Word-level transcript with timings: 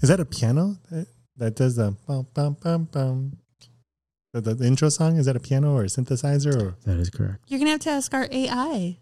Is 0.00 0.08
that 0.10 0.20
a 0.20 0.24
piano 0.24 0.76
that, 0.90 1.08
that 1.36 1.56
does 1.56 1.74
the 1.76 1.96
bum 2.06 2.28
bum 2.32 2.56
bum 2.62 2.84
bum? 2.92 3.36
The, 4.32 4.40
the, 4.40 4.54
the 4.54 4.66
intro 4.66 4.90
song 4.90 5.16
is 5.16 5.26
that 5.26 5.34
a 5.34 5.40
piano 5.40 5.74
or 5.74 5.82
a 5.82 5.86
synthesizer 5.86 6.54
or 6.54 6.76
That 6.84 7.00
is 7.00 7.10
correct. 7.10 7.44
You're 7.48 7.58
gonna 7.58 7.72
have 7.72 7.80
to 7.80 7.90
ask 7.90 8.14
our 8.14 8.28
AI. 8.30 8.98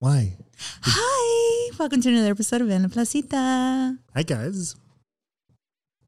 why? 0.00 0.36
Hi, 0.82 1.70
welcome 1.78 2.02
to 2.02 2.10
another 2.10 2.32
episode 2.32 2.60
of 2.60 2.68
En 2.70 2.82
La 2.82 2.88
Placita. 2.88 3.96
Hi 4.14 4.22
guys. 4.22 4.76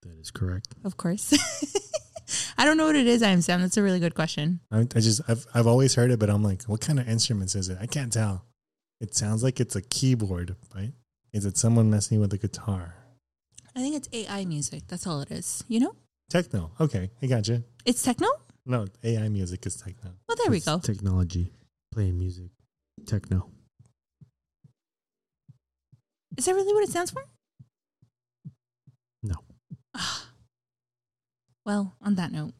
That 0.02 0.18
is 0.20 0.30
correct. 0.30 0.68
Of 0.84 0.98
course. 0.98 1.32
I 2.56 2.64
don't 2.64 2.76
know 2.76 2.86
what 2.86 2.96
it 2.96 3.06
is, 3.06 3.22
I 3.22 3.30
am 3.30 3.40
Sam. 3.40 3.60
That's 3.60 3.76
a 3.76 3.82
really 3.82 4.00
good 4.00 4.14
question. 4.14 4.60
I, 4.70 4.80
I 4.80 5.00
just 5.00 5.20
I've 5.28 5.46
I've 5.54 5.66
always 5.66 5.94
heard 5.94 6.10
it, 6.10 6.18
but 6.18 6.30
I'm 6.30 6.42
like, 6.42 6.62
what 6.64 6.80
kind 6.80 7.00
of 7.00 7.08
instruments 7.08 7.54
is 7.54 7.68
it? 7.68 7.78
I 7.80 7.86
can't 7.86 8.12
tell. 8.12 8.44
It 9.00 9.14
sounds 9.14 9.42
like 9.42 9.60
it's 9.60 9.76
a 9.76 9.82
keyboard, 9.82 10.56
right? 10.74 10.92
Is 11.32 11.44
it 11.44 11.58
someone 11.58 11.90
messing 11.90 12.20
with 12.20 12.32
a 12.32 12.38
guitar? 12.38 12.94
I 13.74 13.80
think 13.80 13.96
it's 13.96 14.08
AI 14.12 14.44
music. 14.44 14.84
That's 14.86 15.06
all 15.06 15.20
it 15.20 15.32
is. 15.32 15.64
You 15.68 15.80
know? 15.80 15.96
Techno. 16.30 16.70
Okay, 16.80 17.10
I 17.20 17.26
got 17.26 17.48
you. 17.48 17.64
It's 17.84 18.02
techno? 18.02 18.28
No, 18.64 18.86
AI 19.02 19.28
music 19.28 19.66
is 19.66 19.76
techno. 19.76 20.12
Well, 20.28 20.36
there 20.42 20.50
we 20.50 20.60
go. 20.60 20.78
Technology, 20.78 21.52
playing 21.92 22.18
music, 22.18 22.50
techno. 23.04 23.50
Is 26.36 26.46
that 26.46 26.54
really 26.54 26.72
what 26.72 26.84
it 26.84 26.90
stands 26.90 27.10
for? 27.10 27.24
No. 29.22 29.34
Ah. 29.94 30.28
Well, 31.64 31.94
on 32.02 32.14
that 32.16 32.30
note, 32.32 32.52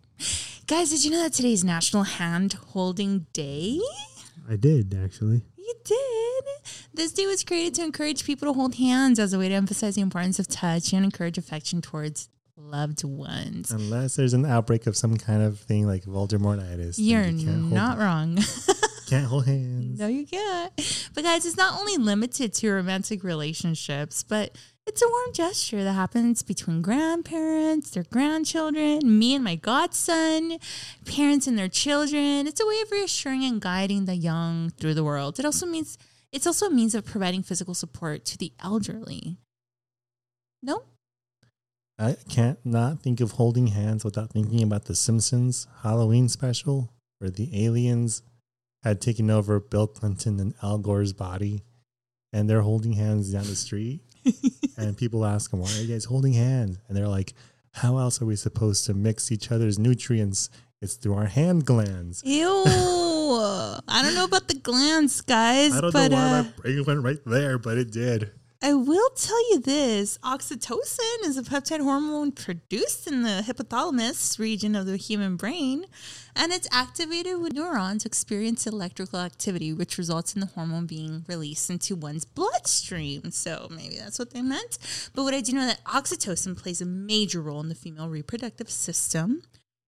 guys, 0.67 0.91
did 0.91 1.05
you 1.05 1.11
know 1.11 1.23
that 1.23 1.33
today 1.35 1.53
is 1.53 1.63
National 1.65 2.05
Hand 2.05 2.55
Holding 2.55 3.27
Day? 3.33 3.79
I 4.49 4.57
did 4.57 4.95
actually. 5.03 5.43
You 5.57 5.75
did. 5.85 6.45
This 6.95 7.13
day 7.13 7.27
was 7.27 7.45
created 7.45 7.75
to 7.75 7.83
encourage 7.85 8.25
people 8.25 8.49
to 8.49 8.55
hold 8.55 8.77
hands 8.77 9.19
as 9.19 9.33
a 9.33 9.39
way 9.39 9.49
to 9.49 9.55
emphasize 9.55 9.95
the 9.97 10.01
importance 10.01 10.39
of 10.39 10.49
touch 10.49 10.93
and 10.93 11.05
encourage 11.05 11.37
affection 11.39 11.83
towards 11.83 12.29
loved 12.57 13.05
ones. 13.05 13.71
Unless 13.71 14.17
there's 14.17 14.33
an 14.33 14.47
outbreak 14.47 14.87
of 14.87 14.97
some 14.97 15.17
kind 15.17 15.43
of 15.43 15.59
thing 15.61 15.87
like 15.87 16.05
Voldemortitis. 16.05 16.95
You're 16.99 17.25
you 17.27 17.45
can't 17.47 17.61
hold- 17.61 17.73
not 17.73 17.99
wrong. 17.99 18.39
Can't 19.07 19.27
hold 19.27 19.45
hands. 19.45 19.99
no, 19.99 20.07
you 20.07 20.27
can't. 20.27 20.73
But 21.15 21.25
guys, 21.25 21.45
it's 21.45 21.59
not 21.59 21.79
only 21.79 21.99
limited 21.99 22.55
to 22.55 22.71
romantic 22.71 23.23
relationships, 23.23 24.23
but 24.23 24.57
it's 24.87 25.03
a 25.03 25.09
warm 25.09 25.33
gesture 25.33 25.83
that 25.83 25.93
happens 25.95 26.43
between 26.43 26.83
grandparents, 26.83 27.91
their 27.91 28.05
grandchildren, 28.05 29.19
me 29.19 29.35
and 29.35 29.43
my 29.43 29.55
godson, 29.55 30.59
parents 31.07 31.47
and 31.47 31.59
their 31.59 31.69
children. 31.69 32.47
It's 32.47 32.61
a 32.61 32.67
way 32.67 32.81
of 32.83 32.91
reassuring 32.91 33.45
and 33.45 33.61
guiding 33.61 34.05
the 34.05 34.15
young 34.15 34.71
through 34.71 34.95
the 34.95 35.05
world. 35.05 35.39
It 35.39 35.45
also 35.45 35.67
means 35.67 35.97
it's 36.33 36.47
also 36.47 36.67
a 36.67 36.71
means 36.71 36.95
of 36.95 37.05
providing 37.05 37.43
physical 37.43 37.75
support 37.75 38.25
to 38.27 38.39
the 38.39 38.53
elderly. 38.63 39.39
No? 40.63 40.83
I 41.99 42.17
can't 42.29 42.59
not 42.65 43.01
think 43.01 43.21
of 43.21 43.33
holding 43.33 43.69
hands 43.69 44.05
without 44.05 44.33
thinking 44.33 44.63
about 44.63 44.85
the 44.85 44.97
Simpsons 44.97 45.67
Halloween 45.83 46.29
special 46.29 46.91
where 47.21 47.31
the 47.31 47.65
aliens 47.65 48.23
had 48.83 49.01
taken 49.01 49.31
over 49.31 49.61
Bill 49.61 49.87
Clinton 49.87 50.41
and 50.41 50.55
Al 50.63 50.79
Gore's 50.79 51.13
body 51.13 51.63
and 52.33 52.51
they're 52.51 52.63
holding 52.63 52.95
hands 52.95 53.33
down 53.33 53.45
the 53.45 53.55
street. 53.55 54.01
and 54.77 54.97
people 54.97 55.25
ask 55.25 55.51
them, 55.51 55.61
Why 55.61 55.71
are 55.71 55.81
you 55.81 55.89
guys 55.89 56.05
holding 56.05 56.33
hands? 56.33 56.79
And 56.89 56.97
they're 56.97 57.09
like, 57.09 57.35
How 57.73 57.99
else 57.99 58.21
are 58.21 58.27
we 58.27 58.37
supposed 58.37 58.87
to 58.87 58.95
mix 58.95 59.31
each 59.33 59.51
other's 59.51 59.79
nutrients? 59.79 60.51
It's 60.81 60.95
through 60.95 61.15
our 61.15 61.27
hand 61.27 61.65
glands. 61.65 62.23
Ew. 62.25 62.65
I 63.87 64.03
don't 64.03 64.15
know 64.15 64.25
about 64.25 64.49
the 64.49 64.55
glands, 64.55 65.21
guys, 65.23 65.75
I 65.75 65.81
don't 65.81 65.93
but 65.93 66.11
know 66.11 66.17
why 66.17 66.39
uh, 66.39 66.43
my 66.43 66.49
brain 66.57 66.85
went 66.85 67.03
right 67.03 67.19
there, 67.25 67.59
but 67.59 67.79
it 67.79 67.91
did. 67.91 68.31
I 68.65 68.73
will 68.73 69.11
tell 69.11 69.51
you 69.51 69.61
this 69.61 70.17
oxytocin 70.25 71.27
is 71.27 71.37
a 71.37 71.43
peptide 71.43 71.83
hormone 71.83 72.33
produced 72.33 73.07
in 73.07 73.23
the 73.23 73.45
hypothalamus 73.47 74.39
region 74.39 74.75
of 74.75 74.87
the 74.87 74.97
human 74.97 75.37
brain, 75.37 75.85
and 76.35 76.51
it's 76.51 76.67
activated 76.73 77.43
when 77.43 77.53
neurons 77.53 78.07
experience 78.07 78.67
electrical 78.67 79.19
activity, 79.19 79.75
which 79.75 79.99
results 79.99 80.33
in 80.33 80.41
the 80.41 80.47
hormone 80.47 80.87
being 80.87 81.27
released 81.29 81.69
into 81.69 81.95
one's 81.95 82.25
bloodstream. 82.25 83.31
So 83.33 83.69
maybe 83.71 83.99
that's 83.99 84.19
what 84.19 84.31
they 84.31 84.41
meant. 84.41 84.79
But 85.15 85.25
what 85.25 85.35
I 85.35 85.43
do 85.43 85.53
know 85.53 85.67
that 85.67 85.85
oxytocin 85.85 86.57
plays 86.57 86.81
a 86.81 86.87
major 86.87 87.43
role 87.43 87.61
in 87.61 87.69
the 87.69 87.75
female 87.75 88.09
reproductive 88.09 88.71
system. 88.71 89.43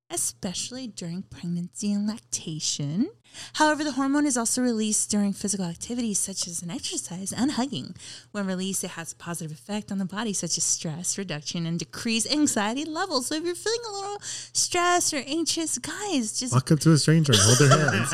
Especially 0.08 0.86
during 0.86 1.22
pregnancy 1.22 1.92
and 1.92 2.06
lactation. 2.06 3.10
However, 3.54 3.82
the 3.82 3.92
hormone 3.92 4.24
is 4.24 4.36
also 4.36 4.62
released 4.62 5.10
during 5.10 5.32
physical 5.32 5.64
activities 5.66 6.18
such 6.20 6.46
as 6.46 6.62
an 6.62 6.70
exercise 6.70 7.32
and 7.32 7.50
hugging. 7.50 7.96
When 8.30 8.46
released, 8.46 8.84
it 8.84 8.90
has 8.90 9.12
a 9.12 9.16
positive 9.16 9.50
effect 9.50 9.90
on 9.90 9.98
the 9.98 10.04
body, 10.04 10.32
such 10.32 10.56
as 10.58 10.64
stress 10.64 11.18
reduction 11.18 11.66
and 11.66 11.78
decreased 11.78 12.30
anxiety 12.32 12.84
levels. 12.84 13.26
So 13.26 13.34
if 13.34 13.42
you're 13.44 13.56
feeling 13.56 13.80
a 13.88 13.92
little 13.92 14.18
stressed 14.22 15.12
or 15.12 15.22
anxious, 15.26 15.76
guys, 15.78 16.38
just 16.38 16.52
Walk 16.52 16.70
up 16.70 16.78
to 16.80 16.92
a 16.92 16.98
stranger 16.98 17.32
and 17.32 17.40
hold 17.42 17.58
their 17.58 17.90
hands. 17.90 18.10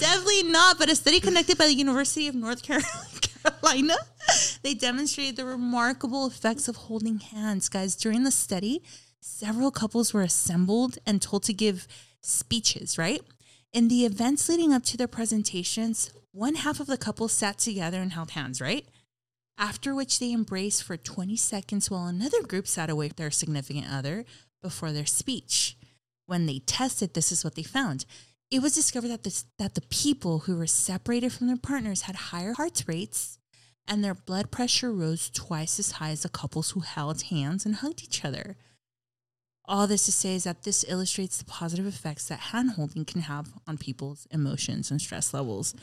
definitely 0.00 0.42
not. 0.50 0.78
But 0.78 0.90
a 0.90 0.96
study 0.96 1.20
conducted 1.20 1.56
by 1.58 1.66
the 1.68 1.74
University 1.74 2.26
of 2.26 2.34
North 2.34 2.62
Carolina, 2.64 3.94
they 4.62 4.74
demonstrated 4.74 5.36
the 5.36 5.44
remarkable 5.44 6.26
effects 6.26 6.66
of 6.66 6.74
holding 6.74 7.20
hands. 7.20 7.68
Guys, 7.68 7.94
during 7.94 8.24
the 8.24 8.30
study, 8.32 8.82
several 9.22 9.70
couples 9.70 10.12
were 10.12 10.22
assembled 10.22 10.98
and 11.06 11.22
told 11.22 11.44
to 11.44 11.52
give 11.52 11.86
speeches, 12.20 12.98
right? 12.98 13.22
In 13.72 13.88
the 13.88 14.04
events 14.04 14.48
leading 14.48 14.72
up 14.72 14.82
to 14.84 14.96
their 14.96 15.08
presentations, 15.08 16.12
one 16.32 16.56
half 16.56 16.80
of 16.80 16.88
the 16.88 16.98
couple 16.98 17.28
sat 17.28 17.58
together 17.58 18.00
and 18.00 18.12
held 18.12 18.32
hands, 18.32 18.60
right? 18.60 18.86
After 19.56 19.94
which 19.94 20.18
they 20.18 20.32
embraced 20.32 20.82
for 20.82 20.96
20 20.96 21.36
seconds 21.36 21.90
while 21.90 22.06
another 22.06 22.42
group 22.42 22.66
sat 22.66 22.90
away 22.90 23.08
their 23.08 23.30
significant 23.30 23.86
other 23.90 24.24
before 24.60 24.92
their 24.92 25.06
speech. 25.06 25.76
When 26.26 26.46
they 26.46 26.58
tested, 26.60 27.14
this 27.14 27.30
is 27.30 27.44
what 27.44 27.54
they 27.54 27.62
found. 27.62 28.04
It 28.50 28.60
was 28.60 28.74
discovered 28.74 29.08
that, 29.08 29.22
this, 29.22 29.44
that 29.58 29.74
the 29.74 29.82
people 29.82 30.40
who 30.40 30.56
were 30.56 30.66
separated 30.66 31.32
from 31.32 31.46
their 31.46 31.56
partners 31.56 32.02
had 32.02 32.16
higher 32.16 32.54
heart 32.54 32.84
rates 32.86 33.38
and 33.86 34.02
their 34.02 34.14
blood 34.14 34.50
pressure 34.50 34.92
rose 34.92 35.30
twice 35.30 35.78
as 35.78 35.92
high 35.92 36.10
as 36.10 36.22
the 36.22 36.28
couples 36.28 36.70
who 36.70 36.80
held 36.80 37.22
hands 37.22 37.64
and 37.64 37.76
hugged 37.76 38.02
each 38.02 38.24
other. 38.24 38.56
All 39.66 39.86
this 39.86 40.04
to 40.06 40.12
say 40.12 40.34
is 40.34 40.44
that 40.44 40.64
this 40.64 40.84
illustrates 40.88 41.38
the 41.38 41.44
positive 41.44 41.86
effects 41.86 42.28
that 42.28 42.38
hand 42.38 42.72
holding 42.72 43.04
can 43.04 43.22
have 43.22 43.52
on 43.66 43.78
people's 43.78 44.26
emotions 44.30 44.90
and 44.90 45.00
stress 45.00 45.32
levels. 45.32 45.74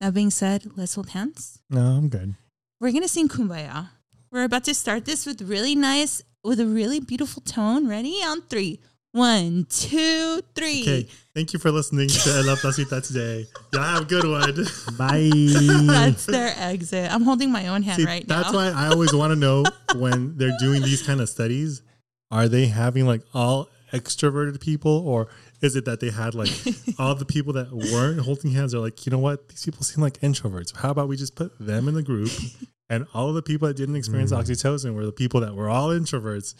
That 0.00 0.14
being 0.14 0.30
said, 0.30 0.64
let's 0.76 0.94
hold 0.94 1.10
hands. 1.10 1.60
no, 1.68 1.80
I'm 1.80 2.08
good. 2.08 2.34
We're 2.80 2.92
gonna 2.92 3.08
sing 3.08 3.28
Kumbaya. 3.28 3.88
We're 4.30 4.44
about 4.44 4.64
to 4.64 4.74
start 4.74 5.04
this 5.04 5.26
with 5.26 5.42
really 5.42 5.74
nice, 5.74 6.22
with 6.44 6.60
a 6.60 6.66
really 6.66 7.00
beautiful 7.00 7.42
tone. 7.42 7.88
Ready? 7.88 8.20
On 8.24 8.40
three. 8.42 8.80
One, 9.12 9.66
two, 9.70 10.42
three. 10.54 10.82
Okay, 10.82 11.08
thank 11.34 11.52
you 11.52 11.58
for 11.58 11.70
listening 11.70 12.08
to 12.08 12.30
En 12.30 12.46
La 12.46 12.56
Placita 12.56 13.00
today. 13.00 13.46
Y'all 13.72 13.82
have 13.82 14.02
a 14.02 14.04
good 14.04 14.24
one. 14.24 14.54
Bye. 14.98 15.30
That's 15.86 16.26
their 16.26 16.52
exit. 16.56 17.10
I'm 17.12 17.22
holding 17.22 17.50
my 17.50 17.68
own 17.68 17.82
hand 17.82 17.96
See, 18.02 18.06
right 18.06 18.24
that's 18.28 18.52
now. 18.52 18.60
That's 18.60 18.74
why 18.74 18.84
I 18.84 18.88
always 18.88 19.12
want 19.14 19.32
to 19.32 19.36
know 19.36 19.64
when 19.96 20.36
they're 20.36 20.56
doing 20.60 20.82
these 20.82 21.02
kind 21.02 21.20
of 21.20 21.28
studies, 21.28 21.82
are 22.30 22.48
they 22.48 22.66
having 22.66 23.06
like 23.06 23.22
all 23.34 23.68
extroverted 23.92 24.60
people 24.60 25.06
or 25.06 25.28
is 25.60 25.74
it 25.74 25.84
that 25.86 26.00
they 26.00 26.10
had 26.10 26.34
like 26.34 26.50
all 26.98 27.14
the 27.14 27.24
people 27.24 27.52
that 27.54 27.72
weren't 27.72 28.20
holding 28.20 28.50
hands 28.50 28.74
are 28.74 28.80
like, 28.80 29.06
you 29.06 29.10
know 29.10 29.18
what, 29.18 29.48
these 29.48 29.64
people 29.64 29.82
seem 29.82 30.02
like 30.02 30.20
introverts. 30.20 30.76
How 30.76 30.90
about 30.90 31.08
we 31.08 31.16
just 31.16 31.34
put 31.34 31.58
them 31.58 31.88
in 31.88 31.94
the 31.94 32.02
group 32.02 32.30
and 32.90 33.06
all 33.14 33.28
of 33.28 33.34
the 33.34 33.42
people 33.42 33.68
that 33.68 33.76
didn't 33.76 33.96
experience 33.96 34.32
mm. 34.32 34.38
oxytocin 34.38 34.94
were 34.94 35.06
the 35.06 35.12
people 35.12 35.40
that 35.40 35.54
were 35.54 35.68
all 35.68 35.88
introverts. 35.88 36.54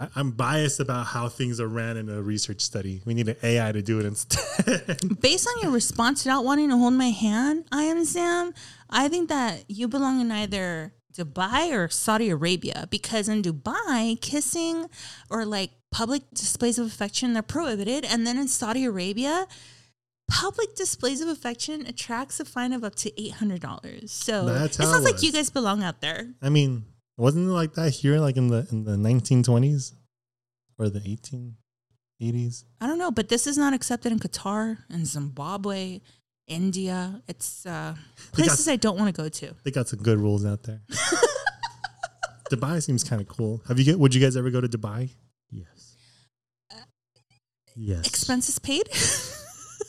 I, 0.00 0.08
I'm 0.16 0.32
biased 0.32 0.80
about 0.80 1.06
how 1.06 1.28
things 1.28 1.60
are 1.60 1.68
ran 1.68 1.96
in 1.96 2.08
a 2.08 2.20
research 2.20 2.60
study. 2.60 3.00
We 3.04 3.14
need 3.14 3.28
an 3.28 3.36
AI 3.42 3.72
to 3.72 3.82
do 3.82 4.00
it 4.00 4.06
instead. 4.06 5.00
Based 5.20 5.48
on 5.48 5.62
your 5.62 5.70
response 5.70 6.24
to 6.24 6.28
not 6.28 6.44
wanting 6.44 6.70
to 6.70 6.76
hold 6.76 6.94
my 6.94 7.10
hand, 7.10 7.64
I 7.70 7.84
am 7.84 8.04
Sam. 8.04 8.52
I 8.90 9.08
think 9.08 9.28
that 9.28 9.64
you 9.68 9.88
belong 9.88 10.20
in 10.20 10.30
either 10.30 10.92
Dubai 11.12 11.72
or 11.72 11.88
Saudi 11.88 12.30
Arabia 12.30 12.86
because 12.90 13.28
in 13.28 13.42
Dubai, 13.42 14.20
kissing 14.20 14.88
or 15.30 15.44
like 15.44 15.70
public 15.90 16.22
displays 16.34 16.78
of 16.78 16.86
affection 16.86 17.32
they're 17.32 17.42
prohibited, 17.42 18.04
and 18.04 18.26
then 18.26 18.38
in 18.38 18.48
Saudi 18.48 18.84
Arabia, 18.84 19.46
public 20.30 20.74
displays 20.74 21.20
of 21.20 21.28
affection 21.28 21.86
attracts 21.86 22.40
a 22.40 22.44
fine 22.44 22.72
of 22.72 22.82
up 22.82 22.94
to 22.96 23.22
eight 23.22 23.32
hundred 23.32 23.60
dollars. 23.60 24.10
So 24.10 24.46
That's 24.46 24.78
it 24.80 24.84
sounds 24.84 25.04
it 25.04 25.12
like 25.12 25.22
you 25.22 25.32
guys 25.32 25.50
belong 25.50 25.82
out 25.82 26.00
there. 26.00 26.28
I 26.40 26.48
mean, 26.48 26.84
wasn't 27.16 27.48
it 27.48 27.52
like 27.52 27.74
that 27.74 27.90
here, 27.90 28.18
like 28.18 28.36
in 28.36 28.48
the 28.48 28.66
in 28.70 28.84
the 28.84 28.96
1920s 28.96 29.92
or 30.78 30.88
the 30.88 31.00
1880s? 31.00 32.64
I 32.80 32.86
don't 32.86 32.98
know, 32.98 33.10
but 33.10 33.28
this 33.28 33.46
is 33.46 33.58
not 33.58 33.74
accepted 33.74 34.12
in 34.12 34.18
Qatar 34.18 34.78
and 34.88 35.06
Zimbabwe, 35.06 36.00
India. 36.46 37.22
It's 37.28 37.64
uh, 37.66 37.94
They 38.34 38.42
got- 38.42 38.48
places 38.48 38.68
I 38.68 38.76
don't 38.76 38.98
want 38.98 39.14
to 39.14 39.22
go 39.22 39.28
to. 39.28 39.54
They 39.64 39.70
got 39.70 39.88
some 39.88 40.00
good 40.02 40.18
rules 40.18 40.44
out 40.44 40.62
there. 40.64 40.80
Dubai 42.50 42.82
seems 42.82 43.02
kind 43.02 43.20
of 43.22 43.28
cool. 43.28 43.62
Have 43.68 43.78
you 43.78 43.84
get? 43.84 43.98
Would 43.98 44.14
you 44.14 44.20
guys 44.20 44.36
ever 44.36 44.50
go 44.50 44.60
to 44.60 44.68
Dubai? 44.68 45.10
yes. 45.50 45.96
Yes. 47.74 48.06
expenses 48.06 48.58
paid. 48.58 48.86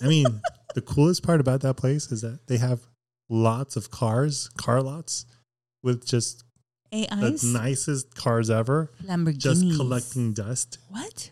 I 0.01 0.07
mean, 0.07 0.25
the 0.73 0.81
coolest 0.81 1.21
part 1.21 1.41
about 1.41 1.59
that 1.61 1.73
place 1.75 2.09
is 2.13 2.21
that 2.21 2.47
they 2.47 2.57
have 2.57 2.79
lots 3.29 3.75
of 3.75 3.91
cars, 3.91 4.49
car 4.57 4.81
lots, 4.81 5.25
with 5.83 6.06
just 6.07 6.45
AIs, 6.94 7.41
the 7.41 7.49
nicest 7.59 8.15
cars 8.15 8.49
ever, 8.49 8.89
Lamborghinis, 9.03 9.38
just 9.38 9.75
collecting 9.75 10.31
dust. 10.31 10.77
What? 10.89 11.31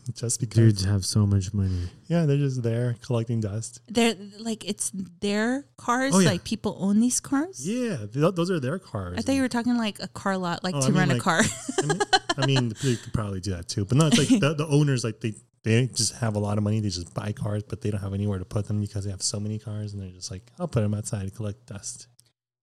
Just 0.14 0.40
because, 0.40 0.56
Dudes 0.56 0.84
have 0.84 1.04
so 1.04 1.26
much 1.26 1.52
money. 1.54 1.88
yeah, 2.06 2.26
they're 2.26 2.36
just 2.36 2.62
there 2.62 2.96
collecting 3.04 3.40
dust. 3.40 3.80
They're 3.88 4.14
like 4.38 4.64
it's 4.68 4.90
their 5.20 5.64
cars. 5.76 6.14
Oh, 6.14 6.18
yeah. 6.20 6.30
Like 6.30 6.44
people 6.44 6.76
own 6.80 7.00
these 7.00 7.20
cars. 7.20 7.66
Yeah, 7.66 7.98
th- 8.12 8.34
those 8.34 8.50
are 8.50 8.60
their 8.60 8.78
cars. 8.78 9.16
I 9.18 9.22
thought 9.22 9.34
you 9.34 9.42
were 9.42 9.48
talking 9.48 9.76
like 9.76 10.00
a 10.00 10.08
car 10.08 10.36
lot, 10.38 10.62
like 10.64 10.74
Oh, 10.74 10.80
to 10.80 10.86
I 10.86 10.90
mean, 10.90 10.98
rent 10.98 11.12
a 11.12 11.18
car. 11.18 11.40
I 11.82 11.86
mean, 11.86 11.98
I 12.38 12.46
mean, 12.46 12.68
they 12.82 12.96
could 12.96 13.12
probably 13.12 13.40
do 13.40 13.52
that 13.52 13.68
too, 13.68 13.84
but 13.84 13.96
no, 13.98 14.06
it's 14.06 14.18
like 14.18 14.28
the, 14.40 14.54
the 14.54 14.66
owners 14.66 15.04
like 15.04 15.20
they 15.20 15.34
they 15.64 15.86
just 15.86 16.14
have 16.16 16.34
a 16.34 16.40
lot 16.40 16.58
of 16.58 16.64
money. 16.64 16.80
They 16.80 16.88
just 16.88 17.14
buy 17.14 17.32
cars, 17.32 17.62
but 17.62 17.80
they 17.82 17.90
don't 17.90 18.00
have 18.00 18.14
anywhere 18.14 18.38
to 18.38 18.44
put 18.44 18.66
them 18.66 18.80
because 18.80 19.04
they 19.04 19.10
have 19.10 19.22
so 19.22 19.38
many 19.38 19.58
cars, 19.58 19.92
and 19.92 20.02
they're 20.02 20.10
just 20.10 20.30
like, 20.30 20.42
I'll 20.58 20.66
put 20.68 20.80
them 20.82 20.94
outside 20.94 21.24
to 21.24 21.30
collect 21.30 21.66
dust. 21.66 22.08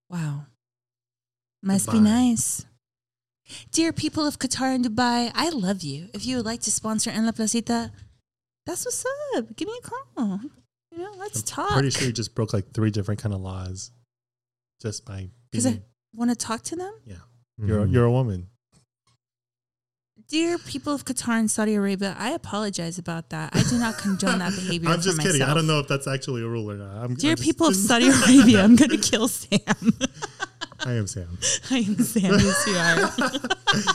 wow, 0.09 0.45
must 1.63 1.91
be 1.91 1.99
nice. 1.99 2.65
Dear 3.71 3.91
people 3.93 4.25
of 4.27 4.39
Qatar 4.39 4.73
and 4.75 4.85
Dubai, 4.85 5.31
I 5.33 5.49
love 5.49 5.81
you. 5.83 6.09
If 6.13 6.25
you 6.25 6.37
would 6.37 6.45
like 6.45 6.61
to 6.61 6.71
sponsor 6.71 7.09
En 7.09 7.25
La 7.25 7.31
Placita, 7.31 7.91
that's 8.65 8.85
what's 8.85 9.05
up. 9.35 9.55
Give 9.55 9.67
me 9.67 9.79
a 9.83 9.87
call. 9.87 10.39
You 10.91 11.03
know, 11.03 11.11
let's 11.17 11.39
I'm 11.41 11.45
talk. 11.45 11.71
Pretty 11.71 11.89
sure 11.91 12.07
you 12.07 12.13
just 12.13 12.35
broke 12.35 12.53
like 12.53 12.71
three 12.73 12.91
different 12.91 13.21
kind 13.21 13.33
of 13.33 13.41
laws 13.41 13.91
just 14.81 15.05
by 15.05 15.29
'Cause 15.53 15.63
being, 15.63 15.77
I- 15.77 15.83
Want 16.15 16.31
to 16.31 16.35
talk 16.35 16.63
to 16.63 16.75
them? 16.75 16.93
Yeah, 17.05 17.17
you're 17.57 17.85
Mhm. 17.85 17.93
you're 17.93 18.05
a 18.05 18.11
woman. 18.11 18.49
Dear 20.27 20.57
people 20.59 20.93
of 20.93 21.05
Qatar 21.05 21.39
and 21.39 21.49
Saudi 21.49 21.73
Arabia, 21.75 22.15
I 22.19 22.31
apologize 22.31 22.97
about 22.99 23.29
that. 23.31 23.55
I 23.55 23.63
do 23.63 23.77
not 23.79 23.97
condone 23.97 24.39
that 24.39 24.53
behavior. 24.55 24.89
I'm 24.89 24.97
for 24.99 25.03
just 25.05 25.19
kidding. 25.19 25.41
I 25.41 25.53
don't 25.53 25.65
know 25.67 25.79
if 25.79 25.87
that's 25.87 26.07
actually 26.07 26.41
a 26.43 26.47
rule 26.47 26.69
or 26.69 26.77
not. 26.77 26.95
I'm, 27.03 27.13
Dear 27.15 27.31
I'm 27.31 27.37
just- 27.37 27.43
people 27.47 27.67
of 27.67 27.75
Saudi 27.87 28.07
Arabia, 28.09 28.63
I'm 28.63 28.75
going 28.75 28.89
to 28.91 28.97
kill 28.97 29.27
Sam. 29.27 29.59
I 30.85 30.93
am 30.93 31.07
Sam. 31.07 31.37
I 31.71 31.79
am 31.79 31.97
Sam. 31.97 32.39
Yes, 32.39 32.67
you 32.67 32.75
are. 32.75 33.93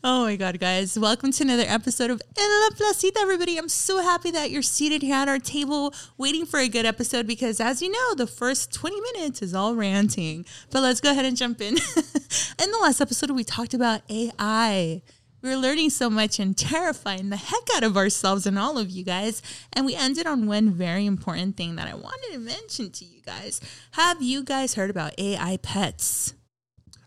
oh 0.04 0.24
my 0.24 0.36
God, 0.36 0.60
guys. 0.60 0.96
Welcome 0.96 1.32
to 1.32 1.42
another 1.42 1.64
episode 1.66 2.10
of 2.10 2.22
En 2.36 2.48
La 2.62 2.76
Placita, 2.76 3.18
everybody. 3.18 3.56
I'm 3.56 3.68
so 3.68 4.00
happy 4.00 4.30
that 4.30 4.52
you're 4.52 4.62
seated 4.62 5.02
here 5.02 5.16
at 5.16 5.28
our 5.28 5.40
table 5.40 5.92
waiting 6.16 6.46
for 6.46 6.60
a 6.60 6.68
good 6.68 6.86
episode 6.86 7.26
because, 7.26 7.58
as 7.58 7.82
you 7.82 7.90
know, 7.90 8.14
the 8.14 8.28
first 8.28 8.72
20 8.72 9.00
minutes 9.12 9.42
is 9.42 9.54
all 9.54 9.74
ranting. 9.74 10.44
But 10.70 10.82
let's 10.82 11.00
go 11.00 11.10
ahead 11.10 11.24
and 11.24 11.36
jump 11.36 11.60
in. 11.60 11.76
in 11.96 12.70
the 12.70 12.78
last 12.80 13.00
episode, 13.00 13.32
we 13.32 13.42
talked 13.42 13.74
about 13.74 14.02
AI. 14.08 15.02
We 15.40 15.50
were 15.50 15.56
learning 15.56 15.90
so 15.90 16.10
much 16.10 16.40
and 16.40 16.56
terrifying 16.56 17.30
the 17.30 17.36
heck 17.36 17.68
out 17.76 17.84
of 17.84 17.96
ourselves 17.96 18.46
and 18.46 18.58
all 18.58 18.76
of 18.76 18.90
you 18.90 19.04
guys. 19.04 19.40
And 19.72 19.86
we 19.86 19.94
ended 19.94 20.26
on 20.26 20.46
one 20.46 20.70
very 20.70 21.06
important 21.06 21.56
thing 21.56 21.76
that 21.76 21.88
I 21.88 21.94
wanted 21.94 22.32
to 22.32 22.38
mention 22.38 22.90
to 22.90 23.04
you 23.04 23.22
guys. 23.22 23.60
Have 23.92 24.20
you 24.20 24.42
guys 24.42 24.74
heard 24.74 24.90
about 24.90 25.18
AI 25.18 25.58
pets? 25.58 26.34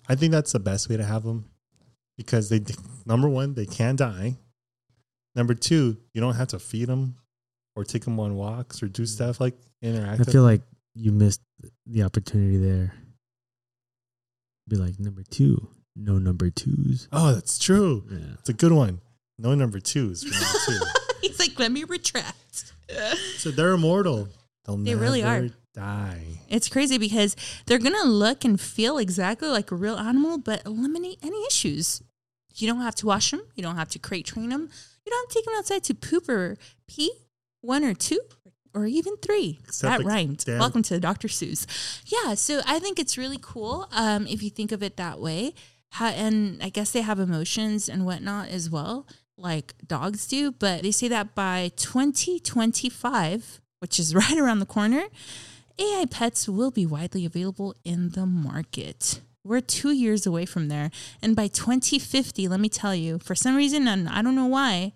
I 0.07 0.15
think 0.15 0.31
that's 0.31 0.53
the 0.53 0.59
best 0.59 0.89
way 0.89 0.97
to 0.97 1.03
have 1.03 1.23
them 1.23 1.45
because 2.17 2.49
they 2.49 2.61
number 3.05 3.27
one 3.29 3.53
they 3.53 3.65
can 3.65 3.95
die. 3.95 4.37
Number 5.35 5.53
two, 5.53 5.97
you 6.13 6.21
don't 6.21 6.35
have 6.35 6.49
to 6.49 6.59
feed 6.59 6.87
them 6.87 7.15
or 7.75 7.83
take 7.83 8.03
them 8.03 8.19
on 8.19 8.35
walks 8.35 8.83
or 8.83 8.87
do 8.87 9.05
stuff 9.05 9.39
like 9.39 9.55
interact. 9.81 10.21
I 10.27 10.31
feel 10.31 10.43
like 10.43 10.61
you 10.93 11.11
missed 11.11 11.41
the 11.85 12.03
opportunity 12.03 12.57
there. 12.57 12.93
Be 14.67 14.75
like 14.75 14.99
number 14.99 15.23
two, 15.23 15.67
no 15.95 16.17
number 16.17 16.49
twos. 16.49 17.07
Oh, 17.11 17.33
that's 17.33 17.59
true. 17.59 18.03
Yeah. 18.09 18.17
It's 18.39 18.49
a 18.49 18.53
good 18.53 18.71
one. 18.71 19.01
No 19.37 19.55
number 19.55 19.79
twos. 19.79 20.23
for 20.23 20.31
number 20.31 20.59
two. 20.65 21.01
He's 21.27 21.39
like, 21.39 21.57
let 21.59 21.71
me 21.71 21.83
retract. 21.83 22.73
so 23.37 23.51
they're 23.51 23.71
immortal. 23.71 24.27
They'll 24.65 24.77
They 24.77 24.95
really 24.95 25.23
are. 25.23 25.47
Die. 25.73 26.23
It's 26.49 26.67
crazy 26.67 26.97
because 26.97 27.35
they're 27.65 27.79
gonna 27.79 28.03
look 28.03 28.43
and 28.43 28.59
feel 28.59 28.97
exactly 28.97 29.47
like 29.47 29.71
a 29.71 29.75
real 29.75 29.95
animal, 29.95 30.37
but 30.37 30.65
eliminate 30.65 31.17
any 31.23 31.41
issues. 31.47 32.01
You 32.55 32.67
don't 32.67 32.81
have 32.81 32.95
to 32.95 33.05
wash 33.05 33.31
them. 33.31 33.41
You 33.55 33.63
don't 33.63 33.77
have 33.77 33.87
to 33.89 33.99
crate 33.99 34.25
train 34.25 34.49
them. 34.49 34.69
You 35.05 35.09
don't 35.11 35.23
have 35.23 35.29
to 35.29 35.33
take 35.33 35.45
them 35.45 35.53
outside 35.57 35.83
to 35.85 35.93
poop 35.93 36.27
or 36.27 36.57
pee. 36.87 37.11
One 37.61 37.85
or 37.85 37.93
two, 37.93 38.19
or 38.73 38.85
even 38.85 39.15
three. 39.17 39.59
Except 39.63 39.89
that 39.91 39.99
the 39.99 40.05
rhymed. 40.05 40.43
damn- 40.45 40.59
Welcome 40.59 40.81
to 40.83 40.99
Dr. 40.99 41.27
Seuss. 41.29 41.65
Yeah, 42.05 42.33
so 42.33 42.61
I 42.65 42.79
think 42.79 42.99
it's 42.99 43.17
really 43.17 43.39
cool 43.41 43.87
um, 43.93 44.27
if 44.27 44.43
you 44.43 44.49
think 44.49 44.71
of 44.73 44.83
it 44.83 44.97
that 44.97 45.19
way. 45.19 45.53
How, 45.91 46.07
and 46.07 46.61
I 46.63 46.69
guess 46.69 46.91
they 46.91 47.01
have 47.01 47.19
emotions 47.19 47.89
and 47.89 48.05
whatnot 48.05 48.47
as 48.49 48.69
well, 48.69 49.07
like 49.37 49.73
dogs 49.85 50.25
do. 50.27 50.51
But 50.51 50.83
they 50.83 50.91
say 50.91 51.07
that 51.09 51.35
by 51.35 51.71
2025, 51.75 53.61
which 53.79 53.99
is 53.99 54.15
right 54.21 54.37
around 54.37 54.59
the 54.59 54.65
corner, 54.65 55.03
AI 55.77 56.05
pets 56.09 56.47
will 56.47 56.71
be 56.71 56.85
widely 56.85 57.25
available 57.25 57.75
in 57.83 58.09
the 58.09 58.25
market. 58.25 59.21
We're 59.43 59.61
two 59.61 59.91
years 59.91 60.25
away 60.25 60.45
from 60.45 60.67
there. 60.67 60.91
And 61.21 61.35
by 61.35 61.47
2050, 61.47 62.47
let 62.47 62.59
me 62.59 62.69
tell 62.69 62.93
you, 62.93 63.19
for 63.19 63.35
some 63.35 63.55
reason, 63.55 63.87
and 63.87 64.07
I 64.07 64.21
don't 64.21 64.35
know 64.35 64.45
why, 64.45 64.93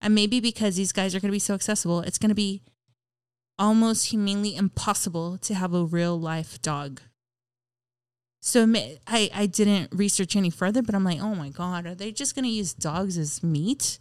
and 0.00 0.14
maybe 0.14 0.40
because 0.40 0.76
these 0.76 0.92
guys 0.92 1.14
are 1.14 1.20
going 1.20 1.30
to 1.30 1.32
be 1.32 1.38
so 1.38 1.54
accessible, 1.54 2.00
it's 2.00 2.18
going 2.18 2.30
to 2.30 2.34
be 2.34 2.62
almost 3.58 4.06
humanly 4.06 4.56
impossible 4.56 5.38
to 5.38 5.54
have 5.54 5.74
a 5.74 5.84
real 5.84 6.18
life 6.18 6.60
dog. 6.60 7.00
So 8.46 8.70
I, 9.06 9.30
I 9.34 9.46
didn't 9.46 9.88
research 9.90 10.36
any 10.36 10.50
further, 10.50 10.82
but 10.82 10.94
I'm 10.94 11.02
like, 11.02 11.18
oh 11.18 11.34
my 11.34 11.48
God, 11.48 11.86
are 11.86 11.94
they 11.94 12.12
just 12.12 12.34
going 12.34 12.44
to 12.44 12.50
use 12.50 12.74
dogs 12.74 13.16
as 13.16 13.42
meat? 13.42 13.98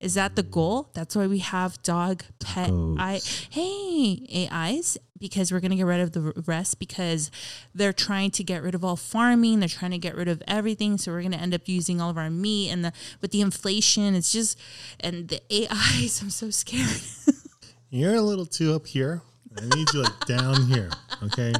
Is 0.00 0.12
that 0.14 0.36
the 0.36 0.42
goal? 0.42 0.90
That's 0.92 1.16
why 1.16 1.26
we 1.26 1.38
have 1.38 1.82
dog 1.82 2.22
pet 2.38 2.68
I 2.70 3.22
hey 3.48 4.48
AIs 4.52 4.98
because 5.18 5.50
we're 5.50 5.60
gonna 5.60 5.76
get 5.76 5.86
rid 5.86 6.00
of 6.00 6.12
the 6.12 6.34
rest 6.46 6.78
because 6.78 7.30
they're 7.74 7.94
trying 7.94 8.30
to 8.32 8.44
get 8.44 8.62
rid 8.62 8.74
of 8.74 8.84
all 8.84 8.96
farming. 8.96 9.60
They're 9.60 9.70
trying 9.70 9.92
to 9.92 9.98
get 9.98 10.14
rid 10.14 10.28
of 10.28 10.42
everything. 10.46 10.98
So 10.98 11.12
we're 11.12 11.22
gonna 11.22 11.38
end 11.38 11.54
up 11.54 11.66
using 11.66 12.02
all 12.02 12.10
of 12.10 12.18
our 12.18 12.28
meat 12.28 12.68
and 12.68 12.84
the 12.84 12.92
with 13.22 13.30
the 13.30 13.40
inflation. 13.40 14.14
It's 14.14 14.30
just 14.30 14.60
and 15.00 15.28
the 15.28 15.40
AIs. 15.50 16.20
I'm 16.22 16.28
so 16.28 16.50
scared. 16.50 17.00
You're 17.88 18.16
a 18.16 18.20
little 18.20 18.44
too 18.44 18.74
up 18.74 18.86
here. 18.86 19.22
I 19.58 19.64
need 19.74 19.88
you 19.94 20.02
like 20.02 20.26
down 20.26 20.66
here. 20.66 20.90
Okay. 21.22 21.54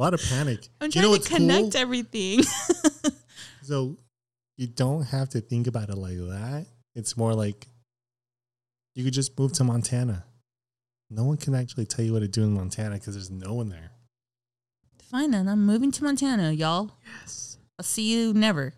A 0.00 0.02
lot 0.02 0.14
of 0.14 0.22
panic. 0.22 0.66
I'm 0.80 0.86
you 0.86 0.92
trying 0.92 1.04
know 1.04 1.16
to 1.18 1.28
connect 1.28 1.72
cool? 1.72 1.80
everything. 1.82 2.40
So 3.62 3.98
you 4.56 4.66
don't 4.66 5.02
have 5.02 5.28
to 5.28 5.40
think 5.40 5.68
about 5.68 5.90
it 5.90 5.96
like 5.96 6.16
that. 6.16 6.66
It's 6.96 7.16
more 7.16 7.34
like 7.34 7.68
you 8.96 9.04
could 9.04 9.12
just 9.12 9.38
move 9.38 9.52
to 9.52 9.64
Montana. 9.64 10.24
No 11.08 11.22
one 11.24 11.36
can 11.36 11.54
actually 11.54 11.84
tell 11.86 12.04
you 12.04 12.12
what 12.12 12.20
to 12.20 12.28
do 12.28 12.42
in 12.42 12.52
Montana 12.54 12.94
because 12.96 13.14
there's 13.14 13.30
no 13.30 13.54
one 13.54 13.68
there. 13.68 13.92
Fine, 15.02 15.30
then 15.32 15.46
I'm 15.46 15.64
moving 15.66 15.92
to 15.92 16.02
Montana, 16.02 16.50
y'all. 16.50 16.90
Yes. 17.20 17.58
I'll 17.78 17.84
see 17.84 18.10
you 18.12 18.32
never. 18.34 18.72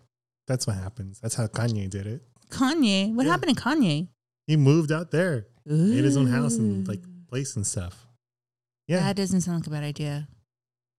That's 0.45 0.67
what 0.67 0.75
happens. 0.75 1.19
That's 1.21 1.33
how 1.35 1.47
Kanye 1.47 1.89
did 1.89 2.05
it. 2.05 2.21
Kanye, 2.49 3.15
what 3.15 3.25
Yeah. 3.25 3.31
happened 3.31 3.55
to 3.57 3.63
Kanye? 3.63 4.09
He 4.45 4.57
moved 4.57 4.91
out 4.91 5.09
there, 5.09 5.47
made 5.65 6.03
his 6.03 6.17
own 6.17 6.27
house 6.27 6.55
and 6.57 6.87
like 6.87 7.01
place 7.29 7.55
and 7.55 7.65
stuff. 7.65 8.05
Yeah, 8.87 8.99
That 8.99 9.15
doesn't 9.15 9.41
sound 9.41 9.61
like 9.61 9.67
a 9.67 9.69
bad 9.71 9.83
idea. 9.83 10.27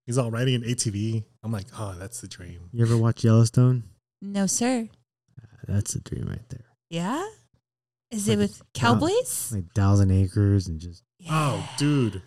He's 0.07 0.19
all 0.19 0.31
riding 0.31 0.55
an 0.57 0.63
ATV. 0.63 1.25
I'm 1.43 1.53
like, 1.53 1.67
oh, 1.79 1.95
that's 1.99 2.21
the 2.21 2.29
dream. 2.29 2.69
You 2.73 2.85
ever 2.85 2.97
watch 2.97 3.25
Yellowstone? 3.25 3.85
No, 4.23 4.47
sir. 4.47 4.89
Ah, 5.41 5.47
that's 5.69 5.95
the 5.95 6.01
dream 6.01 6.27
right 6.29 6.49
there. 6.49 6.65
Yeah? 6.91 7.25
Is 8.11 8.29
Like 8.29 8.35
it 8.35 8.39
with 8.39 8.63
cowboys? 8.75 9.53
Like 9.53 9.73
thousand 9.75 10.11
acres 10.11 10.69
and 10.69 10.79
just 10.81 11.03
Oh, 11.29 11.69
dude, 11.79 12.23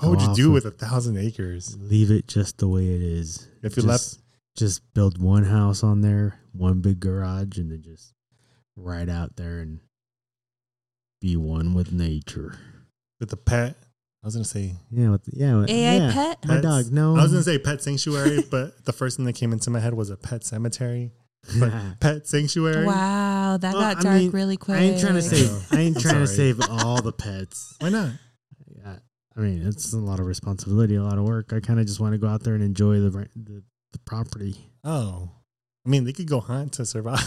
what 0.00 0.10
would 0.10 0.20
you 0.22 0.34
do 0.34 0.50
with 0.50 0.64
a 0.64 0.70
thousand 0.70 1.16
acres? 1.18 1.76
leave 1.78 2.10
it 2.10 2.26
just 2.26 2.58
the 2.58 2.68
way 2.68 2.86
it 2.86 3.02
is. 3.02 3.46
If 3.62 3.76
you 3.76 3.82
just, 3.82 3.86
left, 3.86 4.18
just 4.56 4.94
build 4.94 5.20
one 5.20 5.44
house 5.44 5.82
on 5.84 6.00
there, 6.00 6.40
one 6.52 6.80
big 6.80 6.98
garage, 7.00 7.58
and 7.58 7.70
then 7.70 7.82
just 7.82 8.14
ride 8.76 9.08
out 9.10 9.36
there 9.36 9.58
and 9.60 9.80
be 11.20 11.36
one 11.36 11.74
with 11.74 11.92
nature. 11.92 12.58
with 13.20 13.30
the 13.30 13.36
pet, 13.36 13.76
I 13.82 13.86
was 14.28 14.34
gonna 14.34 14.44
say 14.44 14.74
Yeah, 14.90 15.10
with, 15.10 15.22
yeah, 15.32 15.56
with- 15.56 15.70
AI 15.70 15.96
yeah. 15.96 16.12
pet? 16.12 16.38
My 16.46 16.54
Pets. 16.54 16.62
dog. 16.62 16.92
No, 16.92 17.16
I 17.16 17.22
was 17.22 17.32
gonna 17.32 17.42
say 17.42 17.58
pet 17.58 17.82
sanctuary, 17.82 18.44
but 18.50 18.84
the 18.84 18.92
first 18.92 19.16
thing 19.16 19.26
that 19.26 19.34
came 19.34 19.52
into 19.52 19.70
my 19.70 19.80
head 19.80 19.94
was 19.94 20.10
a 20.10 20.16
pet 20.16 20.44
cemetery. 20.44 21.12
But 21.58 21.72
pet 22.00 22.26
sanctuary. 22.26 22.84
Wow, 22.84 23.56
that 23.58 23.72
Well, 23.72 23.80
got 23.82 23.98
I 23.98 24.02
dark 24.02 24.16
mean, 24.20 24.30
really 24.32 24.56
quick. 24.56 24.76
I 24.78 24.82
ain't 24.82 25.00
trying 25.00 25.14
to 25.14 25.22
save. 25.22 25.50
I 25.72 25.80
ain't 25.80 25.96
I'm 25.96 26.02
trying 26.02 26.20
to 26.20 26.26
sorry. 26.26 26.52
save 26.54 26.60
all 26.68 27.00
the 27.00 27.12
pets. 27.12 27.74
Why 27.80 27.88
not? 27.90 28.10
I, 28.84 28.96
I 29.36 29.40
mean, 29.40 29.62
it's 29.66 29.92
a 29.92 29.98
lot 29.98 30.20
of 30.20 30.26
responsibility, 30.26 30.96
a 30.96 31.02
lot 31.02 31.16
of 31.16 31.24
work. 31.24 31.52
I 31.52 31.60
kind 31.60 31.80
of 31.80 31.86
just 31.86 32.00
want 32.00 32.12
to 32.12 32.18
go 32.18 32.26
out 32.28 32.42
there 32.42 32.54
and 32.54 32.62
enjoy 32.62 32.98
the 33.00 33.10
the, 33.36 33.62
the 33.92 33.98
property. 34.04 34.56
Oh, 34.84 35.30
I 35.86 35.88
mean, 35.88 36.04
they 36.04 36.12
could 36.12 36.28
go 36.28 36.40
hunt 36.40 36.72
to 36.74 36.84
survive. 36.84 37.20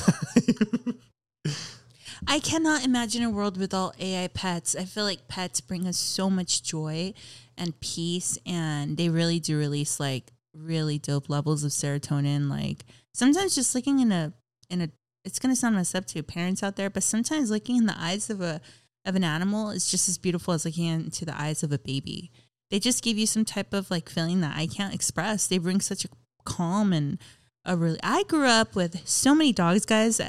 I 2.27 2.39
cannot 2.39 2.85
imagine 2.85 3.23
a 3.23 3.29
world 3.29 3.57
with 3.57 3.73
all 3.73 3.93
AI 3.99 4.27
pets. 4.27 4.75
I 4.75 4.85
feel 4.85 5.03
like 5.03 5.27
pets 5.27 5.61
bring 5.61 5.87
us 5.87 5.97
so 5.97 6.29
much 6.29 6.63
joy 6.63 7.13
and 7.57 7.79
peace, 7.79 8.37
and 8.45 8.97
they 8.97 9.09
really 9.09 9.39
do 9.39 9.57
release 9.57 9.99
like 9.99 10.31
really 10.53 10.97
dope 10.97 11.29
levels 11.29 11.63
of 11.63 11.71
serotonin. 11.71 12.49
Like 12.49 12.85
sometimes 13.13 13.55
just 13.55 13.73
looking 13.75 13.99
in 13.99 14.11
a 14.11 14.33
in 14.69 14.81
a 14.81 14.89
it's 15.23 15.39
gonna 15.39 15.55
sound 15.55 15.75
messed 15.75 15.95
up 15.95 16.05
to 16.07 16.23
parents 16.23 16.63
out 16.63 16.75
there, 16.75 16.89
but 16.89 17.03
sometimes 17.03 17.51
looking 17.51 17.77
in 17.77 17.85
the 17.85 17.99
eyes 17.99 18.29
of 18.29 18.41
a 18.41 18.61
of 19.05 19.15
an 19.15 19.23
animal 19.23 19.71
is 19.71 19.89
just 19.89 20.07
as 20.07 20.17
beautiful 20.17 20.53
as 20.53 20.65
looking 20.65 20.85
into 20.85 21.25
the 21.25 21.39
eyes 21.39 21.63
of 21.63 21.71
a 21.71 21.79
baby. 21.79 22.31
They 22.69 22.79
just 22.79 23.03
give 23.03 23.17
you 23.17 23.27
some 23.27 23.45
type 23.45 23.73
of 23.73 23.91
like 23.91 24.09
feeling 24.09 24.41
that 24.41 24.55
I 24.55 24.67
can't 24.67 24.93
express. 24.93 25.47
They 25.47 25.57
bring 25.57 25.81
such 25.81 26.05
a 26.05 26.09
calm 26.45 26.93
and 26.93 27.17
a 27.65 27.75
really. 27.75 27.99
I 28.03 28.23
grew 28.23 28.45
up 28.45 28.75
with 28.75 29.07
so 29.07 29.35
many 29.35 29.51
dogs, 29.51 29.85
guys. 29.85 30.21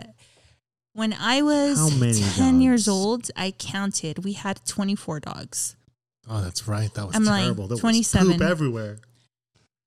When 0.95 1.15
I 1.15 1.41
was 1.41 1.79
How 1.79 1.89
many 1.89 2.21
10 2.21 2.61
years 2.61 2.87
old, 2.87 3.31
I 3.35 3.53
counted. 3.53 4.25
We 4.25 4.35
had 4.35 4.61
24 4.67 5.21
dogs. 5.21 5.77
Oh, 6.29 6.43
that's 6.43 6.69
right. 6.69 6.93
That 6.95 7.07
was 7.07 7.17
I'm 7.17 7.25
like 7.25 7.43
terrible. 7.45 7.67
There 7.67 7.75
was 7.77 7.81
27. 7.81 8.33
poop 8.33 8.43
everywhere. 8.43 8.99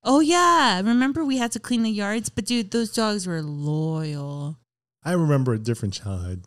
Oh, 0.03 0.19
yeah. 0.19 0.77
Remember 0.77 1.23
we 1.23 1.37
had 1.37 1.51
to 1.53 1.59
clean 1.59 1.83
the 1.83 1.91
yards? 1.91 2.29
But 2.29 2.45
dude, 2.45 2.71
those 2.71 2.91
dogs 2.91 3.27
were 3.27 3.41
loyal. 3.41 4.57
I 5.03 5.11
remember 5.11 5.53
a 5.53 5.59
different 5.59 5.93
childhood. 5.93 6.43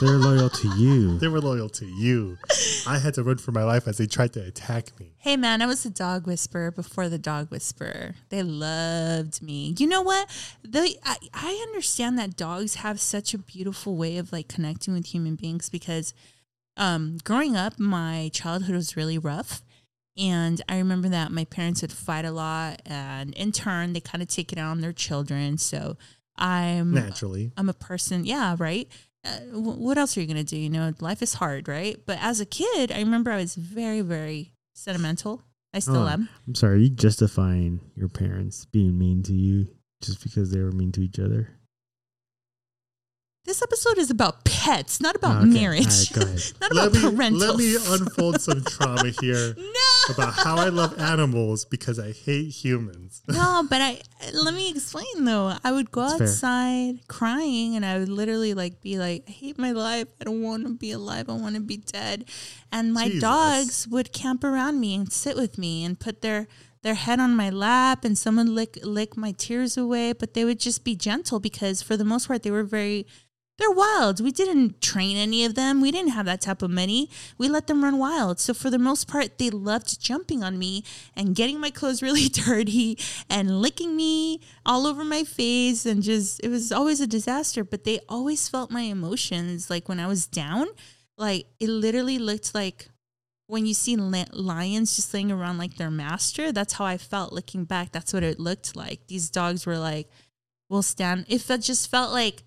They're 0.00 0.16
loyal 0.16 0.48
to 0.48 0.68
you. 0.78 1.18
They 1.18 1.28
were 1.28 1.42
loyal 1.42 1.68
to 1.68 1.84
you. 1.84 2.38
I 2.86 2.98
had 2.98 3.12
to 3.14 3.22
run 3.22 3.36
for 3.36 3.52
my 3.52 3.64
life 3.64 3.86
as 3.86 3.98
they 3.98 4.06
tried 4.06 4.32
to 4.32 4.42
attack 4.42 4.98
me. 4.98 5.12
Hey 5.18 5.36
man, 5.36 5.60
I 5.60 5.66
was 5.66 5.84
a 5.84 5.90
dog 5.90 6.26
whisperer 6.26 6.70
before 6.70 7.10
the 7.10 7.18
dog 7.18 7.50
whisperer. 7.50 8.14
They 8.30 8.42
loved 8.42 9.42
me. 9.42 9.74
You 9.78 9.86
know 9.86 10.00
what? 10.00 10.30
They 10.66 10.96
I, 11.04 11.16
I 11.34 11.66
understand 11.68 12.18
that 12.18 12.34
dogs 12.34 12.76
have 12.76 12.98
such 12.98 13.34
a 13.34 13.38
beautiful 13.38 13.94
way 13.94 14.16
of 14.16 14.32
like 14.32 14.48
connecting 14.48 14.94
with 14.94 15.04
human 15.04 15.34
beings 15.34 15.68
because 15.68 16.14
um 16.78 17.18
growing 17.22 17.54
up 17.54 17.78
my 17.78 18.30
childhood 18.32 18.74
was 18.74 18.96
really 18.96 19.18
rough. 19.18 19.60
And 20.16 20.62
I 20.66 20.78
remember 20.78 21.10
that 21.10 21.30
my 21.30 21.44
parents 21.44 21.82
would 21.82 21.92
fight 21.92 22.24
a 22.24 22.32
lot 22.32 22.80
and 22.86 23.34
in 23.34 23.52
turn 23.52 23.92
they 23.92 24.00
kind 24.00 24.22
of 24.22 24.28
take 24.28 24.50
it 24.50 24.58
out 24.58 24.70
on 24.70 24.80
their 24.80 24.94
children. 24.94 25.58
So 25.58 25.98
I'm 26.38 26.94
Naturally. 26.94 27.52
I'm 27.58 27.68
a 27.68 27.74
person, 27.74 28.24
yeah, 28.24 28.56
right. 28.58 28.88
Uh, 29.24 29.38
what 29.52 29.98
else 29.98 30.16
are 30.16 30.20
you 30.20 30.26
gonna 30.26 30.44
do? 30.44 30.56
You 30.56 30.70
know, 30.70 30.92
life 31.00 31.22
is 31.22 31.34
hard, 31.34 31.68
right? 31.68 31.98
But 32.06 32.18
as 32.20 32.40
a 32.40 32.46
kid, 32.46 32.90
I 32.90 32.98
remember 33.00 33.30
I 33.30 33.36
was 33.36 33.54
very, 33.54 34.00
very 34.00 34.52
sentimental. 34.74 35.42
I 35.74 35.78
still 35.78 36.04
Oh, 36.04 36.08
am. 36.08 36.28
I'm 36.48 36.54
sorry, 36.54 36.74
are 36.74 36.78
you 36.78 36.90
justifying 36.90 37.80
your 37.94 38.08
parents 38.08 38.64
being 38.64 38.98
mean 38.98 39.22
to 39.24 39.32
you 39.34 39.68
just 40.02 40.22
because 40.22 40.50
they 40.50 40.60
were 40.60 40.72
mean 40.72 40.90
to 40.92 41.02
each 41.02 41.18
other? 41.18 41.50
This 43.46 43.62
episode 43.62 43.96
is 43.98 44.10
about 44.10 44.44
pets, 44.44 45.00
not 45.00 45.16
about 45.16 45.38
okay. 45.38 45.46
marriage, 45.46 46.14
right, 46.14 46.52
not 46.60 46.72
Let 46.74 46.88
about 46.88 46.92
me, 46.92 47.00
parental. 47.00 47.38
let 47.38 47.56
me 47.56 47.76
unfold 47.88 48.40
some 48.40 48.62
trauma 48.68 49.10
here 49.20 49.54
no, 49.56 50.14
about 50.14 50.34
how 50.34 50.56
I 50.58 50.68
love 50.68 51.00
animals 51.00 51.64
because 51.64 51.98
I 51.98 52.12
hate 52.12 52.50
humans. 52.50 53.22
no, 53.28 53.66
but 53.68 53.80
I 53.80 54.00
let 54.34 54.52
me 54.52 54.70
explain 54.70 55.24
though. 55.24 55.54
I 55.64 55.72
would 55.72 55.90
go 55.90 56.06
fair. 56.06 56.28
outside 56.28 57.08
crying, 57.08 57.76
and 57.76 57.84
I 57.84 57.98
would 57.98 58.10
literally 58.10 58.52
like 58.52 58.82
be 58.82 58.98
like, 58.98 59.24
"I 59.26 59.30
hate 59.30 59.58
my 59.58 59.72
life. 59.72 60.08
I 60.20 60.24
don't 60.24 60.42
want 60.42 60.64
to 60.66 60.74
be 60.74 60.92
alive. 60.92 61.30
I 61.30 61.32
want 61.32 61.54
to 61.54 61.62
be 61.62 61.78
dead." 61.78 62.26
And 62.70 62.92
my 62.92 63.06
Jesus. 63.06 63.22
dogs 63.22 63.88
would 63.88 64.12
camp 64.12 64.44
around 64.44 64.78
me 64.80 64.94
and 64.94 65.10
sit 65.10 65.34
with 65.34 65.56
me 65.56 65.82
and 65.82 65.98
put 65.98 66.20
their 66.20 66.46
their 66.82 66.94
head 66.94 67.18
on 67.18 67.34
my 67.34 67.48
lap, 67.48 68.04
and 68.04 68.18
someone 68.18 68.54
lick 68.54 68.78
lick 68.82 69.16
my 69.16 69.32
tears 69.32 69.78
away. 69.78 70.12
But 70.12 70.34
they 70.34 70.44
would 70.44 70.60
just 70.60 70.84
be 70.84 70.94
gentle 70.94 71.40
because 71.40 71.80
for 71.80 71.96
the 71.96 72.04
most 72.04 72.28
part 72.28 72.42
they 72.42 72.50
were 72.50 72.64
very. 72.64 73.06
They're 73.60 73.70
wild. 73.70 74.24
We 74.24 74.32
didn't 74.32 74.80
train 74.80 75.18
any 75.18 75.44
of 75.44 75.54
them. 75.54 75.82
We 75.82 75.90
didn't 75.90 76.12
have 76.12 76.24
that 76.24 76.40
type 76.40 76.62
of 76.62 76.70
money. 76.70 77.10
We 77.36 77.46
let 77.46 77.66
them 77.66 77.84
run 77.84 77.98
wild. 77.98 78.40
So 78.40 78.54
for 78.54 78.70
the 78.70 78.78
most 78.78 79.06
part, 79.06 79.36
they 79.36 79.50
loved 79.50 80.00
jumping 80.00 80.42
on 80.42 80.58
me 80.58 80.82
and 81.14 81.34
getting 81.34 81.60
my 81.60 81.68
clothes 81.68 82.00
really 82.08 82.30
dirty 82.30 82.96
and 83.28 83.60
licking 83.60 83.94
me 83.94 84.40
all 84.64 84.86
over 84.86 85.04
my 85.04 85.24
face 85.24 85.84
and 85.84 86.02
just 86.02 86.40
it 86.42 86.48
was 86.48 86.72
always 86.72 87.02
a 87.02 87.06
disaster, 87.06 87.62
but 87.62 87.84
they 87.84 88.00
always 88.08 88.48
felt 88.48 88.70
my 88.70 88.80
emotions 88.80 89.68
like 89.68 89.90
when 89.90 90.00
I 90.00 90.06
was 90.06 90.26
down, 90.26 90.66
like 91.18 91.44
it 91.60 91.68
literally 91.68 92.18
looked 92.18 92.54
like 92.54 92.88
when 93.46 93.66
you 93.66 93.74
see 93.74 93.94
lions 93.94 94.96
just 94.96 95.12
laying 95.12 95.30
around 95.30 95.58
like 95.58 95.74
their 95.74 95.90
master, 95.90 96.50
that's 96.50 96.72
how 96.72 96.86
I 96.86 96.96
felt 96.96 97.34
looking 97.34 97.64
back. 97.64 97.92
That's 97.92 98.14
what 98.14 98.22
it 98.22 98.40
looked 98.40 98.74
like. 98.74 99.06
These 99.08 99.28
dogs 99.28 99.66
were 99.66 99.76
like, 99.76 100.08
will 100.70 100.82
stand. 100.82 101.26
If 101.28 101.46
that 101.48 101.60
just 101.60 101.90
felt 101.90 102.10
like, 102.10 102.44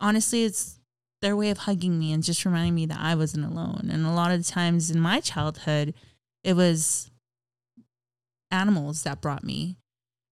honestly, 0.00 0.44
it's 0.44 0.78
their 1.20 1.36
way 1.36 1.50
of 1.50 1.58
hugging 1.58 1.98
me 1.98 2.12
and 2.12 2.22
just 2.22 2.44
reminding 2.44 2.74
me 2.74 2.86
that 2.86 3.00
I 3.00 3.14
wasn't 3.14 3.44
alone. 3.44 3.88
And 3.92 4.06
a 4.06 4.12
lot 4.12 4.30
of 4.30 4.38
the 4.44 4.50
times 4.50 4.90
in 4.90 5.00
my 5.00 5.20
childhood, 5.20 5.94
it 6.44 6.54
was 6.54 7.10
animals 8.50 9.02
that 9.02 9.20
brought 9.20 9.44
me 9.44 9.76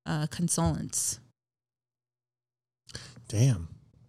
uh, 0.07 0.27
consolence. 0.31 1.21
Damn. 3.29 3.69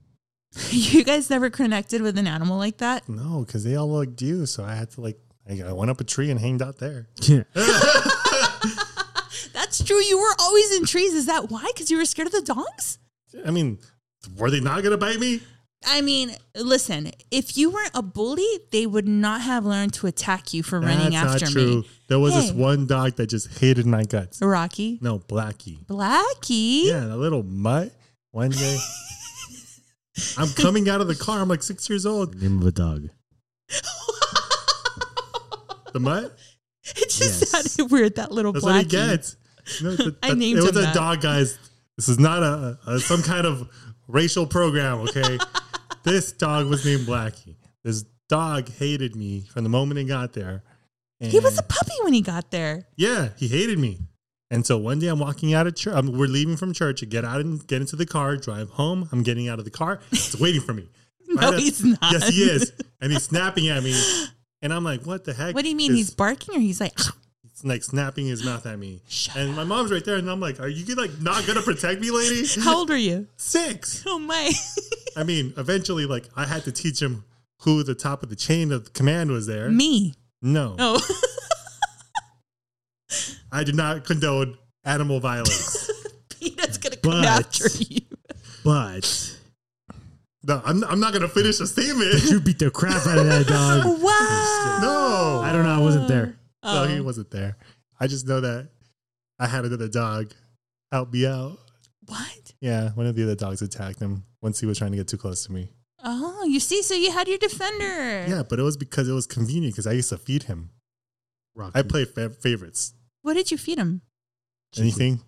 you 0.69 1.03
guys 1.03 1.29
never 1.29 1.49
connected 1.49 2.01
with 2.01 2.17
an 2.17 2.27
animal 2.27 2.57
like 2.57 2.77
that? 2.77 3.07
No, 3.09 3.43
because 3.45 3.63
they 3.63 3.75
all 3.75 3.91
looked 3.91 4.21
you. 4.21 4.45
So 4.45 4.63
I 4.63 4.75
had 4.75 4.91
to 4.91 5.01
like, 5.01 5.19
I 5.49 5.61
I 5.61 5.71
went 5.71 5.91
up 5.91 5.99
a 6.01 6.03
tree 6.03 6.29
and 6.29 6.39
hanged 6.39 6.61
out 6.61 6.77
there. 6.77 7.07
Yeah. 7.21 7.43
That's 9.53 9.83
true. 9.83 10.01
You 10.01 10.19
were 10.19 10.35
always 10.39 10.77
in 10.77 10.85
trees. 10.85 11.13
Is 11.13 11.25
that 11.25 11.49
why? 11.49 11.65
Because 11.73 11.91
you 11.91 11.97
were 11.97 12.05
scared 12.05 12.27
of 12.27 12.31
the 12.31 12.41
dogs? 12.41 12.99
I 13.45 13.51
mean, 13.51 13.79
were 14.37 14.49
they 14.51 14.59
not 14.59 14.81
going 14.83 14.91
to 14.91 14.97
bite 14.97 15.19
me? 15.19 15.41
I 15.85 16.01
mean, 16.01 16.31
listen, 16.55 17.11
if 17.29 17.55
you 17.55 17.69
weren't 17.69 17.91
a 17.93 18.01
bully, 18.01 18.47
they 18.71 18.87
would 18.87 19.07
not 19.07 19.41
have 19.41 19.63
learned 19.65 19.93
to 19.93 20.07
attack 20.07 20.53
you 20.53 20.63
for 20.63 20.79
running 20.79 21.11
That's 21.11 21.33
after 21.35 21.45
not 21.45 21.51
true. 21.51 21.75
me. 21.81 21.89
There 22.09 22.19
was 22.19 22.33
Hey. 22.33 22.41
this 22.41 22.51
one 22.51 22.87
dog 22.87 23.15
that 23.17 23.27
just 23.27 23.59
hated 23.59 23.85
my 23.85 24.03
guts. 24.03 24.41
Rocky. 24.41 24.97
No, 25.01 25.19
Blackie. 25.19 25.85
Blackie. 25.85 26.85
Yeah, 26.85 27.01
that 27.05 27.17
little 27.17 27.43
mutt. 27.43 27.93
One 28.31 28.49
day, 28.51 28.77
I'm 30.37 30.49
coming 30.49 30.89
out 30.89 30.99
of 30.99 31.07
the 31.07 31.15
car. 31.15 31.39
I'm 31.41 31.47
like 31.47 31.61
six 31.63 31.87
years 31.89 32.05
old. 32.07 32.41
Name 32.41 32.59
of 32.59 32.67
a 32.67 32.71
dog. 32.71 33.09
The 35.93 35.99
mutt. 36.01 36.37
It 36.83 37.09
just 37.09 37.21
Yes. 37.41 37.49
sounded 37.49 37.91
weird, 37.91 38.15
that 38.15 38.31
little 38.31 38.51
That's 38.51 38.65
Blackie. 38.65 38.67
what 38.73 38.83
he 38.83 38.89
gets. 38.89 39.35
You 39.79 39.87
know, 39.87 39.95
that- 39.95 40.15
I 40.21 40.29
that- 40.29 40.35
named 40.37 40.59
it 40.59 40.61
was 40.61 40.71
him 40.71 40.77
a 40.77 40.81
that. 40.81 40.93
dog, 40.93 41.21
guys. 41.21 41.57
This 41.97 42.09
is 42.09 42.19
not 42.19 42.43
a, 42.43 42.77
a 42.85 42.99
some 42.99 43.23
kind 43.23 43.45
of 43.47 43.67
racial 44.07 44.45
program. 44.47 44.99
Okay, 45.01 45.37
this 46.03 46.31
dog 46.31 46.67
was 46.67 46.85
named 46.85 47.07
Blackie. 47.07 47.55
This 47.83 48.03
dog 48.29 48.69
hated 48.69 49.15
me 49.15 49.41
from 49.41 49.63
the 49.63 49.69
moment 49.69 49.99
he 49.99 50.05
got 50.05 50.33
there. 50.33 50.63
He 51.19 51.39
was 51.39 51.57
a 51.57 51.63
puppy 51.63 51.93
when 52.03 52.13
he 52.13 52.21
got 52.21 52.51
there. 52.51 52.87
yeah, 52.95 53.29
he 53.37 53.47
hated 53.47 53.79
me. 53.79 53.99
And 54.51 54.65
so 54.65 54.77
one 54.77 54.99
day 54.99 55.07
I'm 55.07 55.19
walking 55.19 55.53
out 55.53 55.67
of 55.67 55.75
church. 55.75 55.93
I'm, 55.95 56.17
we're 56.17 56.27
leaving 56.27 56.55
from 56.55 56.71
church. 56.73 57.03
I 57.03 57.05
get 57.07 57.25
out 57.25 57.41
and 57.41 57.65
get 57.67 57.81
into 57.81 57.95
the 57.97 58.05
car, 58.05 58.37
drive 58.37 58.69
home. 58.69 59.09
I'm 59.11 59.21
getting 59.23 59.49
out 59.49 59.59
of 59.59 59.65
the 59.65 59.71
car. 59.71 59.99
It's 60.11 60.39
waiting 60.39 60.61
for 60.61 60.73
me. 60.73 60.87
No, 61.29 61.51
Right 61.51 61.59
he's 61.59 61.83
not. 61.83 61.99
Yes, 62.03 62.29
he 62.29 62.43
is. 62.43 62.71
And 63.01 63.11
he's 63.11 63.23
snapping 63.29 63.67
at 63.67 63.83
me. 63.83 63.93
And 64.61 64.71
I'm 64.73 64.85
like, 64.85 65.01
what 65.05 65.25
the 65.25 65.33
heck? 65.33 65.53
What 65.53 65.63
do 65.65 65.69
you 65.69 65.75
mean? 65.75 65.91
is- 65.91 65.97
He's 65.97 66.09
barking 66.11 66.55
or 66.55 66.59
he's 66.59 66.79
like, 66.79 66.93
It's 66.93 67.11
like 67.63 67.83
snapping 67.83 68.25
his 68.27 68.43
mouth 68.45 68.65
at 68.65 68.77
me. 68.79 69.01
Shut 69.07 69.35
and 69.37 69.55
my 69.55 69.63
mom's 69.63 69.91
right 69.91 70.03
there, 70.05 70.15
and 70.17 70.29
I'm 70.29 70.39
like, 70.39 70.59
"Are 70.59 70.67
you 70.67 70.95
like 70.95 71.19
not 71.21 71.45
gonna 71.47 71.61
protect 71.61 71.99
me, 72.01 72.11
lady?" 72.11 72.45
how 72.61 72.77
old 72.77 72.91
are 72.91 72.97
you? 72.97 73.27
Six. 73.37 74.03
Oh 74.05 74.19
my. 74.19 74.51
I 75.15 75.23
mean, 75.23 75.53
eventually, 75.57 76.05
like 76.05 76.25
I 76.35 76.45
had 76.45 76.63
to 76.65 76.71
teach 76.71 77.01
him 77.01 77.23
who 77.61 77.81
the 77.83 77.95
top 77.95 78.21
of 78.23 78.29
the 78.29 78.35
chain 78.35 78.71
of 78.71 78.93
command 78.93 79.31
was 79.31 79.47
there. 79.47 79.69
Me. 79.69 80.13
No, 80.41 80.75
Oh. 80.77 80.99
I 83.51 83.63
do 83.63 83.71
not 83.71 84.03
condone 84.05 84.57
animal 84.83 85.19
violence. 85.19 85.89
Peanut's 86.29 86.77
going 86.77 86.91
to 86.93 86.99
come 86.99 87.11
But- 87.11 87.25
after 87.25 87.67
you. 87.83 88.01
But 88.63 89.37
no, 90.43 90.61
I'm, 90.65 90.83
I'm 90.83 90.99
not 90.99 91.13
gonna 91.13 91.29
finish 91.29 91.59
a 91.61 91.67
statement. 91.67 92.25
you 92.29 92.41
beat 92.41 92.59
the 92.59 92.69
crap 92.69 93.07
out 93.07 93.17
of 93.17 93.25
that 93.27 93.47
dog. 93.47 93.85
Wow. 93.85 94.79
No. 94.81 95.41
I 95.41 95.51
don't 95.53 95.63
know. 95.63 95.69
I 95.73 95.79
wasn't 95.79 96.07
there. 96.09 96.35
No, 96.73 96.87
he 96.87 96.99
Oh. 96.99 97.03
wasn't 97.03 97.31
there. 97.31 97.57
I 97.99 98.07
just 98.07 98.27
know 98.27 98.41
that 98.41 98.69
I 99.39 99.47
had 99.47 99.65
another 99.65 99.87
dog 99.87 100.33
help 100.91 101.11
me 101.13 101.25
out. 101.25 101.57
What? 102.05 102.53
Yeah, 102.61 102.91
one 102.91 103.05
of 103.07 103.15
the 103.15 103.23
other 103.23 103.35
dogs 103.35 103.61
attacked 103.61 103.99
him 103.99 104.23
once 104.41 104.59
he 104.59 104.65
was 104.65 104.77
trying 104.77 104.91
to 104.91 104.97
get 104.97 105.07
too 105.07 105.17
close 105.17 105.45
to 105.45 105.51
me. 105.51 105.69
Oh, 106.03 106.45
you 106.45 106.59
see, 106.59 106.81
so 106.83 106.93
you 106.93 107.11
had 107.11 107.27
your 107.27 107.37
defender. 107.39 108.25
Yeah, 108.27 108.43
but 108.47 108.59
it 108.59 108.63
was 108.63 108.77
because 108.77 109.09
it 109.09 109.13
was 109.13 109.25
convenient 109.27 109.73
because 109.73 109.87
I 109.87 109.93
used 109.93 110.09
to 110.09 110.17
feed 110.17 110.43
him. 110.43 110.69
Rocky. 111.55 111.77
I 111.79 111.81
play 111.81 112.05
fa- 112.05 112.29
favorites. 112.29 112.93
What 113.23 113.33
did 113.33 113.49
you 113.51 113.57
feed 113.57 113.77
him? 113.79 114.01
Anything? 114.77 115.21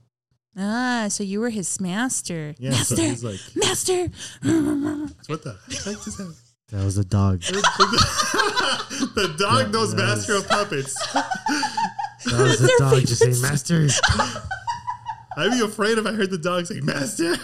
Ah, 0.57 1.07
so 1.09 1.23
you 1.23 1.39
were 1.39 1.49
his 1.49 1.79
master. 1.81 2.53
Yeah. 2.59 2.71
So 2.71 2.95
master. 2.95 3.09
he's 3.09 3.23
like, 3.23 3.39
master. 3.55 4.07
what 5.27 5.43
the 5.43 5.57
heck 5.67 6.07
is 6.07 6.17
that? 6.17 6.35
That 6.71 6.83
was 6.85 6.97
a 6.97 7.03
dog. 7.05 7.41
the 7.41 9.35
dog 9.39 9.73
knows 9.73 9.95
that 9.95 10.05
master 10.05 10.35
of 10.35 10.47
puppets. 10.47 10.93
That 11.13 11.27
was 12.25 12.61
a 12.61 12.67
dog 12.77 12.99
just 13.01 13.17
saying, 13.19 13.33
favorite 13.33 13.49
Master. 13.49 13.87
I'd 15.37 15.51
be 15.51 15.61
afraid 15.61 15.97
if 15.97 16.05
I 16.05 16.11
heard 16.11 16.29
the 16.29 16.37
dog 16.37 16.65
say 16.67 16.79
master. 16.81 17.35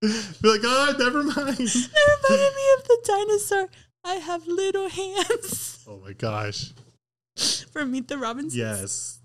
Be 0.00 0.08
like, 0.42 0.60
oh, 0.64 0.94
never 0.98 1.22
mind. 1.22 1.36
That 1.36 2.20
reminded 2.28 2.54
me 2.56 2.72
of 2.78 2.84
the 2.88 2.98
dinosaur. 3.06 3.68
I 4.04 4.14
have 4.14 4.46
little 4.46 4.88
hands 4.88 5.82
Oh 5.88 5.98
my 6.04 6.12
gosh. 6.12 6.72
from 7.72 7.90
Meet 7.92 8.08
the 8.08 8.18
Robinsons. 8.18 8.56
Yes. 8.56 9.18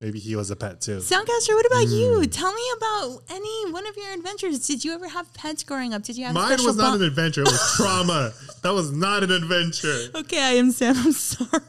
Maybe 0.00 0.20
he 0.20 0.36
was 0.36 0.48
a 0.52 0.54
pet 0.54 0.80
too. 0.80 0.98
Soundcaster, 0.98 1.54
what 1.54 1.66
about 1.66 1.88
you? 1.88 2.18
Hmm. 2.18 2.22
Tell 2.30 2.52
me 2.54 2.62
about 2.76 3.18
any 3.30 3.72
one 3.72 3.84
of 3.84 3.96
your 3.96 4.12
adventures. 4.12 4.64
Did 4.64 4.84
you 4.84 4.92
ever 4.92 5.08
have 5.08 5.34
pets 5.34 5.64
growing 5.64 5.92
up? 5.92 6.04
Did 6.04 6.16
you 6.16 6.24
have 6.24 6.34
Mine 6.34 6.50
was 6.64 6.76
not 6.76 6.90
bond- 6.92 7.02
an 7.02 7.08
adventure. 7.08 7.40
It 7.40 7.46
was 7.48 7.72
trauma. 7.76 8.32
that 8.62 8.72
was 8.72 8.92
not 8.92 9.24
an 9.24 9.32
adventure. 9.32 9.98
Okay, 10.14 10.40
I 10.40 10.50
am 10.50 10.70
Sam. 10.70 10.94
I'm 11.04 11.10
sorry. 11.10 11.60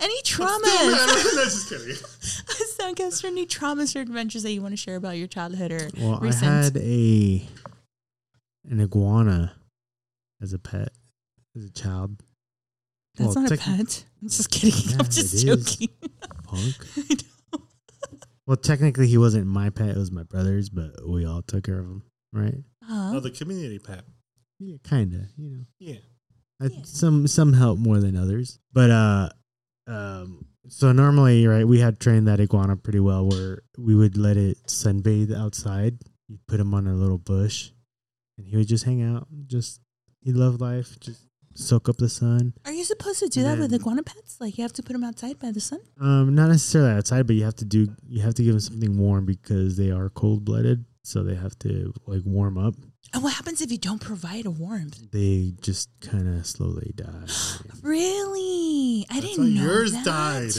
Any 0.00 0.16
Still, 0.24 0.46
traumas? 0.48 0.64
no, 0.64 1.44
just 1.44 1.68
kidding. 1.68 1.94
Soundcaster, 2.80 3.26
any 3.26 3.46
traumas 3.46 3.94
or 3.94 4.00
adventures 4.00 4.42
that 4.42 4.50
you 4.50 4.62
want 4.62 4.72
to 4.72 4.76
share 4.76 4.96
about 4.96 5.16
your 5.16 5.28
childhood 5.28 5.70
or 5.70 5.88
Well, 5.96 6.18
recent? 6.18 6.50
I 6.50 6.64
had 6.64 6.76
a 6.76 7.46
an 8.68 8.80
iguana 8.80 9.52
as 10.42 10.52
a 10.52 10.58
pet 10.58 10.88
as 11.56 11.66
a 11.66 11.70
child. 11.70 12.20
That's 13.14 13.36
well, 13.36 13.44
not 13.44 13.52
a 13.52 13.56
pet. 13.56 14.04
I'm 14.20 14.28
just 14.28 14.50
kidding. 14.50 14.90
Yeah, 14.90 14.96
I'm 14.98 15.04
just 15.04 15.34
it 15.34 15.48
is. 15.48 15.64
joking. 15.76 15.88
Punk. 16.44 17.22
I 18.50 18.52
know. 18.52 18.56
Well, 18.56 18.56
technically, 18.56 19.06
he 19.06 19.18
wasn't 19.18 19.46
my 19.46 19.70
pet; 19.70 19.90
it 19.90 19.96
was 19.96 20.10
my 20.10 20.24
brother's, 20.24 20.68
but 20.68 21.08
we 21.08 21.24
all 21.24 21.42
took 21.42 21.64
care 21.64 21.78
of 21.78 21.86
him, 21.86 22.02
right? 22.32 22.64
Huh? 22.82 23.12
Oh, 23.14 23.20
the 23.20 23.30
community 23.30 23.78
pet. 23.78 24.04
Yeah, 24.58 24.76
kind 24.84 25.14
of. 25.14 25.20
You 25.36 25.50
know, 25.50 25.64
Yeah. 25.78 25.96
I, 26.60 26.66
Yeah. 26.66 26.82
some 26.84 27.26
some 27.26 27.52
help 27.54 27.78
more 27.78 28.00
than 28.00 28.16
others, 28.16 28.58
but 28.72 28.90
uh, 28.90 29.30
um, 29.86 30.46
so 30.68 30.92
normally, 30.92 31.46
right, 31.46 31.66
we 31.66 31.78
had 31.78 31.98
trained 32.00 32.26
that 32.28 32.40
iguana 32.40 32.76
pretty 32.76 33.00
well, 33.00 33.26
where 33.28 33.62
we 33.78 33.94
would 33.94 34.16
let 34.18 34.36
it 34.36 34.58
sunbathe 34.66 35.34
outside. 35.34 35.98
You'd 36.28 36.46
put 36.46 36.60
him 36.60 36.74
on 36.74 36.86
a 36.86 36.94
little 36.94 37.18
bush, 37.18 37.70
and 38.36 38.46
he 38.46 38.56
would 38.56 38.68
just 38.68 38.84
hang 38.84 39.00
out. 39.02 39.28
Just 39.46 39.80
he 40.22 40.32
loved 40.32 40.60
life. 40.60 40.98
Just 41.00 41.26
soak 41.60 41.88
up 41.88 41.96
the 41.98 42.08
sun. 42.08 42.54
Are 42.64 42.72
you 42.72 42.84
supposed 42.84 43.20
to 43.20 43.28
do 43.28 43.42
that 43.42 43.58
with 43.58 43.70
then- 43.70 43.80
iguana 43.80 44.02
pets? 44.02 44.36
Like 44.40 44.56
you 44.58 44.62
have 44.62 44.72
to 44.74 44.82
put 44.82 44.92
them 44.94 45.04
outside 45.04 45.38
by 45.38 45.50
the 45.52 45.60
sun? 45.60 45.80
Um, 46.00 46.34
not 46.34 46.48
necessarily 46.48 46.92
outside, 46.92 47.26
but 47.26 47.36
you 47.36 47.44
have 47.44 47.56
to 47.56 47.64
do 47.64 47.88
you 48.08 48.22
have 48.22 48.34
to 48.34 48.42
give 48.42 48.52
them 48.52 48.60
something 48.60 48.96
warm 48.98 49.24
because 49.26 49.76
they 49.76 49.90
are 49.90 50.08
cold 50.10 50.44
blooded, 50.44 50.84
so 51.02 51.22
they 51.22 51.34
have 51.34 51.58
to 51.60 51.92
like 52.06 52.22
warm 52.24 52.58
up. 52.58 52.74
And 53.12 53.22
what 53.24 53.34
happens 53.34 53.60
if 53.60 53.72
you 53.72 53.78
don't 53.78 54.00
provide 54.00 54.46
a 54.46 54.50
warmth? 54.52 55.10
They 55.10 55.52
just 55.60 55.88
kind 56.00 56.28
of 56.38 56.46
slowly 56.46 56.92
die. 56.94 57.26
Really? 57.82 59.04
I 59.10 59.14
That's 59.20 59.26
didn't 59.36 59.54
know 59.54 59.62
yours 59.62 59.92
that. 59.92 60.04
died. 60.04 60.52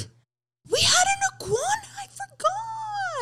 We 0.69 0.79
had 0.81 1.05
an 1.15 1.21
iguana. 1.47 1.87
I 1.99 2.07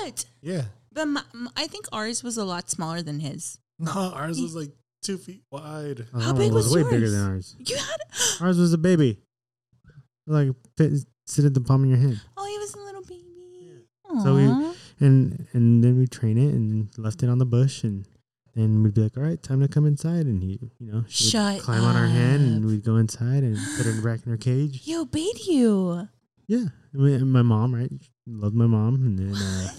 forgot. 0.05 0.25
Yeah. 0.41 0.63
But 0.91 1.05
my, 1.05 1.21
m- 1.33 1.49
I 1.55 1.67
think 1.67 1.85
ours 1.93 2.23
was 2.23 2.37
a 2.37 2.43
lot 2.43 2.69
smaller 2.69 3.01
than 3.01 3.19
his. 3.19 3.57
No, 3.81 3.91
ours 4.13 4.41
was 4.41 4.55
like 4.55 4.71
two 5.09 5.17
feet 5.17 5.43
wide. 5.51 6.05
Oh, 6.13 6.19
How 6.19 6.33
big 6.33 6.51
one 6.51 6.55
was 6.55 6.73
way 6.73 6.83
bigger 6.83 7.09
than 7.09 7.23
ours. 7.31 7.55
You 7.59 7.75
had 7.77 7.97
Ours 8.41 8.57
was 8.59 8.73
a 8.73 8.77
baby, 8.77 9.17
like 10.27 10.49
fit, 10.77 10.93
sit 11.25 11.45
at 11.45 11.53
the 11.53 11.61
palm 11.61 11.83
of 11.83 11.89
your 11.89 11.97
hand, 11.97 12.21
oh, 12.37 12.45
he 12.45 12.57
was 12.59 12.73
a 12.75 12.79
little 12.79 13.01
baby. 13.03 13.23
So 14.23 14.35
we- 14.35 14.75
and 15.05 15.47
and 15.53 15.83
then 15.83 15.97
we 15.97 16.05
train 16.07 16.37
it 16.37 16.53
and 16.53 16.89
left 16.97 17.23
it 17.23 17.29
on 17.29 17.37
the 17.39 17.45
bush, 17.45 17.83
and 17.83 18.05
then 18.55 18.83
we'd 18.83 18.93
be 18.93 19.01
like, 19.01 19.15
all 19.17 19.23
right, 19.23 19.41
time 19.41 19.61
to 19.61 19.67
come 19.67 19.85
inside, 19.85 20.25
and 20.25 20.43
he, 20.43 20.59
you 20.79 20.91
know, 20.91 21.05
she 21.07 21.23
would 21.25 21.31
Shut 21.31 21.61
climb 21.61 21.83
on 21.83 21.95
our 21.95 22.07
hand, 22.07 22.41
and 22.41 22.65
we'd 22.65 22.83
go 22.83 22.97
inside 22.97 23.43
and 23.43 23.57
put 23.77 23.85
her 23.85 24.01
back 24.01 24.25
in 24.25 24.31
her 24.31 24.37
cage. 24.37 24.83
he 24.83 24.95
obeyed 24.97 25.39
you. 25.47 26.07
Yeah, 26.47 26.65
I 26.93 26.97
mean, 26.97 27.15
and 27.15 27.31
my 27.31 27.43
mom, 27.43 27.73
right, 27.73 27.91
loved 28.27 28.55
my 28.55 28.67
mom, 28.67 28.95
and 28.95 29.17
then 29.19 29.35
uh, 29.35 29.69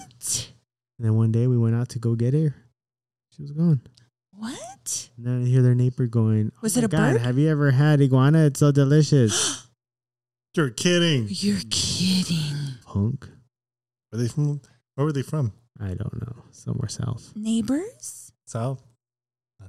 and 0.99 1.07
then 1.07 1.15
one 1.17 1.33
day 1.33 1.47
we 1.47 1.59
went 1.59 1.75
out 1.77 1.89
to 1.91 1.99
go 1.99 2.15
get 2.15 2.33
her. 2.35 2.55
She 3.37 3.43
was 3.43 3.51
gone. 3.53 3.81
What? 4.41 5.11
And 5.17 5.27
then 5.27 5.43
I 5.43 5.47
hear 5.47 5.63
their 5.63 5.75
neighbor 5.75 6.07
going, 6.07 6.51
Was 6.63 6.77
"Oh 6.77 6.81
it 6.81 6.83
my 6.93 6.99
a 6.99 7.01
God, 7.01 7.13
bird?" 7.15 7.21
Have 7.23 7.39
you 7.39 7.49
ever 7.49 7.71
had 7.71 8.01
iguana? 8.01 8.47
It's 8.47 8.61
so 8.61 8.73
delicious." 8.73 9.67
You're 10.57 10.71
kidding. 10.71 11.27
You're 11.31 11.61
kidding. 11.71 12.57
Punk. 12.85 13.29
Were 14.11 14.19
they 14.19 14.27
from? 14.29 14.61
Where 14.97 15.05
were 15.05 15.13
they 15.13 15.23
from? 15.23 15.53
I 15.79 15.95
don't 15.95 16.21
know. 16.21 16.43
Somewhere 16.51 16.89
south. 16.89 17.33
Neighbors? 17.37 18.33
South. 18.47 18.83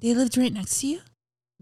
They 0.01 0.15
lived 0.15 0.37
right 0.37 0.51
next 0.51 0.79
to 0.81 0.87
you? 0.87 0.99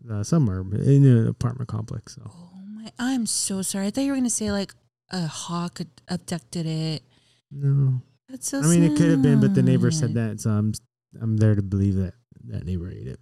Uh, 0.09 0.23
somewhere 0.23 0.61
in 0.61 1.03
an 1.05 1.27
apartment 1.27 1.67
complex. 1.67 2.15
So. 2.15 2.31
Oh 2.33 2.61
my! 2.65 2.91
I'm 2.97 3.25
so 3.25 3.61
sorry. 3.61 3.87
I 3.87 3.89
thought 3.89 4.01
you 4.05 4.11
were 4.11 4.17
gonna 4.17 4.29
say 4.29 4.51
like 4.51 4.73
a 5.09 5.27
hawk 5.27 5.81
abducted 6.07 6.65
it. 6.65 7.03
No. 7.51 8.01
That's 8.29 8.47
so. 8.47 8.59
I 8.61 8.67
mean, 8.67 8.83
it 8.83 8.95
could 8.95 9.09
have 9.09 9.21
been, 9.21 9.41
but 9.41 9.55
the 9.55 9.63
neighbor 9.63 9.91
said 9.91 10.13
that, 10.13 10.39
so 10.39 10.51
I'm 10.51 10.73
I'm 11.19 11.37
there 11.37 11.55
to 11.55 11.61
believe 11.61 11.95
that 11.95 12.13
that 12.47 12.65
neighbor 12.65 12.89
ate 12.89 13.07
it. 13.07 13.19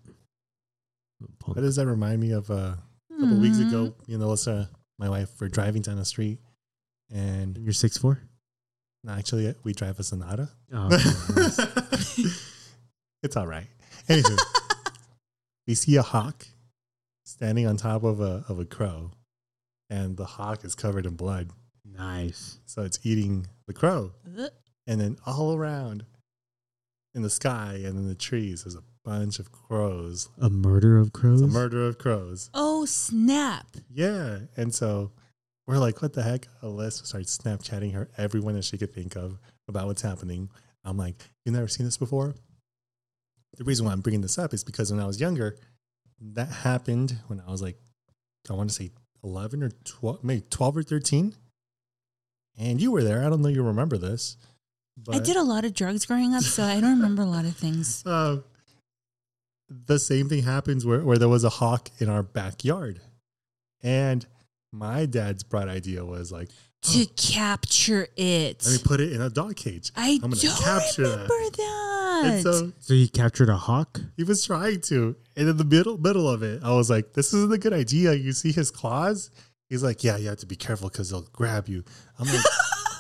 Punk. 1.40 1.56
What 1.56 1.62
does 1.64 1.76
that 1.78 1.88
remind 1.88 2.20
me 2.22 2.32
of? 2.32 2.50
Uh, 2.52 2.76
a 3.16 3.20
couple 3.20 3.38
weeks 3.40 3.58
Hmm. 3.58 3.68
ago, 3.68 3.96
you 4.06 4.18
know, 4.20 4.28
Alyssa, 4.28 4.70
my 5.00 5.10
wife, 5.10 5.30
were 5.42 5.48
driving 5.50 5.82
down 5.82 5.96
the 5.98 6.06
street, 6.06 6.38
and 7.12 7.56
And 7.58 7.64
you're 7.66 7.74
six 7.74 7.98
four. 7.98 8.20
no, 9.04 9.14
actually, 9.14 9.54
we 9.64 9.74
drive 9.74 10.00
a 10.00 10.04
Sonata. 10.04 10.50
Oh, 10.72 10.86
okay. 10.94 12.30
it's 13.24 13.36
all 13.36 13.48
right. 13.48 13.68
Anywho, 14.08 14.38
we 15.66 15.74
see 15.76 15.96
a 15.96 16.02
hawk 16.04 16.46
standing 17.26 17.66
on 17.66 17.78
top 17.78 18.04
of 18.04 18.20
a 18.22 18.46
of 18.48 18.60
a 18.60 18.66
crow, 18.66 19.12
and 19.90 20.16
the 20.18 20.26
hawk 20.26 20.64
is 20.64 20.76
covered 20.76 21.06
in 21.08 21.16
blood. 21.16 21.50
nice. 21.86 22.60
So 22.66 22.84
it's 22.84 23.00
eating 23.04 23.48
the 23.66 23.74
crow, 23.74 24.12
and 24.86 25.02
then 25.02 25.18
all 25.26 25.56
around 25.56 26.06
in 27.16 27.24
the 27.24 27.30
sky 27.32 27.82
and 27.84 27.98
in 27.98 28.08
the 28.08 28.14
trees, 28.16 28.64
there's 28.64 28.76
a 28.76 28.84
bunch 29.08 29.40
of 29.40 29.54
crows. 29.54 30.28
A 30.38 30.50
murder 30.50 30.98
of 30.98 31.14
crows. 31.14 31.42
It's 31.42 31.50
a 31.50 31.54
murder 31.54 31.88
of 31.88 31.98
crows. 31.98 32.50
Oh 32.54 32.84
snap! 32.84 33.66
Yeah, 33.90 34.40
and 34.58 34.76
so 34.76 35.12
we're 35.66 35.78
like, 35.78 36.02
"What 36.02 36.12
the 36.12 36.24
heck?" 36.24 36.48
Alyssa 36.62 37.06
starts 37.06 37.38
Snapchatting 37.38 37.94
her 37.94 38.10
everyone 38.18 38.56
that 38.56 38.66
she 38.66 38.78
could 38.78 38.94
think 38.94 39.16
of 39.16 39.40
about 39.70 39.88
what's 39.88 40.02
happening. 40.02 40.50
I'm 40.84 40.98
like, 40.98 41.16
"You've 41.46 41.56
never 41.56 41.70
seen 41.70 41.86
this 41.86 41.98
before." 41.98 42.36
The 43.58 43.64
reason 43.64 43.86
why 43.86 43.94
I'm 43.94 44.02
bringing 44.02 44.22
this 44.22 44.38
up 44.38 44.54
is 44.54 44.66
because 44.66 44.92
when 44.92 45.00
I 45.02 45.08
was 45.08 45.22
younger, 45.22 45.58
that 46.20 46.50
happened 46.50 47.18
when 47.28 47.40
I 47.40 47.50
was 47.50 47.62
like, 47.62 47.78
I 48.50 48.54
want 48.54 48.70
to 48.70 48.76
say 48.76 48.92
11 49.24 49.64
or 49.64 49.70
12, 49.70 50.24
maybe 50.24 50.44
12 50.50 50.78
or 50.78 50.84
13. 50.84 51.34
And 52.60 52.82
you 52.82 52.92
were 52.92 53.04
there. 53.04 53.24
I 53.26 53.30
don't 53.30 53.42
know 53.42 53.50
you 53.50 53.64
remember 53.64 53.98
this. 53.98 54.38
But, 54.98 55.16
I 55.16 55.20
did 55.20 55.38
a 55.38 55.44
lot 55.44 55.64
of 55.64 55.74
drugs 55.74 56.06
growing 56.06 56.34
up, 56.34 56.44
so 56.44 56.64
I 56.64 56.80
don't 56.80 56.98
remember 56.98 57.22
a 57.22 57.26
lot 57.26 57.46
of 57.46 57.56
things. 57.56 58.04
uh, 58.06 58.38
the 59.70 60.00
same 60.00 60.30
thing 60.30 60.44
happens 60.44 60.86
where, 60.86 61.04
where 61.04 61.18
there 61.18 61.30
was 61.30 61.44
a 61.44 61.50
hawk 61.50 61.90
in 62.00 62.10
our 62.10 62.24
backyard. 62.24 63.02
And 63.84 64.26
my 64.72 65.06
dad's 65.06 65.44
bright 65.44 65.68
idea 65.68 66.04
was 66.06 66.32
like, 66.32 66.50
To 66.84 67.04
oh, 67.04 67.12
capture 67.16 68.08
it. 68.16 68.64
let 68.66 68.72
me 68.74 68.80
put 68.84 69.00
it 69.02 69.12
in 69.14 69.22
a 69.22 69.30
dog 69.30 69.56
cage. 69.56 69.92
I 69.96 70.12
I'm 70.24 70.30
gonna 70.32 70.36
don't 70.36 70.62
capture 70.62 71.04
that. 71.08 71.30
remember 71.30 71.58
that. 71.58 72.22
And 72.26 72.44
so 72.44 72.72
So 72.80 72.94
he 72.94 73.08
captured 73.08 73.50
a 73.50 73.58
hawk. 73.58 74.00
he 74.16 74.24
was 74.24 74.46
trying 74.46 74.82
to. 74.82 75.16
And 75.36 75.48
in 75.50 75.58
the 75.58 75.64
middle 75.66 75.98
middle 75.98 76.28
of 76.30 76.44
it, 76.44 76.64
I 76.64 76.72
was 76.74 76.90
like, 76.90 77.14
this 77.14 77.34
isn't 77.34 77.52
a 77.54 77.58
good 77.58 77.74
idea. 77.74 78.14
You 78.14 78.32
see 78.34 78.52
his 78.52 78.72
claws? 78.72 79.30
He's 79.70 79.84
like, 79.84 80.04
yeah, 80.04 80.18
you 80.18 80.30
have 80.30 80.38
to 80.40 80.46
be 80.46 80.56
careful 80.56 80.90
because 80.90 81.10
they'll 81.10 81.28
grab 81.34 81.68
you. 81.68 81.84
I'm 82.18 82.26
like, 82.28 82.46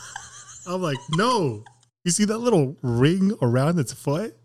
I'm 0.67 0.81
like, 0.81 0.97
no. 1.11 1.63
You 2.03 2.11
see 2.11 2.25
that 2.25 2.37
little 2.37 2.75
ring 2.81 3.33
around 3.41 3.79
its 3.79 3.93
foot? 3.93 4.35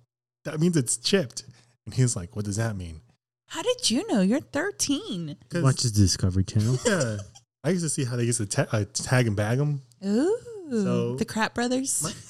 That 0.44 0.58
means 0.60 0.76
it's 0.76 0.96
chipped. 0.96 1.44
And 1.86 1.94
he's 1.94 2.14
like, 2.16 2.34
what 2.36 2.44
does 2.44 2.56
that 2.56 2.76
mean? 2.76 3.00
How 3.48 3.62
did 3.62 3.90
you 3.90 4.06
know? 4.08 4.20
You're 4.22 4.40
13. 4.40 5.36
'Cause- 5.50 5.62
Watches 5.62 5.92
Discovery 5.92 6.44
Channel. 6.44 6.78
yeah. 6.86 7.18
I 7.64 7.70
used 7.70 7.84
to 7.84 7.88
see 7.90 8.04
how 8.04 8.16
they 8.16 8.24
used 8.24 8.38
to 8.38 8.46
ta- 8.46 8.66
uh, 8.72 8.84
tag 8.92 9.26
and 9.26 9.36
bag 9.36 9.58
them. 9.58 9.82
Ooh. 10.04 10.38
So- 10.70 11.16
the 11.16 11.24
Kratt 11.24 11.54
Brothers. 11.54 12.02
My- 12.02 12.12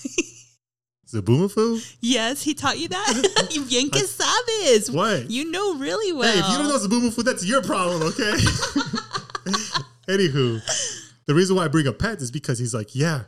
Zoboomafoo? 1.13 1.97
yes, 2.01 2.43
he 2.43 2.55
taught 2.55 2.79
you 2.79 2.89
that? 2.89 3.49
you 3.51 3.65
bien 3.67 3.91
que 3.91 4.01
sabes. 4.03 4.91
What? 4.91 5.31
You 5.31 5.51
know 5.51 5.75
really 5.75 6.11
well. 6.13 6.33
Hey, 6.33 6.39
if 6.39 6.49
you 6.49 6.57
don't 6.57 6.69
know 6.69 6.79
Zoboomafoo, 6.79 7.23
that's 7.23 7.45
your 7.45 7.63
problem, 7.63 8.03
okay? 8.03 8.33
Anywho, 10.09 10.61
the 11.27 11.35
reason 11.35 11.57
why 11.57 11.65
I 11.65 11.69
bring 11.69 11.87
up 11.87 11.99
pet 11.99 12.21
is 12.21 12.31
because 12.31 12.59
he's 12.59 12.73
like, 12.75 12.95
yeah, 12.95 13.23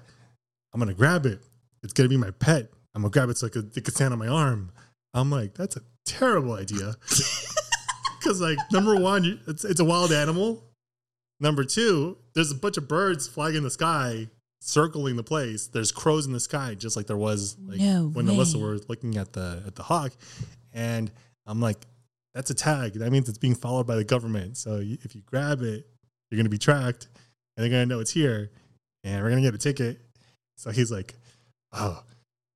I'm 0.72 0.80
gonna 0.80 0.94
grab 0.94 1.26
it. 1.26 1.40
It's 1.82 1.92
gonna 1.92 2.08
be 2.08 2.16
my 2.16 2.30
pet. 2.32 2.70
I'm 2.94 3.02
gonna 3.02 3.10
grab 3.12 3.28
it 3.28 3.36
so 3.38 3.46
it 3.46 3.52
could, 3.52 3.76
it 3.76 3.84
could 3.84 3.94
stand 3.94 4.12
on 4.12 4.18
my 4.18 4.28
arm. 4.28 4.72
I'm 5.14 5.30
like, 5.30 5.54
that's 5.54 5.76
a 5.76 5.82
terrible 6.04 6.52
idea. 6.54 6.94
Because 8.24 8.40
like, 8.40 8.56
number 8.72 8.96
one, 8.96 9.38
it's 9.46 9.66
it's 9.66 9.80
a 9.80 9.84
wild 9.84 10.10
animal. 10.10 10.64
Number 11.40 11.62
two, 11.62 12.16
there's 12.34 12.50
a 12.50 12.54
bunch 12.54 12.78
of 12.78 12.88
birds 12.88 13.28
flying 13.28 13.54
in 13.54 13.62
the 13.62 13.70
sky, 13.70 14.28
circling 14.62 15.16
the 15.16 15.22
place. 15.22 15.66
There's 15.66 15.92
crows 15.92 16.24
in 16.24 16.32
the 16.32 16.40
sky, 16.40 16.74
just 16.74 16.96
like 16.96 17.06
there 17.06 17.18
was 17.18 17.56
like 17.66 17.80
No 17.80 18.08
when 18.14 18.26
way. 18.26 18.34
Alyssa 18.34 18.58
were 18.58 18.78
looking 18.88 19.18
at 19.18 19.34
the 19.34 19.62
at 19.66 19.74
the 19.74 19.82
hawk. 19.82 20.12
And 20.72 21.10
I'm 21.46 21.60
like, 21.60 21.84
that's 22.34 22.48
a 22.48 22.54
tag. 22.54 22.94
That 22.94 23.12
means 23.12 23.28
it's 23.28 23.36
being 23.36 23.54
followed 23.54 23.86
by 23.86 23.96
the 23.96 24.04
government. 24.04 24.56
So 24.56 24.80
if 24.82 25.14
you 25.14 25.20
grab 25.26 25.60
it, 25.60 25.86
you're 26.30 26.38
gonna 26.38 26.48
be 26.48 26.56
tracked, 26.56 27.08
and 27.56 27.62
they're 27.62 27.70
gonna 27.70 27.84
know 27.84 28.00
it's 28.00 28.12
here, 28.12 28.50
and 29.02 29.22
we're 29.22 29.28
gonna 29.28 29.42
get 29.42 29.54
a 29.54 29.58
ticket. 29.58 30.00
So 30.56 30.70
he's 30.70 30.90
like, 30.90 31.14
oh, 31.74 32.02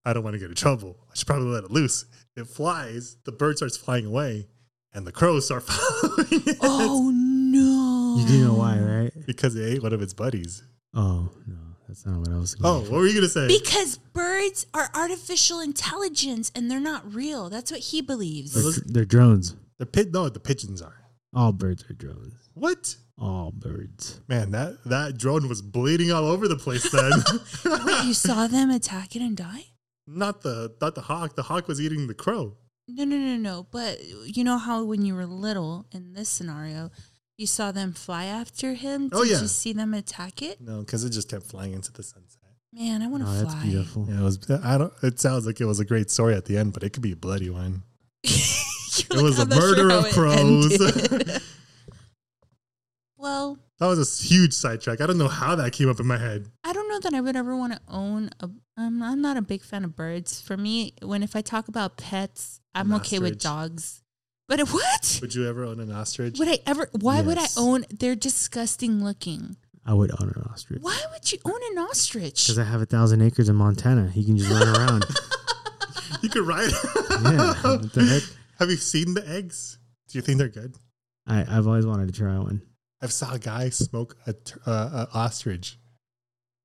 I 0.07 0.15
don't 0.15 0.23
want 0.23 0.33
to 0.33 0.41
get 0.41 0.49
in 0.49 0.55
trouble. 0.55 0.97
I 1.11 1.15
should 1.15 1.27
probably 1.27 1.49
let 1.49 1.65
it 1.65 1.71
loose. 1.71 2.07
It 2.39 2.47
flies. 2.47 3.17
The 3.25 3.33
bird 3.33 3.57
starts 3.57 3.77
flying 3.77 4.07
away, 4.07 4.47
and 4.93 5.07
the 5.07 5.13
crows 5.13 5.47
start 5.47 5.63
following 5.67 6.43
it 6.47 6.57
Oh 6.63 7.11
no. 7.15 8.17
You 8.23 8.27
do 8.29 8.45
know 8.47 8.55
why, 8.55 8.79
right? 8.79 9.13
because 9.27 9.55
it 9.57 9.65
ate 9.75 9.83
one 9.83 9.93
of 9.93 10.01
its 10.03 10.15
buddies. 10.15 10.63
Oh 10.95 11.31
no, 11.47 11.57
That's 11.87 12.07
not 12.07 12.19
what 12.21 12.29
I 12.31 12.37
was. 12.39 12.57
Oh, 12.65 12.81
what 12.81 12.93
were 12.93 13.07
you 13.07 13.15
gonna 13.15 13.29
say? 13.29 13.47
Because 13.47 13.99
birds 13.99 14.67
are 14.73 14.89
artificial 14.95 15.61
intelligence 15.61 16.51
and 16.55 16.71
they're 16.71 16.81
not 16.81 17.15
real. 17.15 17.51
That's 17.51 17.71
what 17.71 17.81
he 17.81 18.01
believes. 18.01 18.55
they're, 18.55 18.83
they're 18.87 19.05
drones. 19.05 19.55
the 19.79 19.87
pit. 19.87 20.13
No, 20.13 20.29
the 20.29 20.41
pigeons 20.41 20.81
are. 20.83 20.95
All 21.35 21.53
birds 21.53 21.85
are 21.91 21.95
drones. 21.95 22.49
What? 22.55 22.97
All 23.21 23.53
birds. 23.55 24.21
Man, 24.29 24.51
that 24.53 24.79
that 24.87 25.19
drone 25.19 25.49
was 25.49 25.61
bleeding 25.61 26.11
all 26.11 26.25
over 26.27 26.49
the 26.49 26.57
place. 26.57 26.89
Then, 26.91 27.11
Wait, 27.85 28.05
you 28.07 28.15
saw 28.15 28.47
them 28.47 28.71
attack 28.71 29.15
it 29.15 29.21
and 29.23 29.37
die? 29.37 29.67
Not 30.09 30.43
the 30.43 30.75
not 30.81 30.95
the 30.95 31.03
hawk. 31.03 31.37
The 31.37 31.43
hawk 31.45 31.69
was 31.69 31.81
eating 31.81 32.07
the 32.07 32.15
crow. 32.15 32.57
No, 32.89 33.05
no, 33.05 33.17
no, 33.17 33.37
no. 33.37 33.67
But 33.71 33.99
you 34.37 34.43
know 34.45 34.57
how 34.59 34.83
when 34.85 35.03
you 35.05 35.15
were 35.15 35.27
little 35.27 35.87
in 35.93 36.15
this 36.15 36.29
scenario, 36.31 36.91
you 37.37 37.47
saw 37.47 37.71
them 37.71 37.93
fly 37.93 38.25
after 38.25 38.73
him? 38.75 39.11
Oh, 39.13 39.23
Did 39.25 39.31
Oh, 39.33 39.35
yeah. 39.37 39.41
you 39.43 39.47
see 39.49 39.73
them 39.75 39.93
attack 39.93 40.41
it? 40.43 40.61
No, 40.61 40.81
because 40.81 41.05
it 41.05 41.11
just 41.11 41.29
kept 41.31 41.45
flying 41.45 41.75
into 41.75 41.93
the 41.93 42.03
sunset. 42.03 42.41
Man, 42.73 43.03
I 43.03 43.07
want 43.07 43.25
to 43.25 43.29
Oh, 43.31 43.33
fly. 43.33 43.43
that's 43.45 43.63
beautiful. 43.65 44.07
Yeah, 44.09 44.21
it 44.21 44.23
was. 44.23 44.51
I 44.65 44.79
don't. 44.79 44.93
It 45.03 45.21
sounds 45.21 45.47
like 45.47 45.61
it 45.61 45.67
was 45.67 45.81
a 45.81 45.85
great 45.85 46.11
story 46.11 46.35
at 46.35 46.47
the 46.47 46.57
end, 46.57 46.73
but 46.73 46.83
it 46.83 46.91
could 46.95 47.03
be 47.03 47.13
a 47.13 47.17
bloody 47.17 47.51
one. 47.51 47.83
It 49.01 49.11
like, 49.15 49.23
was 49.23 49.39
a 49.39 49.43
"I'm 49.43 49.49
not 49.51 49.59
sure 49.61 49.77
murder 49.77 49.91
how 49.91 49.99
of 49.99 50.11
crows. 50.13 51.41
well, 53.17 53.59
That 53.79 53.87
was 53.87 54.21
a 54.21 54.27
huge 54.27 54.53
sidetrack. 54.53 55.01
I 55.01 55.07
don't 55.07 55.19
know 55.19 55.29
how 55.29 55.55
that 55.57 55.73
came 55.73 55.89
up 55.89 56.01
in 56.01 56.07
my 56.07 56.19
head. 56.19 56.47
I 56.65 56.73
don't 56.73 56.78
know 56.99 57.11
that 57.11 57.17
I 57.17 57.21
would 57.21 57.37
ever 57.37 57.57
want 57.57 57.73
to 57.75 57.81
own 57.89 58.31
a. 58.41 58.51
Um, 58.77 59.03
I'm 59.03 59.21
not 59.21 59.37
a 59.37 59.43
big 59.43 59.63
fan 59.63 59.85
of 59.85 59.97
birds. 59.97 60.41
For 60.41 60.57
me, 60.57 60.95
when 61.03 61.23
if 61.23 61.35
I 61.35 61.41
talk 61.41 61.69
about 61.69 61.97
pets, 61.97 62.61
I'm 62.75 62.93
An 62.93 63.01
okay 63.01 63.19
with 63.19 63.41
dogs. 63.41 64.03
But 64.49 64.61
what 64.71 65.19
Would 65.21 65.35
you 65.35 65.49
ever 65.49 65.65
own 65.65 65.81
an 65.81 65.93
ostrich? 65.93 66.39
would 66.39 66.49
I 66.49 66.59
ever? 66.67 66.89
Why 66.93 67.21
would 67.21 67.39
I 67.39 67.47
own? 67.57 67.85
They're 67.91 68.15
disgusting 68.17 69.05
looking. 69.05 69.57
I 69.85 69.95
would 69.95 70.11
own 70.21 70.29
an 70.37 70.43
ostrich 70.51 70.83
Why 70.83 71.01
would 71.13 71.33
you 71.33 71.39
own 71.47 71.61
an 71.73 71.79
ostrich? 71.79 72.45
because 72.45 72.59
I 72.59 72.65
have 72.65 72.83
a 72.83 72.87
thousand 72.87 73.23
acres 73.23 73.49
in 73.49 73.57
Montana. 73.57 74.11
He 74.11 74.23
can 74.25 74.37
just 74.37 74.51
run 74.51 74.69
around. 74.77 75.05
You 76.23 76.29
could 76.29 76.47
ride. 76.47 76.71
Yeah, 77.23 77.55
what 77.63 77.93
the 77.93 78.05
heck? 78.05 78.23
Have 78.59 78.71
you 78.71 78.77
seen 78.77 79.15
the 79.15 79.27
eggs? 79.29 79.79
Do 80.09 80.19
you 80.19 80.23
think 80.23 80.39
they're 80.39 80.49
good? 80.49 80.75
I, 81.29 81.45
I've 81.49 81.67
always 81.67 81.87
wanted 81.87 82.13
to 82.13 82.19
try 82.19 82.37
one. 82.39 82.63
I've 83.01 83.13
saw 83.13 83.35
a 83.35 83.39
guy 83.39 83.69
smoke 83.69 84.17
a, 84.27 84.33
tur- 84.33 84.61
uh, 84.67 85.07
a 85.13 85.17
ostrich, 85.17 85.79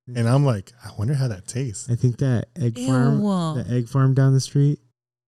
and 0.08 0.28
I'm 0.28 0.46
like, 0.46 0.72
I 0.84 0.92
wonder 0.98 1.14
how 1.14 1.28
that 1.30 1.48
tastes. 1.48 1.90
I 1.90 1.96
think 1.96 2.18
that 2.18 2.48
egg 2.60 2.78
farm, 2.78 3.22
Ew. 3.22 3.64
the 3.64 3.66
egg 3.70 3.88
farm 3.88 4.14
down 4.14 4.34
the 4.34 4.40
street. 4.42 4.80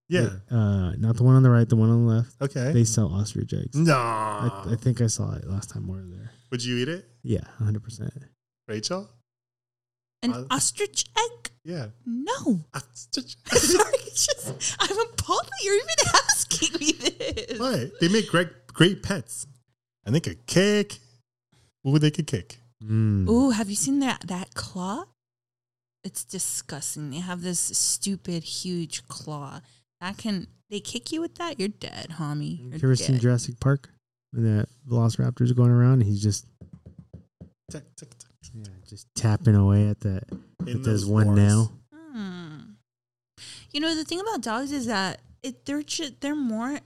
Yeah. 0.08 0.28
Uh, 0.50 0.92
not 0.96 1.16
the 1.16 1.24
one 1.24 1.34
on 1.34 1.42
the 1.42 1.50
right, 1.50 1.68
the 1.68 1.76
one 1.76 1.90
on 1.90 2.06
the 2.06 2.12
left. 2.14 2.36
Okay. 2.40 2.72
They 2.72 2.84
sell 2.84 3.12
ostrich 3.12 3.52
eggs. 3.52 3.74
no. 3.76 3.94
I, 3.96 4.64
I 4.72 4.76
think 4.76 5.00
I 5.00 5.06
saw 5.08 5.34
it 5.34 5.46
last 5.48 5.70
time 5.70 5.88
we 5.88 5.96
were 5.96 6.06
there. 6.06 6.30
Would 6.52 6.64
you 6.64 6.76
eat 6.76 6.88
it, 6.88 7.04
Yeah, 7.22 7.40
hundred 7.58 7.82
percent. 7.82 8.12
Rachel? 8.68 9.08
An 10.22 10.32
Uh, 10.32 10.44
ostrich 10.50 11.06
egg? 11.18 11.50
Yeah. 11.64 11.86
No. 12.06 12.60
Ostrich. 12.72 13.36
Sorry, 13.46 13.94
it's 14.06 14.26
just 14.26 14.76
I'm 14.78 14.98
appalled 15.00 15.44
that 15.46 15.64
you're 15.64 15.74
even 15.74 15.88
asking 16.30 16.80
me 16.80 16.92
this. 16.92 17.58
what? 17.58 18.00
They 18.00 18.08
make 18.08 18.28
great 18.28 18.48
great 18.68 19.02
pets, 19.02 19.46
and 20.04 20.14
they 20.14 20.20
could 20.20 20.46
kick. 20.46 20.98
Ooh, 21.86 21.98
they 21.98 22.10
could 22.12 22.26
kick. 22.28 22.58
Mm. 22.84 23.28
Ooh, 23.28 23.50
have 23.50 23.70
you 23.70 23.76
seen 23.76 24.00
that 24.00 24.22
that 24.26 24.54
claw? 24.54 25.04
It's 26.04 26.24
disgusting. 26.24 27.10
They 27.10 27.18
have 27.18 27.42
this 27.42 27.58
stupid 27.58 28.42
huge 28.44 29.06
claw. 29.08 29.60
That 30.00 30.18
can 30.18 30.46
they 30.70 30.80
kick 30.80 31.10
you 31.10 31.20
with 31.20 31.36
that? 31.36 31.58
You're 31.58 31.68
dead, 31.68 32.08
homie. 32.18 32.60
You're 32.62 32.72
Have 32.72 32.82
you 32.82 32.88
ever 32.88 32.96
seen. 32.96 33.18
Jurassic 33.18 33.58
Park? 33.60 33.88
When 34.32 34.44
the 34.44 34.66
Velociraptors 34.88 35.50
are 35.50 35.54
going 35.54 35.70
around, 35.70 35.94
and 35.94 36.04
he's 36.04 36.22
just 36.22 36.46
Tick, 37.70 37.84
tick, 37.96 38.10
tick. 38.18 38.30
yeah, 38.54 38.64
just 38.88 39.06
tapping 39.16 39.54
away 39.56 39.88
at 39.88 40.00
that. 40.00 40.24
In 40.66 40.76
At 40.78 40.82
those 40.84 41.06
one 41.06 41.26
wars. 41.28 41.38
nail. 41.38 41.72
Hmm. 42.12 42.58
You 43.72 43.80
know 43.80 43.94
the 43.94 44.04
thing 44.04 44.20
about 44.20 44.42
dogs 44.42 44.70
is 44.72 44.86
that 44.86 45.20
it 45.42 45.64
they're 45.64 45.82
ju- 45.82 46.14
they're 46.20 46.36
more. 46.36 46.78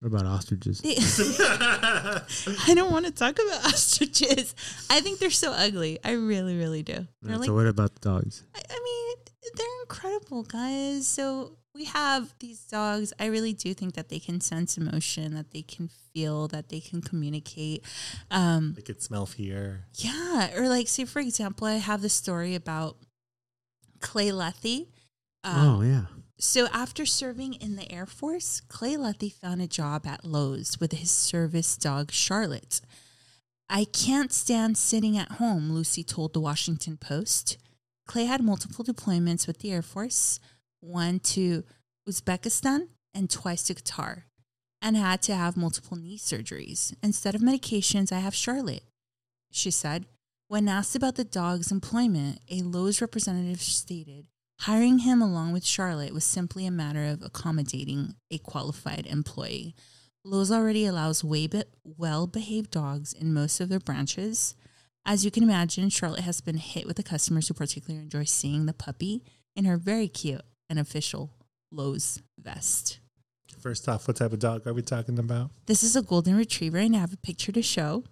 What 0.00 0.08
about 0.08 0.26
ostriches? 0.26 0.80
I 0.84 2.72
don't 2.74 2.92
want 2.92 3.06
to 3.06 3.12
talk 3.12 3.36
about 3.38 3.64
ostriches. 3.72 4.54
I 4.88 5.00
think 5.00 5.18
they're 5.18 5.30
so 5.30 5.52
ugly. 5.52 5.98
I 6.04 6.12
really, 6.12 6.56
really 6.56 6.82
do. 6.84 7.06
They're 7.22 7.34
so 7.34 7.40
like 7.40 7.50
what 7.50 7.66
about 7.66 7.94
the 7.94 8.00
dogs? 8.00 8.44
I 8.54 8.60
I 8.70 8.80
mean, 8.84 9.16
they're 9.56 9.80
incredible, 9.82 10.44
guys. 10.44 11.06
So 11.08 11.56
we 11.74 11.84
have 11.86 12.32
these 12.38 12.60
dogs. 12.60 13.12
I 13.18 13.26
really 13.26 13.52
do 13.52 13.74
think 13.74 13.94
that 13.94 14.08
they 14.08 14.20
can 14.20 14.40
sense 14.40 14.76
emotion, 14.76 15.34
that 15.34 15.50
they 15.50 15.62
can 15.62 15.88
feel, 16.12 16.46
that 16.48 16.68
they 16.68 16.80
can 16.80 17.00
communicate. 17.00 17.84
Um, 18.30 18.74
they 18.74 18.82
could 18.82 19.02
smell 19.02 19.26
fear. 19.26 19.86
yeah, 19.94 20.50
or 20.56 20.68
like, 20.68 20.86
say 20.88 21.04
for 21.06 21.18
example, 21.20 21.66
I 21.66 21.74
have 21.74 22.02
the 22.02 22.08
story 22.08 22.54
about 22.54 22.96
Clay 24.00 24.30
Lethy. 24.30 24.88
Um, 25.44 25.66
oh 25.66 25.82
yeah. 25.82 26.04
So 26.40 26.68
after 26.72 27.04
serving 27.04 27.54
in 27.54 27.76
the 27.76 27.90
Air 27.92 28.06
Force, 28.06 28.60
Clay 28.68 28.96
Lethy 28.96 29.32
found 29.32 29.60
a 29.60 29.66
job 29.66 30.06
at 30.06 30.24
Lowe's 30.24 30.78
with 30.78 30.92
his 30.92 31.10
service 31.10 31.76
dog 31.76 32.12
Charlotte. 32.12 32.80
I 33.68 33.84
can't 33.84 34.32
stand 34.32 34.78
sitting 34.78 35.18
at 35.18 35.32
home, 35.32 35.72
Lucy 35.72 36.02
told 36.04 36.32
the 36.32 36.40
Washington 36.40 36.96
Post. 36.96 37.58
Clay 38.06 38.24
had 38.24 38.42
multiple 38.42 38.84
deployments 38.84 39.46
with 39.46 39.58
the 39.58 39.72
Air 39.72 39.82
Force, 39.82 40.40
one 40.80 41.18
to 41.20 41.64
Uzbekistan 42.08 42.88
and 43.12 43.28
twice 43.28 43.64
to 43.64 43.74
Qatar, 43.74 44.22
and 44.80 44.96
had 44.96 45.20
to 45.22 45.34
have 45.34 45.56
multiple 45.56 45.96
knee 45.96 46.18
surgeries. 46.18 46.94
Instead 47.02 47.34
of 47.34 47.42
medications, 47.42 48.12
I 48.12 48.20
have 48.20 48.34
Charlotte, 48.34 48.84
she 49.50 49.70
said. 49.70 50.06
When 50.46 50.68
asked 50.68 50.96
about 50.96 51.16
the 51.16 51.24
dog's 51.24 51.70
employment, 51.70 52.40
a 52.50 52.62
Lowe's 52.62 53.02
representative 53.02 53.60
stated, 53.60 54.26
Hiring 54.62 55.00
him 55.00 55.22
along 55.22 55.52
with 55.52 55.64
Charlotte 55.64 56.12
was 56.12 56.24
simply 56.24 56.66
a 56.66 56.70
matter 56.70 57.04
of 57.04 57.22
accommodating 57.22 58.16
a 58.30 58.38
qualified 58.38 59.06
employee. 59.06 59.74
Lowe's 60.24 60.50
already 60.50 60.84
allows 60.84 61.22
well 61.24 62.26
behaved 62.26 62.70
dogs 62.72 63.12
in 63.12 63.32
most 63.32 63.60
of 63.60 63.68
their 63.68 63.78
branches. 63.78 64.56
As 65.06 65.24
you 65.24 65.30
can 65.30 65.44
imagine, 65.44 65.88
Charlotte 65.90 66.20
has 66.20 66.40
been 66.40 66.56
hit 66.56 66.86
with 66.86 66.96
the 66.96 67.02
customers 67.04 67.48
who 67.48 67.54
particularly 67.54 68.02
enjoy 68.02 68.24
seeing 68.24 68.66
the 68.66 68.72
puppy 68.72 69.22
in 69.54 69.64
her 69.64 69.76
very 69.76 70.08
cute 70.08 70.42
and 70.68 70.78
official 70.78 71.30
Lowe's 71.70 72.20
vest. 72.38 72.98
First 73.60 73.88
off, 73.88 74.06
what 74.08 74.16
type 74.16 74.32
of 74.32 74.40
dog 74.40 74.66
are 74.66 74.74
we 74.74 74.82
talking 74.82 75.18
about? 75.18 75.50
This 75.66 75.82
is 75.82 75.96
a 75.96 76.02
golden 76.02 76.36
retriever, 76.36 76.78
and 76.78 76.94
I 76.96 76.98
have 76.98 77.12
a 77.12 77.16
picture 77.16 77.52
to 77.52 77.62
show. 77.62 78.04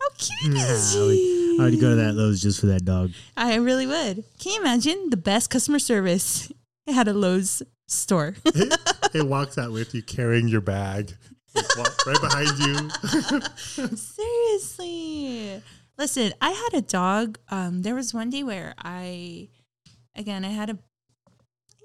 How 0.00 0.08
cute 0.16 0.54
is 0.54 0.92
she? 0.92 1.49
I 1.60 1.64
would 1.64 1.80
go 1.80 1.90
to 1.90 1.96
that 1.96 2.14
Lowe's 2.14 2.42
just 2.42 2.60
for 2.60 2.66
that 2.66 2.84
dog. 2.84 3.12
I 3.36 3.56
really 3.56 3.86
would. 3.86 4.24
Can 4.38 4.52
you 4.52 4.60
imagine 4.60 5.10
the 5.10 5.16
best 5.16 5.50
customer 5.50 5.78
service 5.78 6.50
at 6.88 7.08
a 7.08 7.12
Lowe's 7.12 7.62
store? 7.86 8.34
it, 8.44 8.78
it 9.14 9.26
walks 9.26 9.58
out 9.58 9.72
with 9.72 9.94
you 9.94 10.02
carrying 10.02 10.48
your 10.48 10.60
bag 10.60 11.14
right 12.06 12.20
behind 12.20 12.58
you. 12.58 12.90
Seriously. 13.96 15.62
Listen, 15.98 16.32
I 16.40 16.50
had 16.50 16.78
a 16.78 16.82
dog. 16.82 17.38
Um, 17.48 17.82
there 17.82 17.94
was 17.94 18.14
one 18.14 18.30
day 18.30 18.42
where 18.42 18.74
I, 18.78 19.48
again, 20.14 20.44
I 20.44 20.50
had 20.50 20.70
a, 20.70 20.78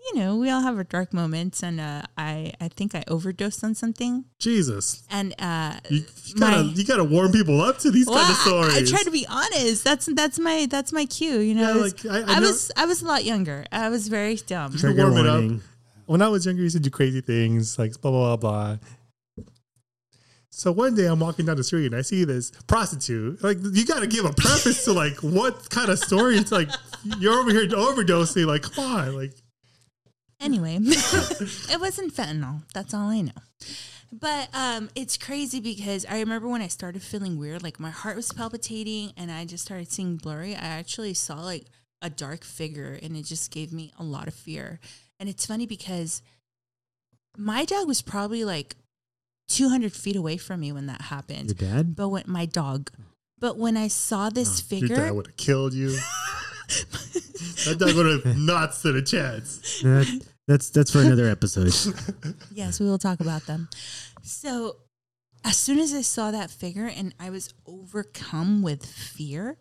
you 0.08 0.20
know, 0.20 0.36
we 0.36 0.50
all 0.50 0.62
have 0.62 0.78
our 0.78 0.84
dark 0.84 1.14
moments, 1.14 1.64
and 1.64 1.80
uh, 1.80 2.04
I, 2.18 2.54
I 2.62 2.68
think 2.68 2.94
I 2.94 3.04
overdosed 3.08 3.64
on 3.64 3.74
something, 3.76 4.26
Jesus. 4.40 5.04
and 5.10 5.34
uh, 5.40 5.80
You, 5.90 6.04
you 6.26 6.36
gotta 6.36 6.64
my- 6.64 6.72
you 6.74 6.86
gotta 6.86 7.04
warm 7.04 7.32
people 7.32 7.60
up 7.62 7.80
to 7.80 7.92
these 7.92 8.06
well, 8.08 8.18
kind 8.20 8.32
of 8.32 8.38
stories. 8.38 8.92
I 8.94 8.96
try 8.96 9.04
to 9.04 9.12
be 9.12 9.26
honest. 9.28 9.84
That's 9.84 10.06
that's 10.14 10.38
my 10.40 10.68
that's 10.70 10.92
my 10.94 11.06
cue. 11.06 11.40
You 11.40 11.56
know, 11.56 11.62
Yeah, 11.62 11.70
I 11.70 11.76
was, 11.78 12.06
like, 12.06 12.14
I- 12.14 12.34
I 12.34 12.36
I 12.36 12.40
know- 12.40 12.48
was 12.48 12.72
I 12.78 12.86
was 12.86 13.02
a 13.02 13.06
lot 13.06 13.26
younger. 13.26 13.66
I 13.72 13.90
was 13.90 14.08
very 14.08 14.36
dumb. 14.36 14.72
to 14.74 14.78
Trigger 14.78 15.10
warm 15.12 15.18
it 15.18 15.28
up. 15.28 15.62
when 16.06 16.22
I 16.22 16.28
was 16.28 16.46
younger, 16.46 16.62
I 16.62 16.66
used 16.66 16.76
to 16.76 16.82
do 16.82 16.90
crazy 16.92 17.22
things 17.22 17.80
like 17.80 18.00
blah 18.02 18.12
blah 18.12 18.36
blah 18.38 18.78
blah. 18.78 19.46
So 20.52 20.72
one 20.72 20.96
day 20.96 21.06
I'm 21.06 21.20
walking 21.20 21.46
down 21.46 21.58
the 21.58 21.66
street 21.66 21.88
and 21.88 21.96
I 21.96 22.02
see 22.02 22.24
this 22.24 22.52
prostitute. 22.68 23.44
Like 23.44 23.58
you 23.62 23.86
got 23.86 24.00
to 24.00 24.08
give 24.08 24.24
a 24.24 24.32
preface 24.32 24.86
to 24.86 24.94
like 24.94 25.18
what 25.18 25.70
kind 25.70 25.90
of 25.90 26.00
story. 26.00 26.38
It's 26.38 26.52
like 26.52 26.70
you're 27.20 27.34
over 27.34 27.52
here 27.52 27.68
overdosing. 27.68 28.46
Like 28.46 28.62
come 28.62 28.86
on, 28.86 29.16
like 29.16 29.34
Anyway, 30.40 30.78
it 30.82 31.80
wasn't 31.80 32.14
fentanyl. 32.14 32.64
That's 32.74 32.94
all 32.94 33.10
I 33.10 33.22
know. 33.22 33.32
But 34.12 34.50
um, 34.54 34.90
it's 34.96 35.18
crazy 35.18 35.60
because 35.60 36.06
I 36.06 36.20
remember 36.20 36.48
when 36.48 36.62
I 36.62 36.68
started 36.68 37.02
feeling 37.02 37.38
weird, 37.38 37.64
like 37.64 37.80
my 37.80 37.90
heart 37.90 38.16
was 38.16 38.32
palpitating 38.32 39.12
and 39.18 39.32
I 39.32 39.46
just 39.46 39.66
started 39.66 39.92
seeing 39.92 40.16
blurry. 40.16 40.56
I 40.56 40.60
actually 40.60 41.14
saw 41.14 41.42
like 41.42 41.66
a 42.02 42.10
dark 42.10 42.44
figure 42.44 42.98
and 43.02 43.18
it 43.18 43.24
just 43.24 43.52
gave 43.52 43.74
me 43.74 43.92
a 44.00 44.04
lot 44.04 44.28
of 44.28 44.34
fear. 44.34 44.80
And 45.20 45.28
it's 45.28 45.46
funny 45.46 45.66
because 45.66 46.22
my 47.38 47.66
dog 47.66 47.88
was 47.88 48.02
probably 48.02 48.46
like 48.46 48.76
200 49.50 49.94
feet 49.94 50.16
away 50.16 50.38
from 50.38 50.62
me 50.62 50.72
when 50.72 50.88
that 50.88 51.02
happened. 51.02 51.48
Your 51.60 51.70
dad? 51.70 51.96
But 51.96 52.10
when 52.10 52.24
my 52.28 52.46
dog, 52.46 52.92
but 53.40 53.58
when 53.58 53.76
I 53.76 53.88
saw 53.88 54.30
this 54.30 54.64
your 54.72 54.88
dad 54.88 55.12
would 55.12 55.28
have 55.28 55.38
killed 55.38 55.74
you. 55.74 55.98
that 57.66 57.78
dog 57.80 57.96
would 57.96 58.26
have 58.26 58.38
not 58.38 58.74
stood 58.74 58.96
a 58.96 59.02
chance. 59.02 59.82
That, 59.82 60.26
that's 60.48 60.70
that's 60.70 60.92
for 60.92 61.00
another 61.00 61.28
episode. 61.28 61.74
Yes, 62.52 62.80
we 62.80 62.86
will 62.86 62.98
talk 62.98 63.20
about 63.20 63.46
them. 63.46 63.68
So, 64.24 64.78
as 65.44 65.58
soon 65.58 65.80
as 65.80 65.94
I 65.94 66.02
saw 66.02 66.32
that 66.32 66.50
figure 66.50 66.88
and 66.88 67.14
I 67.20 67.30
was 67.30 67.54
overcome 67.66 68.62
with 68.62 68.86
fear, 68.86 69.58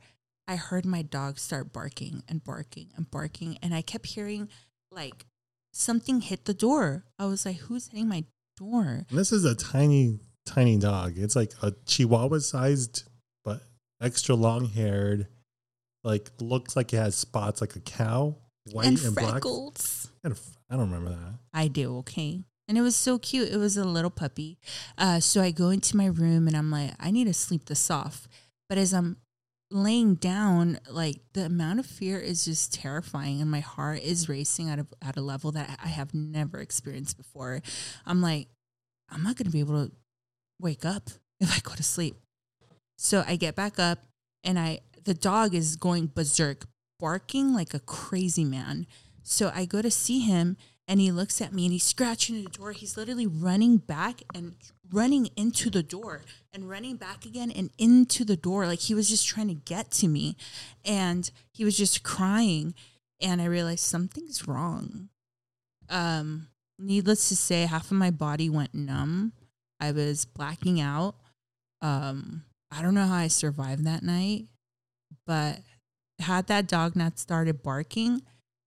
I 0.46 0.56
heard 0.56 0.84
my 0.86 1.02
dog 1.02 1.38
start 1.38 1.72
barking 1.72 2.22
and 2.28 2.42
barking 2.44 2.88
and 2.96 3.10
barking. 3.10 3.58
And 3.62 3.74
I 3.74 3.82
kept 3.82 4.06
hearing 4.06 4.48
like 4.90 5.26
something 5.72 6.20
hit 6.20 6.44
the 6.44 6.54
door. 6.54 7.04
I 7.18 7.26
was 7.26 7.44
like, 7.46 7.56
who's 7.56 7.88
hitting 7.88 8.08
my 8.08 8.24
door? 8.56 9.06
This 9.10 9.32
is 9.32 9.44
a 9.44 9.54
tiny, 9.54 10.20
tiny 10.46 10.78
dog. 10.78 11.14
It's 11.16 11.36
like 11.36 11.52
a 11.62 11.72
chihuahua 11.86 12.38
sized, 12.38 13.04
but 13.44 13.62
extra 14.00 14.34
long 14.34 14.66
haired. 14.66 15.28
Like 16.04 16.30
looks 16.40 16.76
like 16.76 16.92
it 16.92 16.98
has 16.98 17.16
spots 17.16 17.60
like 17.60 17.74
a 17.76 17.80
cow, 17.80 18.36
white 18.70 18.86
and 18.86 18.98
and, 18.98 19.14
black. 19.14 19.30
freckles. 19.30 20.10
And 20.22 20.34
f- 20.34 20.58
I 20.70 20.76
don't 20.76 20.90
remember 20.90 21.10
that. 21.10 21.38
I 21.52 21.68
do, 21.68 21.98
okay. 21.98 22.44
And 22.68 22.78
it 22.78 22.82
was 22.82 22.96
so 22.96 23.18
cute. 23.18 23.50
It 23.50 23.56
was 23.56 23.76
a 23.76 23.84
little 23.84 24.10
puppy. 24.10 24.58
Uh, 24.96 25.20
so 25.20 25.42
I 25.42 25.50
go 25.50 25.70
into 25.70 25.96
my 25.96 26.06
room 26.06 26.46
and 26.46 26.56
I'm 26.56 26.70
like, 26.70 26.92
I 26.98 27.10
need 27.10 27.26
to 27.26 27.34
sleep 27.34 27.66
this 27.66 27.90
off. 27.90 28.26
But 28.68 28.78
as 28.78 28.94
I'm 28.94 29.18
laying 29.70 30.14
down, 30.14 30.78
like 30.88 31.16
the 31.32 31.46
amount 31.46 31.80
of 31.80 31.86
fear 31.86 32.18
is 32.18 32.44
just 32.44 32.72
terrifying, 32.72 33.40
and 33.40 33.50
my 33.50 33.60
heart 33.60 34.02
is 34.02 34.28
racing 34.28 34.70
at 34.70 34.78
a 34.78 34.86
at 35.02 35.16
a 35.16 35.20
level 35.20 35.52
that 35.52 35.78
I 35.82 35.88
have 35.88 36.14
never 36.14 36.58
experienced 36.60 37.16
before. 37.16 37.60
I'm 38.06 38.22
like, 38.22 38.48
I'm 39.10 39.22
not 39.22 39.36
gonna 39.36 39.50
be 39.50 39.60
able 39.60 39.86
to 39.86 39.92
wake 40.60 40.84
up 40.84 41.10
if 41.40 41.54
I 41.54 41.60
go 41.60 41.74
to 41.74 41.82
sleep. 41.82 42.16
So 42.96 43.24
I 43.26 43.36
get 43.36 43.56
back 43.56 43.78
up, 43.78 43.98
and 44.44 44.58
I 44.58 44.80
the 45.04 45.14
dog 45.14 45.54
is 45.54 45.76
going 45.76 46.10
berserk, 46.14 46.66
barking 46.98 47.52
like 47.52 47.74
a 47.74 47.80
crazy 47.80 48.44
man. 48.44 48.86
So 49.22 49.50
I 49.54 49.64
go 49.64 49.82
to 49.82 49.90
see 49.90 50.20
him, 50.20 50.56
and 50.86 51.00
he 51.00 51.10
looks 51.10 51.40
at 51.40 51.52
me 51.52 51.64
and 51.64 51.72
he's 51.72 51.84
scratching 51.84 52.42
the 52.42 52.50
door. 52.50 52.72
He's 52.72 52.96
literally 52.96 53.26
running 53.26 53.78
back 53.78 54.20
and 54.34 54.54
running 54.92 55.28
into 55.36 55.70
the 55.70 55.82
door 55.82 56.22
and 56.52 56.68
running 56.68 56.96
back 56.96 57.24
again 57.24 57.50
and 57.50 57.70
into 57.78 58.24
the 58.24 58.36
door. 58.36 58.66
Like 58.66 58.80
he 58.80 58.94
was 58.94 59.08
just 59.08 59.26
trying 59.26 59.48
to 59.48 59.54
get 59.54 59.90
to 59.92 60.08
me. 60.08 60.36
And 60.84 61.30
he 61.52 61.64
was 61.64 61.76
just 61.76 62.02
crying. 62.02 62.74
And 63.20 63.40
I 63.40 63.46
realized 63.46 63.80
something's 63.80 64.46
wrong. 64.46 65.08
Um, 65.88 66.48
needless 66.78 67.30
to 67.30 67.36
say, 67.36 67.62
half 67.62 67.90
of 67.90 67.96
my 67.96 68.10
body 68.10 68.50
went 68.50 68.74
numb. 68.74 69.32
I 69.80 69.92
was 69.92 70.26
blacking 70.26 70.80
out. 70.80 71.14
Um, 71.80 72.44
I 72.70 72.82
don't 72.82 72.94
know 72.94 73.06
how 73.06 73.16
I 73.16 73.28
survived 73.28 73.84
that 73.84 74.02
night, 74.02 74.46
but 75.26 75.60
had 76.18 76.46
that 76.46 76.66
dog 76.66 76.96
not 76.96 77.18
started 77.18 77.62
barking, 77.62 78.22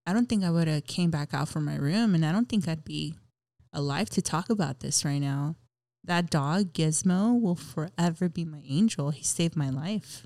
I 0.06 0.14
don't 0.14 0.28
think 0.28 0.44
I 0.44 0.50
would 0.52 0.68
have 0.68 0.86
came 0.86 1.12
back 1.12 1.34
out 1.34 1.50
from 1.50 1.66
my 1.66 1.76
room 1.76 2.16
and 2.16 2.26
I 2.26 2.32
don't 2.32 2.48
think 2.48 2.68
I'd 2.68 2.86
be 2.86 3.16
alive 3.74 4.10
to 4.12 4.22
talk 4.22 4.50
about 4.50 4.80
this 4.80 5.04
right 5.04 5.20
now. 5.20 5.56
That 6.04 6.30
dog, 6.30 6.74
Gizmo, 6.74 7.40
will 7.40 7.56
forever 7.56 8.30
be 8.30 8.46
my 8.46 8.64
angel. 8.68 9.12
He 9.12 9.24
saved 9.24 9.58
my 9.58 9.70
life. 9.70 10.26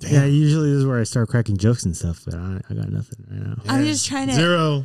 Damn. 0.00 0.12
Yeah, 0.12 0.24
usually 0.26 0.70
this 0.70 0.78
is 0.78 0.86
where 0.86 1.00
I 1.00 1.04
start 1.04 1.28
cracking 1.28 1.56
jokes 1.56 1.84
and 1.84 1.96
stuff, 1.96 2.22
but 2.24 2.34
I, 2.34 2.60
I 2.70 2.74
got 2.74 2.88
nothing 2.88 3.24
right 3.30 3.40
now. 3.48 3.54
I'm 3.68 3.84
just 3.84 4.06
trying 4.06 4.28
to 4.28 4.34
Zero. 4.34 4.84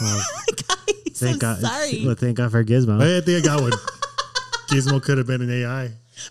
Well, 0.00 0.22
Guys, 0.46 1.18
thank 1.18 1.34
I'm 1.34 1.38
God. 1.38 1.58
sorry. 1.60 2.04
Well, 2.04 2.14
thank 2.16 2.36
God 2.36 2.50
for 2.50 2.64
Gizmo. 2.64 3.00
I 3.00 3.20
think 3.20 3.44
I 3.44 3.46
got 3.46 3.60
one. 3.60 3.72
Gizmo 4.70 5.02
could 5.02 5.18
have 5.18 5.26
been 5.26 5.42
an 5.42 5.50
AI. 5.50 5.90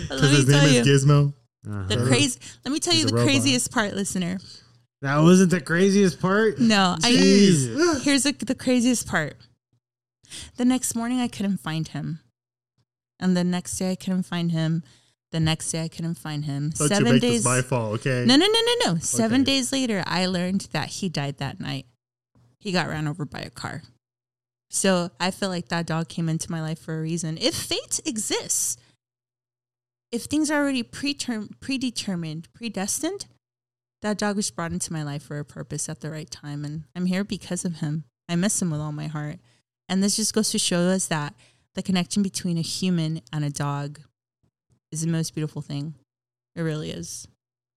Let 0.00 0.08
Because 0.08 0.22
me 0.22 0.28
his 0.36 0.46
tell 0.46 0.62
name 0.62 0.74
you. 0.74 0.80
is 0.80 1.04
Gizmo. 1.04 1.32
Uh-huh. 1.68 1.82
The 1.88 2.06
crazy. 2.06 2.38
Let 2.64 2.72
me 2.72 2.78
tell 2.80 2.92
He's 2.94 3.04
you 3.04 3.10
the 3.10 3.22
craziest 3.24 3.72
part, 3.72 3.94
listener. 3.94 4.38
That 5.02 5.18
wasn't 5.18 5.50
the 5.50 5.60
craziest 5.60 6.20
part. 6.20 6.58
No, 6.58 6.96
I. 7.02 7.10
Here's 8.02 8.22
the, 8.24 8.32
the 8.32 8.54
craziest 8.54 9.06
part. 9.06 9.34
The 10.56 10.64
next 10.64 10.94
morning, 10.94 11.20
I 11.20 11.28
couldn't 11.28 11.58
find 11.58 11.86
him, 11.88 12.20
and 13.20 13.36
the 13.36 13.44
next 13.44 13.76
day, 13.78 13.92
I 13.92 13.94
couldn't 13.94 14.24
find 14.24 14.50
him. 14.52 14.82
The 15.32 15.40
next 15.40 15.70
day, 15.72 15.82
I 15.84 15.88
couldn't 15.88 16.14
find 16.18 16.44
him. 16.44 16.70
Don't 16.70 16.88
you 16.90 16.96
Seven 16.96 17.18
days. 17.18 17.42
this 17.42 17.44
my 17.44 17.60
fault, 17.62 17.94
okay? 17.94 18.24
No, 18.26 18.36
no, 18.36 18.46
no, 18.46 18.60
no, 18.84 18.92
no. 18.92 18.98
Seven 19.00 19.42
Okay. 19.42 19.52
days 19.52 19.72
later, 19.72 20.02
I 20.06 20.26
learned 20.26 20.68
that 20.72 20.88
he 20.88 21.08
died 21.08 21.38
that 21.38 21.60
night. 21.60 21.86
He 22.58 22.72
got 22.72 22.88
ran 22.88 23.06
over 23.08 23.24
by 23.24 23.40
a 23.40 23.50
car. 23.50 23.82
So 24.70 25.10
I 25.20 25.30
feel 25.30 25.48
like 25.48 25.68
that 25.68 25.86
dog 25.86 26.08
came 26.08 26.28
into 26.28 26.50
my 26.50 26.60
life 26.60 26.78
for 26.78 26.98
a 26.98 27.00
reason. 27.00 27.38
If 27.38 27.54
fate 27.54 28.00
exists, 28.04 28.76
if 30.12 30.24
things 30.24 30.50
are 30.50 30.60
already 30.60 30.82
preterm- 30.82 31.50
predetermined, 31.60 32.48
predestined, 32.52 33.26
that 34.02 34.18
dog 34.18 34.36
was 34.36 34.50
brought 34.50 34.72
into 34.72 34.92
my 34.92 35.02
life 35.02 35.22
for 35.22 35.38
a 35.38 35.44
purpose 35.44 35.88
at 35.88 36.00
the 36.00 36.10
right 36.10 36.30
time. 36.30 36.64
And 36.64 36.84
I'm 36.94 37.06
here 37.06 37.24
because 37.24 37.64
of 37.64 37.76
him. 37.76 38.04
I 38.28 38.36
miss 38.36 38.60
him 38.60 38.70
with 38.70 38.80
all 38.80 38.92
my 38.92 39.06
heart. 39.06 39.38
And 39.88 40.02
this 40.02 40.16
just 40.16 40.34
goes 40.34 40.50
to 40.50 40.58
show 40.58 40.80
us 40.80 41.06
that 41.06 41.34
the 41.74 41.82
connection 41.82 42.22
between 42.22 42.58
a 42.58 42.62
human 42.62 43.20
and 43.32 43.44
a 43.44 43.50
dog 43.50 44.00
is 44.90 45.02
the 45.02 45.08
most 45.08 45.34
beautiful 45.34 45.62
thing. 45.62 45.94
It 46.54 46.62
really 46.62 46.90
is. 46.90 47.28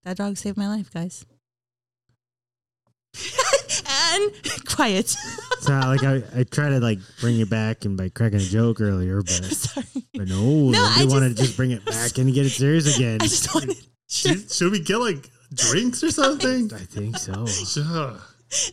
That 0.04 0.17
dog 0.17 0.38
saved 0.38 0.58
my 0.58 0.67
life, 0.67 0.91
guys. 0.91 1.25
and 3.99 4.65
quiet. 4.65 5.09
So 5.62 5.71
like 5.73 6.03
I, 6.03 6.23
I 6.35 6.43
try 6.43 6.69
to 6.69 6.79
like 6.79 6.99
bring 7.19 7.39
it 7.39 7.49
back 7.49 7.85
and 7.85 7.97
by 7.97 8.09
cracking 8.09 8.39
a 8.39 8.43
joke 8.43 8.79
earlier, 8.81 9.21
but 9.21 9.29
Sorry. 9.43 9.85
but 10.13 10.27
no, 10.27 10.69
No, 10.69 10.79
I 10.83 11.01
I 11.01 11.05
want 11.05 11.23
to 11.23 11.29
just- 11.29 11.41
just 11.43 11.57
bring 11.57 11.71
it 11.71 11.83
back 11.97 12.17
and 12.17 12.33
get 12.33 12.45
it 12.45 12.51
serious 12.51 12.95
again. 12.95 13.19
I 13.21 13.27
just 13.27 13.53
wanted. 13.53 13.75
Should, 14.09 14.51
should 14.51 14.71
we 14.71 14.79
get 14.79 14.97
like 14.97 15.29
drinks 15.53 16.03
or 16.03 16.12
something? 16.12 16.71
I 16.73 16.79
think 16.79 17.17
so. 17.17 17.45
Sure. 17.45 18.17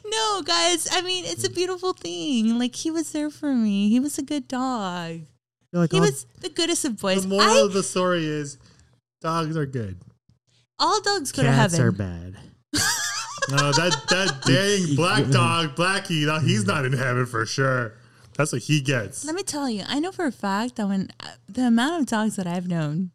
No, 0.06 0.42
guys. 0.42 0.88
I 0.90 1.02
mean, 1.02 1.24
it's 1.26 1.44
a 1.44 1.50
beautiful 1.50 1.92
thing. 1.92 2.58
Like 2.58 2.74
he 2.74 2.90
was 2.90 3.12
there 3.12 3.28
for 3.28 3.52
me. 3.52 3.90
He 3.90 4.00
was 4.00 4.16
a 4.18 4.22
good 4.22 4.48
dog. 4.48 5.20
You're 5.72 5.82
like, 5.82 5.92
He 5.92 5.98
oh, 5.98 6.02
was 6.02 6.24
the 6.40 6.48
goodest 6.48 6.84
of 6.86 6.98
boys. 6.98 7.22
The 7.22 7.28
moral 7.28 7.48
I, 7.50 7.60
of 7.60 7.74
the 7.74 7.82
story 7.82 8.24
is 8.24 8.56
dogs 9.20 9.56
are 9.58 9.66
good. 9.66 9.98
all 10.78 11.02
dogs 11.02 11.32
go 11.32 11.42
to 11.42 11.48
heaven. 11.50 11.60
cats 11.62 11.76
heaven. 11.76 11.86
are 11.88 11.92
bad. 11.92 12.36
No, 13.48 13.72
that 13.72 13.96
that 14.08 14.42
dang 14.46 14.96
black 14.96 15.28
dog, 15.30 15.76
Blackie, 15.76 16.26
no, 16.26 16.38
he's 16.38 16.66
not 16.66 16.84
in 16.84 16.92
heaven 16.92 17.26
for 17.26 17.46
sure. 17.46 17.94
That's 18.34 18.52
what 18.52 18.62
he 18.62 18.80
gets. 18.80 19.24
Let 19.24 19.34
me 19.34 19.42
tell 19.42 19.70
you, 19.70 19.84
I 19.86 19.98
know 19.98 20.12
for 20.12 20.26
a 20.26 20.32
fact 20.32 20.76
that 20.76 20.88
when 20.88 21.10
uh, 21.20 21.28
the 21.48 21.66
amount 21.68 22.00
of 22.00 22.06
dogs 22.06 22.36
that 22.36 22.46
I've 22.46 22.68
known, 22.68 23.12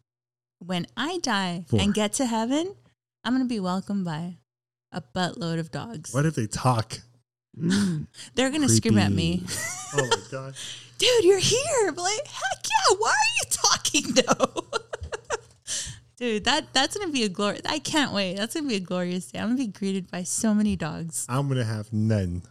when 0.58 0.86
I 0.96 1.18
die 1.18 1.64
Four. 1.68 1.80
and 1.80 1.94
get 1.94 2.12
to 2.14 2.26
heaven, 2.26 2.74
I'm 3.24 3.32
gonna 3.34 3.44
be 3.44 3.60
welcomed 3.60 4.04
by 4.04 4.38
a 4.90 5.00
buttload 5.00 5.58
of 5.58 5.70
dogs. 5.70 6.12
What 6.12 6.26
if 6.26 6.34
they 6.34 6.46
talk? 6.46 6.98
They're 7.54 8.50
gonna 8.50 8.68
scream 8.68 8.98
at 8.98 9.12
me. 9.12 9.44
Oh 9.94 10.08
my 10.08 10.16
god. 10.30 10.54
dude, 10.98 11.24
you're 11.24 11.38
here. 11.38 11.92
But 11.92 12.02
like, 12.02 12.26
heck 12.26 12.64
yeah, 12.64 12.96
why 12.98 13.10
are 13.10 13.34
you 13.38 13.44
talking 13.50 14.14
though? 14.14 14.78
Dude, 16.22 16.44
that 16.44 16.72
that's 16.72 16.96
gonna 16.96 17.10
be 17.12 17.24
a 17.24 17.28
glory. 17.28 17.60
I 17.66 17.78
can't 17.80 18.12
wait. 18.12 18.36
That's 18.36 18.54
gonna 18.54 18.68
be 18.68 18.76
a 18.76 18.80
glorious 18.80 19.26
day. 19.26 19.40
I'm 19.40 19.48
gonna 19.48 19.58
be 19.58 19.66
greeted 19.66 20.10
by 20.10 20.22
so 20.22 20.54
many 20.54 20.76
dogs. 20.76 21.26
I'm 21.28 21.48
gonna 21.48 21.64
have 21.64 21.92
none. 21.92 22.42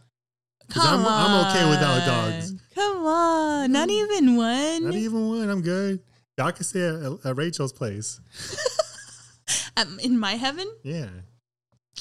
'Cause 0.69 0.83
Come 0.83 1.05
I'm, 1.05 1.07
I'm 1.07 1.47
okay 1.47 1.69
without 1.69 2.05
dogs. 2.05 2.53
Come 2.75 3.05
on, 3.05 3.71
not 3.71 3.89
even 3.89 4.35
one. 4.35 4.83
Not 4.85 4.93
even 4.93 5.27
one. 5.27 5.49
I'm 5.49 5.61
good. 5.61 5.99
Y'all 6.37 6.51
can 6.51 6.63
stay 6.63 6.81
at, 6.87 7.25
at 7.25 7.35
Rachel's 7.37 7.73
place. 7.73 8.19
um, 9.77 9.99
in 9.99 10.17
my 10.19 10.33
heaven, 10.33 10.67
Yeah. 10.83 11.09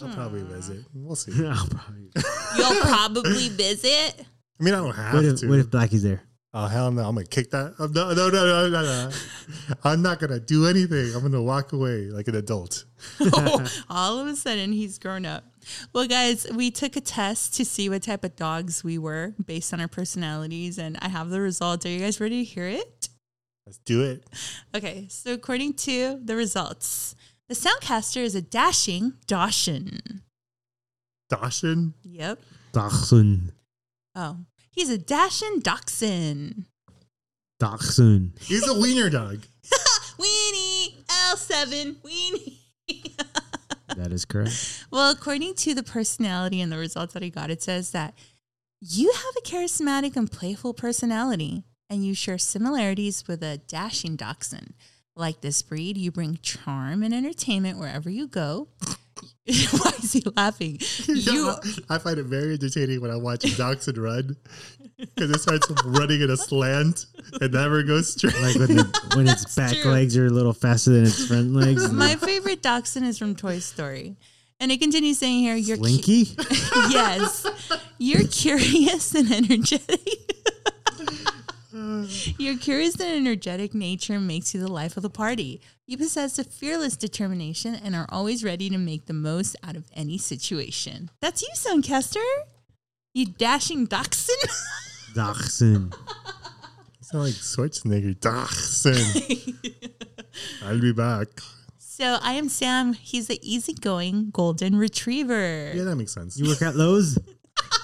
I'll 0.03 0.15
probably 0.15 0.43
visit. 0.43 0.85
We'll 0.95 1.17
see. 1.25 1.33
I'll 1.47 1.67
probably- 1.67 2.11
you'll 2.57 2.81
probably 2.83 3.49
visit. 3.49 4.25
I 4.61 4.63
mean, 4.63 4.75
I 4.75 4.77
don't 4.79 4.95
have 4.95 5.15
what 5.15 5.25
if 5.25 5.41
to. 5.41 5.49
what 5.49 5.59
if 5.59 5.71
Blackie's 5.71 6.03
there? 6.05 6.23
Oh 6.55 6.67
hell 6.67 6.91
no! 6.91 7.03
I'm 7.09 7.15
gonna 7.15 7.27
kick 7.27 7.51
that. 7.51 7.75
oh, 7.79 7.87
No, 7.87 8.13
no, 8.13 8.29
no, 8.31 8.45
no, 8.45 8.69
no, 8.69 8.83
no. 8.83 9.11
I'm 9.85 10.03
not 10.03 10.19
gonna 10.21 10.41
do 10.41 10.67
anything. 10.67 11.15
I'm 11.15 11.23
gonna 11.23 11.43
walk 11.43 11.73
away 11.73 12.07
like 12.11 12.29
an 12.29 12.37
adult. 12.37 12.85
All 13.91 14.19
of 14.19 14.27
a 14.27 14.37
sudden, 14.37 14.73
he's 14.73 14.99
grown 14.99 15.25
up. 15.27 15.45
Well, 15.93 16.07
guys, 16.07 16.47
we 16.55 16.71
took 16.71 16.97
a 16.97 17.01
test 17.01 17.55
to 17.55 17.65
see 17.65 17.89
what 17.89 18.03
type 18.03 18.25
of 18.25 18.37
dogs 18.37 18.83
we 18.83 18.99
were 18.99 19.35
based 19.45 19.73
on 19.73 19.81
our 19.81 19.89
personalities, 19.89 20.79
and 20.79 20.99
I 21.01 21.09
have 21.09 21.31
the 21.31 21.41
results. 21.41 21.87
Are 21.87 21.91
you 21.91 22.01
guys 22.01 22.21
ready 22.21 22.45
to 22.45 22.51
hear 22.51 22.67
it? 22.67 23.09
Let's 23.67 23.79
do 23.79 24.03
it. 24.03 24.25
Okay, 24.75 25.07
so 25.09 25.33
according 25.33 25.75
to 25.75 26.19
the 26.25 26.35
results, 26.35 27.15
the 27.49 27.55
Soundcaster 27.55 28.23
is 28.23 28.35
a 28.35 28.43
dashing 28.43 29.15
Dawson. 29.27 30.01
Dawson. 31.29 31.95
Yep. 32.03 32.41
Dachshund. 32.73 33.53
Oh, 34.17 34.39
he's 34.71 34.91
a 34.91 34.99
dashing 34.99 35.61
Dachshund. 35.61 36.67
Dachshund. 37.59 38.33
He's 38.41 38.67
a 38.67 38.79
wiener 38.79 39.11
dog. 39.11 39.47
Weenie 40.19 41.05
L7 41.07 41.97
Weenie. 42.03 42.57
That 43.97 44.13
is 44.13 44.25
correct. 44.25 44.87
Well, 44.91 45.11
according 45.11 45.55
to 45.57 45.75
the 45.75 45.83
personality 45.83 46.61
and 46.61 46.71
the 46.71 46.79
results 46.79 47.13
that 47.15 47.25
I 47.25 47.29
got, 47.29 47.51
it 47.51 47.61
says 47.61 47.91
that 47.91 48.15
you 48.81 49.13
have 49.13 49.35
a 49.37 49.47
charismatic 49.47 50.17
and 50.17 50.31
playful 50.31 50.75
personality, 50.75 51.65
and 51.91 52.07
you 52.07 52.15
share 52.15 52.39
similarities 52.39 53.27
with 53.27 53.43
a 53.43 53.59
dashing 53.59 54.17
dachshund. 54.17 54.75
Like 55.17 55.41
this 55.41 55.61
breed, 55.61 55.99
you 55.99 56.11
bring 56.13 56.39
charm 56.41 57.03
and 57.03 57.13
entertainment 57.13 57.79
wherever 57.79 58.09
you 58.09 58.29
go. 58.29 58.69
Why 59.70 59.92
is 60.03 60.12
he 60.12 60.22
laughing? 60.37 60.79
You 61.09 61.55
I 61.88 61.98
find 61.98 62.18
it 62.18 62.26
very 62.26 62.55
entertaining 62.55 63.00
when 63.00 63.11
I 63.11 63.16
watch 63.16 63.44
a 63.44 63.57
Dachshund 63.57 63.98
run. 63.98 64.37
because 64.98 65.31
it 65.31 65.40
starts 65.40 65.68
running 65.85 66.20
in 66.20 66.31
a 66.31 66.37
slant 66.37 67.07
and 67.40 67.53
never 67.53 67.83
goes 67.83 68.12
straight. 68.12 68.38
Like 68.40 68.57
when, 68.57 68.76
the, 68.76 69.12
when 69.16 69.29
its 69.29 69.55
back 69.55 69.76
true. 69.76 69.90
legs 69.90 70.16
are 70.16 70.26
a 70.26 70.31
little 70.31 70.53
faster 70.53 70.90
than 70.90 71.05
its 71.05 71.26
front 71.26 71.53
legs. 71.53 71.90
My 71.90 72.16
favorite 72.16 72.62
dachshund 72.62 73.07
is 73.07 73.18
from 73.18 73.35
Toy 73.35 73.59
Story. 73.61 74.16
And 74.62 74.70
it 74.70 74.79
continues 74.79 75.18
saying 75.18 75.40
here, 75.40 75.57
you're 75.57 75.79
cu- 75.79 75.85
Slinky? 75.85 76.37
yes, 76.90 77.46
you're 77.98 78.26
curious 78.29 79.14
and 79.14 79.33
energetic. 79.33 80.07
Mm. 81.90 82.35
Your 82.38 82.57
curious 82.57 82.94
and 83.00 83.11
energetic 83.26 83.74
nature 83.74 84.20
makes 84.20 84.55
you 84.55 84.61
the 84.61 84.70
life 84.70 84.96
of 84.96 85.03
the 85.03 85.11
party. 85.11 85.61
You 85.87 85.96
possess 85.98 86.38
a 86.38 86.44
fearless 86.44 86.96
determination 86.96 87.74
and 87.74 87.96
are 87.96 88.07
always 88.11 88.44
ready 88.44 88.70
to 88.70 88.79
make 88.79 89.07
the 89.07 89.12
most 89.12 89.57
out 89.64 89.74
of 89.76 89.87
any 89.94 90.16
situation. 90.18 91.11
That's 91.20 91.42
you, 91.42 91.48
Suncaster. 91.55 92.24
You 93.12 93.26
dashing 93.26 93.87
dachshund. 93.87 94.37
Dachshund. 95.16 95.92
You 95.96 97.03
sound 97.03 97.24
like 97.24 97.35
Schwarzenegger. 97.35 98.20
Dachshund. 98.20 99.90
I'll 100.64 100.81
be 100.81 100.92
back. 100.92 101.26
so 101.79 102.18
I 102.22 102.35
am 102.35 102.48
Sam. 102.48 102.92
He's 102.92 103.26
the 103.26 103.40
easygoing 103.42 104.31
golden 104.31 104.76
retriever. 104.76 105.72
Yeah, 105.74 105.83
that 105.83 105.96
makes 105.96 106.12
sense. 106.12 106.38
You 106.38 106.46
work 106.48 106.62
at 106.62 106.76
Lowe's? 106.76 107.18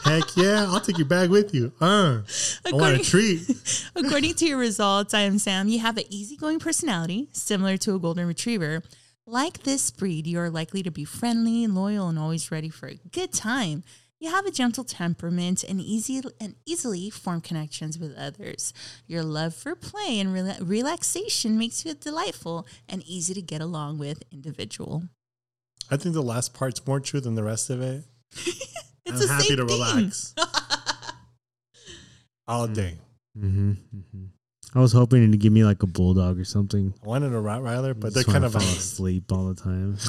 Heck 0.05 0.37
yeah, 0.37 0.67
I'll 0.69 0.81
take 0.81 0.99
your 0.99 1.07
bag 1.07 1.31
with 1.31 1.55
you. 1.55 1.73
Uh, 1.81 2.23
I 2.65 2.73
want 2.73 3.01
a 3.01 3.05
treat. 3.05 3.43
According 3.97 4.35
to 4.35 4.47
your 4.47 4.59
results, 4.59 5.15
I 5.15 5.21
am 5.21 5.39
Sam. 5.39 5.69
You 5.69 5.81
have 5.81 5.97
an 5.97 6.05
easygoing 6.11 6.59
personality, 6.59 7.29
similar 7.33 7.77
to 7.79 7.95
a 7.95 7.99
golden 7.99 8.27
retriever. 8.27 8.83
Like 9.27 9.65
this 9.65 9.91
breed, 9.91 10.27
you 10.27 10.39
are 10.39 10.51
likely 10.51 10.83
to 10.85 10.91
be 10.91 11.05
friendly, 11.05 11.67
loyal, 11.67 12.09
and 12.09 12.19
always 12.19 12.53
ready 12.53 12.69
for 12.69 12.89
a 12.89 13.01
good 13.11 13.33
time. 13.33 13.83
You 14.21 14.31
have 14.31 14.47
a 14.47 14.51
gentle 14.51 14.85
temperament 14.85 15.63
and 15.63 15.81
easy 15.81 16.23
and 16.41 16.55
easily 16.65 17.11
form 17.11 17.41
connections 17.41 17.99
with 17.99 18.17
others. 18.17 18.73
Your 19.07 19.23
love 19.23 19.55
for 19.55 19.75
play 19.75 20.19
and 20.21 20.31
rela- 20.31 20.59
relaxation 20.61 21.59
makes 21.59 21.85
you 21.85 21.91
a 21.91 21.95
delightful 21.95 22.67
and 22.89 23.03
easy 23.03 23.35
to 23.35 23.43
get 23.43 23.61
along 23.61 23.99
with 23.99 24.23
individual. 24.33 25.05
I 25.91 25.97
think 25.97 26.15
the 26.15 26.23
last 26.23 26.55
part's 26.55 26.87
more 26.87 27.01
true 27.01 27.21
than 27.21 27.35
the 27.35 27.45
rest 27.45 27.69
of 27.69 27.83
it. 27.83 28.05
It's 29.07 29.23
I'm 29.23 29.29
happy 29.29 29.57
to 29.57 29.57
thing. 29.57 29.67
relax 29.67 30.35
all 32.49 32.67
day. 32.67 32.99
Mm-hmm, 33.39 33.73
hmm 34.13 34.25
I 34.75 34.81
was 34.81 34.93
hoping 34.93 35.31
to 35.31 35.39
give 35.39 35.53
me 35.53 35.65
like 35.65 35.83
a 35.83 35.87
bulldog 35.87 36.39
or 36.39 36.45
something. 36.45 36.93
I 37.03 37.07
wanted 37.07 37.33
a 37.33 37.37
Rottweiler, 37.37 37.99
but 37.99 38.13
they're 38.13 38.25
kind 38.25 38.45
of 38.45 38.53
fall 38.53 38.61
asleep 38.63 39.33
all 39.33 39.49
the 39.49 39.55
time. 39.55 39.97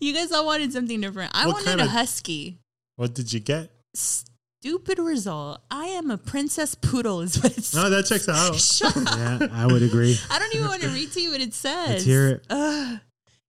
You 0.00 0.12
guys 0.12 0.32
all 0.32 0.46
wanted 0.46 0.72
something 0.72 1.00
different. 1.00 1.30
I 1.32 1.46
What 1.46 1.52
wanted 1.54 1.66
kind 1.66 1.80
a 1.80 1.86
husky. 1.86 2.58
What 2.96 3.14
did 3.14 3.32
you 3.32 3.38
get? 3.38 3.70
stupid 3.94 4.98
result. 4.98 5.60
I 5.70 5.86
am 5.86 6.10
a 6.10 6.18
princess 6.18 6.74
poodle, 6.74 7.20
is 7.20 7.40
what 7.40 7.56
it 7.56 7.62
says. 7.62 7.74
No, 7.82 7.88
that 7.90 8.06
checks 8.06 8.28
out. 8.28 8.56
Shut 8.56 8.96
yeah, 8.96 9.46
I 9.52 9.66
would 9.66 9.82
agree. 9.82 10.16
I 10.28 10.40
don't 10.40 10.52
even 10.56 10.66
want 10.66 10.82
to 10.82 10.88
read 10.88 11.12
to 11.12 11.20
you 11.20 11.30
what 11.30 11.40
it 11.40 11.54
says. 11.54 11.88
Let's 11.88 12.04
hear 12.04 12.28
it. 12.30 12.46
Ugh. 12.50 12.98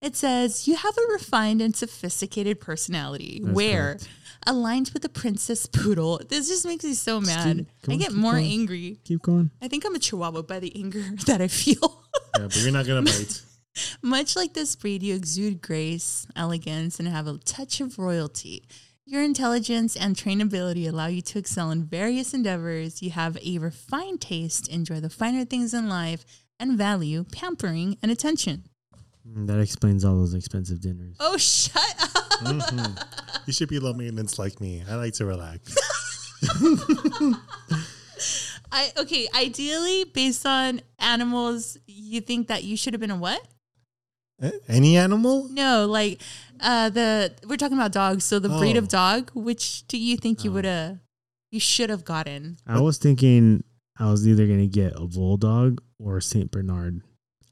It 0.03 0.15
says, 0.17 0.67
You 0.67 0.75
have 0.75 0.97
a 0.97 1.11
refined 1.13 1.61
and 1.61 1.75
sophisticated 1.75 2.59
personality 2.59 3.39
That's 3.41 3.55
where, 3.55 3.83
correct. 3.93 4.09
aligned 4.45 4.91
with 4.93 5.03
a 5.05 5.09
princess 5.09 5.65
poodle, 5.65 6.19
this 6.29 6.49
just 6.49 6.65
makes 6.65 6.83
me 6.83 6.93
so 6.93 7.21
mad. 7.21 7.65
keep- 7.81 7.89
I 7.89 7.93
on, 7.93 7.99
get 7.99 8.13
more 8.13 8.33
going. 8.33 8.51
angry. 8.51 8.99
Keep 9.05 9.21
going. 9.23 9.49
I 9.61 9.67
think 9.69 9.85
I'm 9.85 9.95
a 9.95 9.99
chihuahua 9.99 10.41
by 10.43 10.59
the 10.59 10.75
anger 10.75 11.01
that 11.27 11.41
I 11.41 11.47
feel. 11.47 12.03
Yeah, 12.37 12.47
but 12.47 12.57
you're 12.61 12.71
not 12.73 12.85
gonna 12.85 13.01
bite. 13.13 13.41
Much 14.03 14.35
like 14.35 14.53
this 14.53 14.75
breed, 14.75 15.01
you 15.01 15.15
exude 15.15 15.61
grace, 15.61 16.27
elegance, 16.35 16.99
and 16.99 17.07
have 17.07 17.25
a 17.25 17.37
touch 17.39 17.79
of 17.81 17.97
royalty. 17.97 18.63
Your 19.05 19.23
intelligence 19.23 19.95
and 19.95 20.15
trainability 20.15 20.87
allow 20.87 21.07
you 21.07 21.21
to 21.23 21.39
excel 21.39 21.71
in 21.71 21.83
various 21.85 22.33
endeavors. 22.33 23.01
You 23.01 23.09
have 23.11 23.37
a 23.43 23.57
refined 23.57 24.21
taste, 24.21 24.67
enjoy 24.67 24.99
the 24.99 25.09
finer 25.09 25.43
things 25.43 25.73
in 25.73 25.89
life, 25.89 26.23
and 26.59 26.77
value 26.77 27.23
pampering 27.31 27.97
and 28.01 28.11
attention. 28.11 28.65
Mm, 29.27 29.47
That 29.47 29.59
explains 29.59 30.03
all 30.05 30.15
those 30.15 30.33
expensive 30.33 30.81
dinners. 30.81 31.15
Oh, 31.19 31.37
shut 31.37 31.81
up. 31.99 32.11
Mhm. 32.41 33.03
You 33.47 33.53
should 33.53 33.69
be 33.69 33.79
low 33.79 33.93
maintenance 33.93 34.37
like 34.39 34.59
me. 34.61 34.83
I 34.89 34.95
like 34.95 35.13
to 35.15 35.25
relax. 35.25 35.75
I 38.71 38.91
okay, 38.97 39.27
ideally 39.35 40.05
based 40.05 40.45
on 40.45 40.81
animals, 40.99 41.77
you 41.85 42.21
think 42.21 42.47
that 42.47 42.63
you 42.63 42.75
should 42.75 42.93
have 42.93 43.01
been 43.01 43.11
a 43.11 43.15
what? 43.15 43.41
Any 44.67 44.97
animal? 44.97 45.47
No, 45.49 45.85
like 45.85 46.21
uh 46.59 46.89
the 46.89 47.33
we're 47.47 47.57
talking 47.57 47.77
about 47.77 47.91
dogs, 47.91 48.23
so 48.23 48.39
the 48.39 48.49
breed 48.49 48.75
Oh. 48.75 48.79
of 48.79 48.87
dog, 48.87 49.29
which 49.33 49.87
do 49.87 49.97
you 49.97 50.17
think 50.17 50.43
you 50.43 50.51
Oh. 50.51 50.53
would 50.55 50.65
have 50.65 50.99
you 51.51 51.59
should 51.59 51.89
have 51.91 52.03
gotten? 52.03 52.57
I 52.65 52.81
was 52.81 52.97
thinking 52.97 53.63
I 53.99 54.09
was 54.09 54.27
either 54.27 54.47
gonna 54.47 54.67
get 54.67 54.93
a 54.95 55.05
bulldog 55.05 55.81
or 55.99 56.17
a 56.17 56.21
Saint 56.21 56.49
Bernard. 56.51 57.01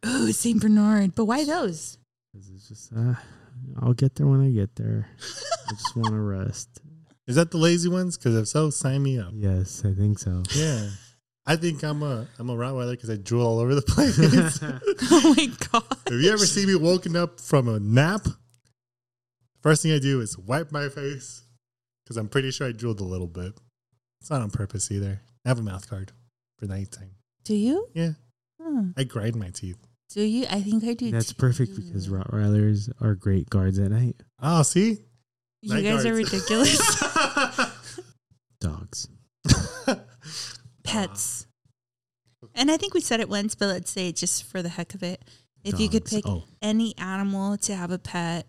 Oh, 0.04 0.32
Saint 0.32 0.62
Bernard. 0.62 1.16
But 1.16 1.26
why 1.26 1.44
those? 1.44 1.98
'Cause 2.34 2.50
It's 2.54 2.68
just 2.70 2.94
uh, 2.94 3.16
I'll 3.82 3.94
get 3.94 4.16
there 4.16 4.28
when 4.28 4.42
I 4.42 4.50
get 4.52 4.76
there. 4.76 5.08
I 5.68 5.72
just 5.72 5.96
want 5.96 6.10
to 6.10 6.20
rest. 6.20 6.80
Is 7.28 7.36
that 7.36 7.52
the 7.52 7.58
lazy 7.58 7.90
ones? 7.90 8.18
Because 8.18 8.36
if 8.36 8.48
so, 8.48 8.70
sign 8.70 9.04
me 9.04 9.20
up. 9.20 9.32
Yes, 9.36 9.84
I 9.86 9.94
think 9.94 10.18
so. 10.20 10.44
Yeah. 10.56 10.90
I 11.46 11.56
think 11.56 11.84
I'm 11.84 12.04
a 12.04 12.28
I'm 12.40 12.50
a 12.50 12.56
Rottweiler 12.56 12.92
because 12.92 13.10
I 13.10 13.18
drool 13.18 13.46
all 13.46 13.60
over 13.60 13.76
the 13.76 13.82
place. 13.88 14.18
Oh 15.14 15.34
my 15.36 15.48
god. 15.72 15.84
Have 16.08 16.20
you 16.22 16.32
ever 16.32 16.46
seen 16.46 16.68
me 16.68 16.76
woken 16.76 17.16
up 17.16 17.40
from 17.40 17.68
a 17.68 17.80
nap? 17.80 18.26
First 19.62 19.84
thing 19.84 19.92
I 19.92 20.00
do 20.00 20.22
is 20.22 20.38
wipe 20.38 20.72
my 20.72 20.90
face 20.90 21.44
because 22.04 22.18
I'm 22.18 22.30
pretty 22.30 22.52
sure 22.52 22.68
I 22.68 22.72
drooled 22.72 23.00
a 23.00 23.04
little 23.06 23.28
bit. 23.28 23.54
It's 24.22 24.30
not 24.30 24.42
on 24.42 24.50
purpose 24.52 24.92
either. 24.92 25.22
I 25.46 25.50
have 25.50 25.60
a 25.60 25.64
mouth 25.64 25.90
guard 25.90 26.12
for 26.58 26.66
nighttime. 26.66 27.12
Do 27.44 27.56
you? 27.56 27.88
Yeah. 27.94 28.12
Hmm. 28.62 28.92
I 28.98 29.04
grind 29.04 29.36
my 29.36 29.50
teeth. 29.50 29.78
Do 30.14 30.22
you? 30.22 30.46
I 30.50 30.62
think 30.62 30.84
I 30.84 30.94
do. 30.94 31.12
That's 31.12 31.30
too. 31.34 31.36
perfect 31.36 31.76
because 31.76 32.08
Rottweilers 32.10 32.92
are 33.02 33.16
great 33.16 33.50
guards 33.50 33.80
at 33.80 33.92
night. 33.92 34.16
Oh, 34.42 34.62
see? 34.64 34.98
you 35.62 35.74
Night 35.74 35.84
guys 35.84 36.06
are 36.06 36.14
ridiculous. 36.14 36.78
Dogs. 38.60 39.08
Pets. 40.84 41.48
Ah. 42.44 42.48
And 42.56 42.72
I 42.72 42.78
think 42.78 42.94
we 42.94 43.02
said 43.02 43.20
it 43.20 43.30
once, 43.30 43.56
but 43.56 43.68
let's 43.68 43.92
say 43.92 44.10
it 44.10 44.16
just 44.18 44.44
for 44.46 44.62
the 44.62 44.70
heck 44.70 44.94
of 44.94 45.04
it. 45.04 45.24
If 45.64 45.80
you 45.80 45.90
could 45.90 46.06
pick 46.06 46.26
Oh, 46.28 46.44
any 46.62 46.98
animal 46.98 47.56
to 47.58 47.76
have 47.76 47.92
a 47.92 48.00
pet, 48.00 48.48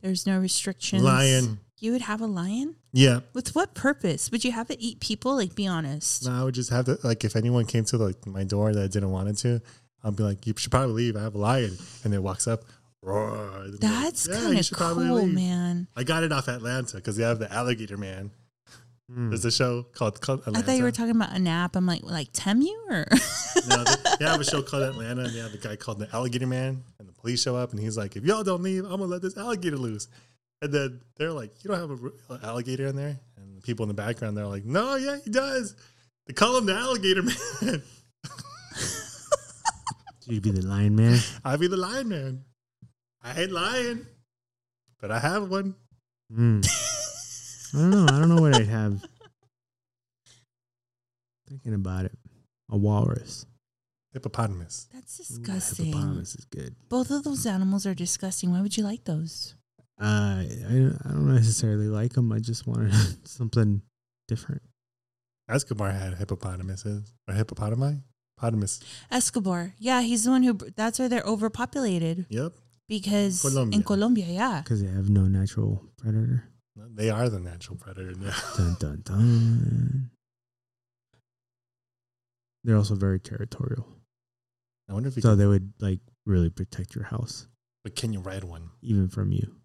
there's 0.00 0.26
no 0.26 0.38
restrictions. 0.38 1.02
Lion. 1.02 1.58
You 1.80 1.90
would 1.92 2.02
have 2.02 2.20
a 2.20 2.26
lion? 2.26 2.76
Yeah. 2.92 3.20
With 3.34 3.56
what 3.56 3.74
purpose? 3.74 4.30
Would 4.30 4.44
you 4.44 4.52
have 4.52 4.70
it 4.70 4.76
eat 4.80 5.00
people? 5.00 5.34
Like, 5.34 5.56
be 5.56 5.66
honest. 5.66 6.24
No, 6.24 6.32
I 6.32 6.44
would 6.44 6.54
just 6.54 6.70
have 6.70 6.84
to 6.84 6.98
like 7.02 7.24
if 7.24 7.34
anyone 7.34 7.66
came 7.66 7.84
to 7.86 7.96
like 7.96 8.24
my 8.26 8.44
door 8.44 8.72
that 8.72 8.82
I 8.82 8.86
didn't 8.86 9.10
want 9.10 9.28
it 9.28 9.36
to, 9.38 9.60
I'd 10.04 10.16
be 10.16 10.22
like, 10.22 10.46
you 10.46 10.54
should 10.56 10.70
probably 10.70 10.94
leave. 10.94 11.16
I 11.16 11.22
have 11.22 11.34
a 11.34 11.38
lion, 11.38 11.76
and 12.04 12.12
it 12.12 12.22
walks 12.22 12.46
up. 12.48 12.62
Roar. 13.02 13.34
And 13.64 13.78
they're 13.78 13.90
like, 13.90 14.02
That's 14.04 14.28
"Yeah, 14.28 14.36
kind 14.36 14.58
of 14.58 14.64
should 14.64 14.78
probably 14.78 15.06
cool, 15.06 15.26
man. 15.26 15.88
I 15.96 16.04
got 16.04 16.22
it 16.22 16.32
off 16.32 16.48
Atlanta 16.48 16.96
because 16.96 17.16
they 17.16 17.24
have 17.24 17.38
the 17.38 17.52
Alligator 17.52 17.96
Man. 17.96 18.30
mm. 19.10 19.30
There's 19.30 19.44
a 19.44 19.50
show 19.50 19.82
called, 19.82 20.20
called 20.20 20.40
Atlanta. 20.40 20.58
I 20.58 20.62
thought 20.62 20.76
you 20.76 20.84
were 20.84 20.92
talking 20.92 21.16
about 21.16 21.34
a 21.34 21.38
nap. 21.38 21.74
I'm 21.76 21.86
like, 21.86 22.02
like 22.04 22.32
Temu 22.32 22.68
or 22.88 23.06
no, 23.68 23.84
they, 23.84 23.94
they 24.20 24.24
have 24.24 24.40
a 24.40 24.44
show 24.44 24.62
called 24.62 24.84
Atlanta, 24.84 25.22
and 25.24 25.34
they 25.34 25.40
have 25.40 25.54
a 25.54 25.58
guy 25.58 25.76
called 25.76 25.98
the 25.98 26.08
Alligator 26.14 26.46
Man, 26.46 26.82
and 26.98 27.08
the 27.08 27.12
police 27.12 27.42
show 27.42 27.56
up, 27.56 27.72
and 27.72 27.80
he's 27.80 27.96
like, 27.96 28.16
"If 28.16 28.24
y'all 28.24 28.44
don't 28.44 28.62
leave, 28.62 28.84
I'm 28.84 28.90
gonna 28.90 29.06
let 29.06 29.22
this 29.22 29.36
alligator 29.36 29.76
loose." 29.78 30.08
And 30.60 30.72
then 30.72 31.00
they're 31.16 31.32
like, 31.32 31.52
"You 31.64 31.70
don't 31.70 31.80
have 31.80 31.90
an 31.90 32.40
alligator 32.44 32.86
in 32.86 32.94
there?" 32.96 33.18
And 33.36 33.56
the 33.56 33.62
people 33.62 33.82
in 33.82 33.88
the 33.88 33.94
background, 33.94 34.36
they're 34.36 34.46
like, 34.46 34.64
"No, 34.64 34.94
yeah, 34.94 35.18
he 35.24 35.30
does." 35.30 35.74
They 36.26 36.34
call 36.34 36.56
him 36.56 36.66
the 36.66 36.74
Alligator 36.76 37.22
Man. 37.22 37.82
you'd 40.26 40.42
be 40.42 40.50
the 40.50 40.66
lion 40.66 40.96
man. 40.96 41.18
I'd 41.44 41.60
be 41.60 41.66
the 41.68 41.76
Lion 41.76 42.08
Man. 42.08 42.44
I 43.22 43.40
ain't 43.42 43.52
lying, 43.52 44.06
but 45.00 45.10
I 45.10 45.18
have 45.18 45.48
one. 45.48 45.74
Mm. 46.32 46.66
I 47.74 47.78
don't 47.78 47.90
know. 47.90 48.04
I 48.04 48.18
don't 48.18 48.28
know 48.34 48.42
what 48.42 48.54
I'd 48.56 48.66
have. 48.66 49.04
Thinking 51.48 51.74
about 51.74 52.06
it, 52.06 52.12
a 52.70 52.76
walrus. 52.76 53.46
Hippopotamus. 54.12 54.88
that's 54.92 55.20
Ooh, 55.20 55.24
disgusting. 55.24 55.86
Hippopotamus 55.86 56.34
is 56.34 56.44
good. 56.46 56.74
Both 56.88 57.10
of 57.10 57.24
those 57.24 57.46
animals 57.46 57.86
are 57.86 57.94
disgusting. 57.94 58.50
Why 58.50 58.60
would 58.60 58.76
you 58.76 58.84
like 58.84 59.04
those? 59.04 59.54
Uh, 60.00 60.04
I 60.42 60.90
I 61.04 61.08
don't 61.10 61.34
necessarily 61.34 61.88
like 61.88 62.12
them. 62.14 62.32
I 62.32 62.38
just 62.38 62.66
wanted 62.66 62.92
something 63.26 63.82
different. 64.28 64.62
Escobar 65.48 65.90
had 65.90 66.14
hippopotamuses 66.14 67.12
or 67.28 67.34
hippopotami. 67.34 68.02
Hippopotamus. 68.42 68.80
Escobar. 69.10 69.74
Yeah, 69.78 70.00
he's 70.02 70.24
the 70.24 70.30
one 70.30 70.42
who. 70.42 70.54
That's 70.76 70.98
why 70.98 71.08
they're 71.08 71.22
overpopulated 71.24 72.26
Yep, 72.28 72.52
because 72.88 73.40
Colombia. 73.40 73.76
in 73.78 73.84
Colombia, 73.84 74.26
yeah. 74.26 74.60
Because 74.64 74.82
they 74.82 74.88
have 74.90 75.08
no 75.08 75.22
natural 75.28 75.82
predator. 75.98 76.44
they 76.76 77.10
are 77.10 77.28
the 77.28 77.38
natural 77.40 77.76
predator 77.76 78.14
now. 78.18 78.34
Dun 78.56 78.76
dun 78.80 79.00
dun. 79.04 80.10
They're 82.64 82.76
also 82.76 82.94
very 82.94 83.18
territorial, 83.18 83.88
I 84.88 84.92
wonder 84.94 85.08
if 85.08 85.16
you 85.16 85.22
so 85.22 85.30
can, 85.30 85.38
they 85.38 85.46
would 85.46 85.72
like 85.80 85.98
really 86.26 86.48
protect 86.50 86.94
your 86.94 87.02
house, 87.04 87.48
but 87.82 87.96
can 87.96 88.12
you 88.12 88.20
ride 88.20 88.44
one? 88.44 88.70
even 88.82 89.08
from 89.08 89.32
you. 89.32 89.56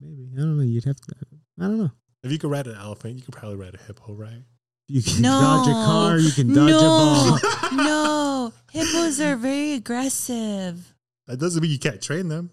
Maybe 0.00 0.30
I 0.34 0.40
don't 0.40 0.56
know. 0.56 0.64
You'd 0.64 0.84
have 0.84 0.96
to. 1.00 1.14
I 1.60 1.62
don't 1.64 1.78
know. 1.78 1.90
If 2.24 2.32
you 2.32 2.38
could 2.38 2.50
ride 2.50 2.66
an 2.66 2.74
elephant, 2.76 3.16
you 3.16 3.22
could 3.22 3.34
probably 3.34 3.56
ride 3.56 3.74
a 3.74 3.78
hippo, 3.78 4.14
right? 4.14 4.42
You 4.88 5.02
can 5.02 5.20
No. 5.22 5.40
dodge 5.40 5.68
a 5.68 5.72
car. 5.72 6.18
You 6.18 6.30
can 6.32 6.48
dodge 6.54 6.70
no, 6.70 6.78
a 6.78 6.80
ball. 6.80 7.38
no. 7.76 8.52
Hippos 8.72 9.20
are 9.20 9.36
very 9.36 9.72
aggressive. 9.74 10.94
That 11.26 11.38
doesn't 11.38 11.60
mean 11.62 11.70
you 11.70 11.78
can't 11.78 12.00
train 12.00 12.28
them. 12.28 12.50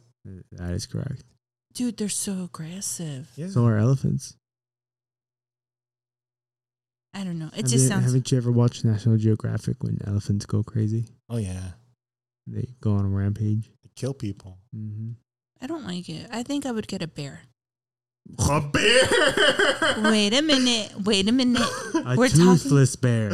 That 0.52 0.72
is 0.72 0.86
correct. 0.86 1.24
Dude, 1.74 1.98
they're 1.98 2.10
so 2.10 2.44
aggressive. 2.44 3.30
Yeah. 3.36 3.48
So 3.48 3.66
are 3.66 3.78
elephants. 3.78 4.36
I 7.14 7.24
don't 7.24 7.40
know. 7.40 7.48
It 7.48 7.62
Have 7.62 7.66
just 7.66 7.84
you- 7.84 7.88
sounds. 7.90 8.06
Haven't 8.06 8.32
you 8.32 8.38
ever 8.38 8.52
watched 8.52 8.84
National 8.84 9.18
Geographic 9.18 9.82
when 9.84 10.00
elephants 10.06 10.46
go 10.46 10.64
crazy? 10.64 11.06
oh 11.30 11.38
yeah. 11.38 11.72
They 12.48 12.68
go 12.82 12.92
on 12.94 13.06
a 13.06 13.10
rampage. 13.10 13.72
They 13.84 13.90
kill 13.96 14.14
people. 14.14 14.58
hmm 14.74 15.12
I 15.62 15.68
don't 15.68 15.86
like 15.86 16.10
it. 16.10 16.28
I 16.32 16.44
think 16.44 16.66
I 16.66 16.72
would 16.72 16.88
get 16.88 17.02
a 17.02 17.08
bear. 17.08 17.42
A 18.50 18.60
bear. 18.62 20.12
Wait 20.12 20.34
a 20.34 20.42
minute. 20.42 20.92
Wait 21.06 21.28
a 21.30 21.32
minute. 21.32 21.62
A 21.94 22.16
We're 22.18 22.28
talking- 22.28 22.44
toothless 22.46 22.96
bear. 22.96 23.32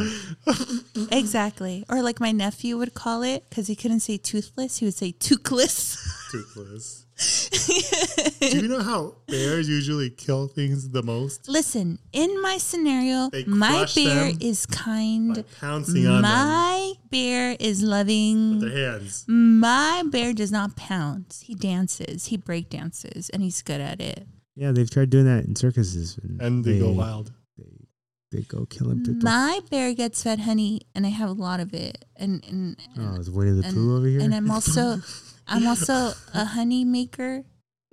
Exactly. 1.10 1.84
Or 1.88 2.02
like 2.02 2.20
my 2.20 2.30
nephew 2.32 2.76
would 2.78 2.94
call 2.94 3.22
it 3.22 3.44
because 3.48 3.66
he 3.66 3.74
couldn't 3.76 4.00
say 4.00 4.16
toothless. 4.16 4.78
He 4.78 4.84
would 4.84 4.94
say 4.94 5.12
toothless. 5.12 5.96
Toothless. 6.30 7.06
Do 8.40 8.56
you 8.60 8.68
know 8.68 8.82
how 8.82 9.16
bears 9.28 9.68
usually 9.68 10.10
kill 10.10 10.48
things 10.48 10.90
the 10.90 11.02
most? 11.02 11.48
Listen, 11.48 11.98
in 12.12 12.40
my 12.42 12.58
scenario, 12.58 13.30
my 13.46 13.86
bear 13.94 14.32
is 14.40 14.66
kind. 14.66 15.44
Pouncing 15.60 16.06
on 16.06 16.14
them 16.14 16.22
My 16.22 16.94
bear 17.10 17.56
is 17.60 17.82
loving. 17.82 18.58
with 18.60 18.72
their 18.72 18.92
hands. 18.92 19.24
My 19.28 20.02
bear 20.10 20.32
does 20.32 20.50
not 20.50 20.74
pounce. 20.76 21.42
He 21.42 21.54
dances. 21.54 22.26
He 22.26 22.36
break 22.36 22.70
dances, 22.70 23.28
and 23.30 23.42
he's 23.42 23.62
good 23.62 23.80
at 23.80 24.00
it. 24.00 24.26
Yeah, 24.54 24.72
they've 24.72 24.90
tried 24.90 25.10
doing 25.10 25.24
that 25.24 25.44
in 25.44 25.56
circuses. 25.56 26.18
And 26.40 26.64
they 26.64 26.78
go 26.78 26.90
wild. 26.90 27.32
They, 27.56 27.86
they 28.30 28.42
go 28.42 28.66
killing 28.66 29.04
people. 29.04 29.22
My 29.22 29.60
bear 29.70 29.94
gets 29.94 30.22
fed 30.22 30.40
honey, 30.40 30.82
and 30.94 31.06
I 31.06 31.10
have 31.10 31.30
a 31.30 31.34
lot 31.34 31.60
of 31.60 31.72
it. 31.72 32.04
And 32.16 32.44
and 32.46 32.76
oh, 32.98 33.16
is 33.16 33.30
Winnie 33.30 33.52
the 33.52 33.66
and, 33.66 33.74
Pooh 33.74 33.96
over 33.96 34.06
here? 34.06 34.20
and 34.20 34.34
I'm 34.34 34.50
also 34.50 35.00
I'm 35.46 35.66
also 35.66 36.12
a 36.34 36.44
honey 36.44 36.84
maker. 36.84 37.44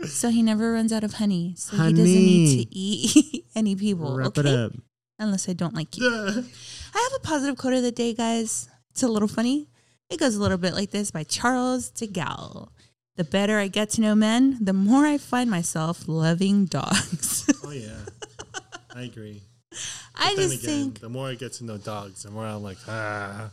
So 0.06 0.30
he 0.30 0.42
never 0.42 0.72
runs 0.72 0.94
out 0.94 1.04
of 1.04 1.14
honey. 1.14 1.56
So 1.58 1.76
he 1.76 1.92
doesn't 1.92 2.06
need 2.06 2.64
to 2.64 2.76
eat 2.76 3.46
any 3.56 3.76
people. 3.76 4.16
Wrap 4.16 4.38
okay? 4.38 4.42
it 4.42 4.48
up. 4.48 4.72
Unless 5.18 5.50
I 5.50 5.54
don't 5.54 5.76
like 5.76 5.98
you. 5.98 6.10
Yeah. 6.10 6.42
I 6.96 7.10
have 7.12 7.22
a 7.22 7.28
positive 7.28 7.58
quote 7.58 7.74
of 7.74 7.84
the 7.84 7.92
day, 7.92 8.14
guys. 8.14 8.68
It's 8.92 9.04
a 9.04 9.08
little 9.08 9.28
funny. 9.28 9.68
It 10.10 10.20
goes 10.20 10.36
a 10.36 10.42
little 10.42 10.58
bit 10.58 10.74
like 10.74 10.90
this 10.90 11.12
by 11.12 11.24
Charles 11.24 11.92
de 11.92 12.08
Gaulle. 12.08 12.70
The 13.20 13.26
better 13.26 13.60
I 13.60 13.68
get 13.68 13.90
to 13.92 14.02
know 14.02 14.16
men, 14.16 14.58
the 14.62 14.72
more 14.72 15.06
I 15.06 15.18
find 15.18 15.52
myself 15.52 16.08
loving 16.08 16.64
dogs. 16.64 17.46
Oh 17.66 17.72
yeah. 17.72 17.98
I 18.96 19.02
agree. 19.02 19.42
I 20.16 20.30
But 20.30 20.38
then 20.38 20.50
just 20.50 20.64
again, 20.64 20.84
think 20.84 21.00
the 21.02 21.10
more 21.10 21.28
I 21.28 21.36
get 21.36 21.52
to 21.56 21.66
know 21.66 21.78
dogs, 21.78 22.24
the 22.24 22.32
more 22.32 22.46
I'm 22.46 22.64
like, 22.64 22.78
ah. 22.88 23.52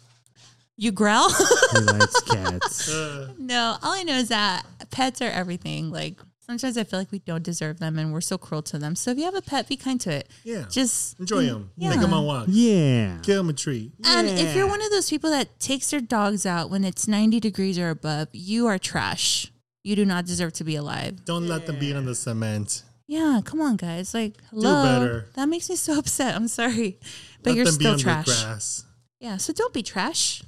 you 0.77 0.93
growl. 0.93 1.29
He 1.73 1.81
likes 1.81 2.21
cats. 2.23 2.89
uh, 2.89 3.33
no, 3.39 3.77
all 3.83 3.93
I 3.93 4.05
know 4.05 4.15
is 4.15 4.29
that 4.29 4.65
pets 4.93 5.21
are 5.21 5.31
everything. 5.31 5.91
Like 5.91 6.21
sometimes 6.39 6.79
I 6.79 6.85
feel 6.85 7.01
like 7.01 7.11
we 7.11 7.19
don't 7.19 7.43
deserve 7.43 7.81
them 7.81 7.99
and 7.99 8.13
we're 8.13 8.21
so 8.21 8.39
cruel 8.39 8.63
to 8.63 8.79
them. 8.79 8.95
So 8.95 9.11
if 9.11 9.19
you 9.19 9.25
have 9.25 9.35
a 9.35 9.43
pet, 9.43 9.69
be 9.69 9.77
kind 9.77 10.01
to 10.03 10.13
it. 10.13 10.31
yeah. 10.45 10.67
Just 10.71 11.19
Enjoy 11.19 11.45
them. 11.45 11.73
Yeah. 11.77 11.91
Take 11.91 12.03
them 12.03 12.15
on 12.15 12.25
walks. 12.25 12.51
Yeah. 12.51 13.19
Give 13.23 13.37
them 13.39 13.49
a 13.49 13.53
treat. 13.53 13.91
And 14.05 14.29
if 14.29 14.55
you're 14.55 14.69
one 14.69 14.81
of 14.81 14.91
those 14.93 15.11
people 15.11 15.31
that 15.31 15.59
takes 15.59 15.91
their 15.91 16.01
dogs 16.01 16.47
out 16.47 16.71
when 16.71 16.85
it's 16.85 17.09
90 17.09 17.41
degrees 17.41 17.81
or 17.81 17.91
above, 17.91 18.29
you 18.33 18.69
are 18.69 18.79
trash. 18.79 19.51
You 19.87 19.95
do 19.95 20.05
not 20.05 20.27
deserve 20.27 20.53
to 20.55 20.65
be 20.65 20.75
alive. 20.75 21.25
Don't 21.25 21.47
let 21.47 21.67
them 21.67 21.79
be 21.79 21.95
on 21.95 22.07
the 22.07 22.15
cement. 22.17 22.83
Yeah, 23.07 23.41
come 23.45 23.61
on, 23.61 23.77
guys. 23.77 24.15
Like, 24.15 24.35
hello. 24.51 24.83
better. 24.83 25.29
That 25.35 25.49
makes 25.49 25.71
me 25.71 25.77
so 25.77 25.97
upset. 25.99 26.35
I'm 26.35 26.49
sorry. 26.49 26.99
But 27.45 27.51
let 27.51 27.57
you're 27.57 27.67
still 27.67 27.97
trash. 27.97 28.81
Yeah, 29.21 29.37
so 29.37 29.53
don't 29.53 29.73
be 29.73 29.85
trash. 29.85 30.43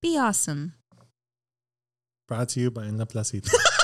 Be 0.00 0.16
awesome. 0.16 0.74
Brought 2.28 2.50
to 2.50 2.60
you 2.60 2.70
by 2.70 2.84
En 2.84 2.98
La 2.98 3.04
Placita. 3.04 3.50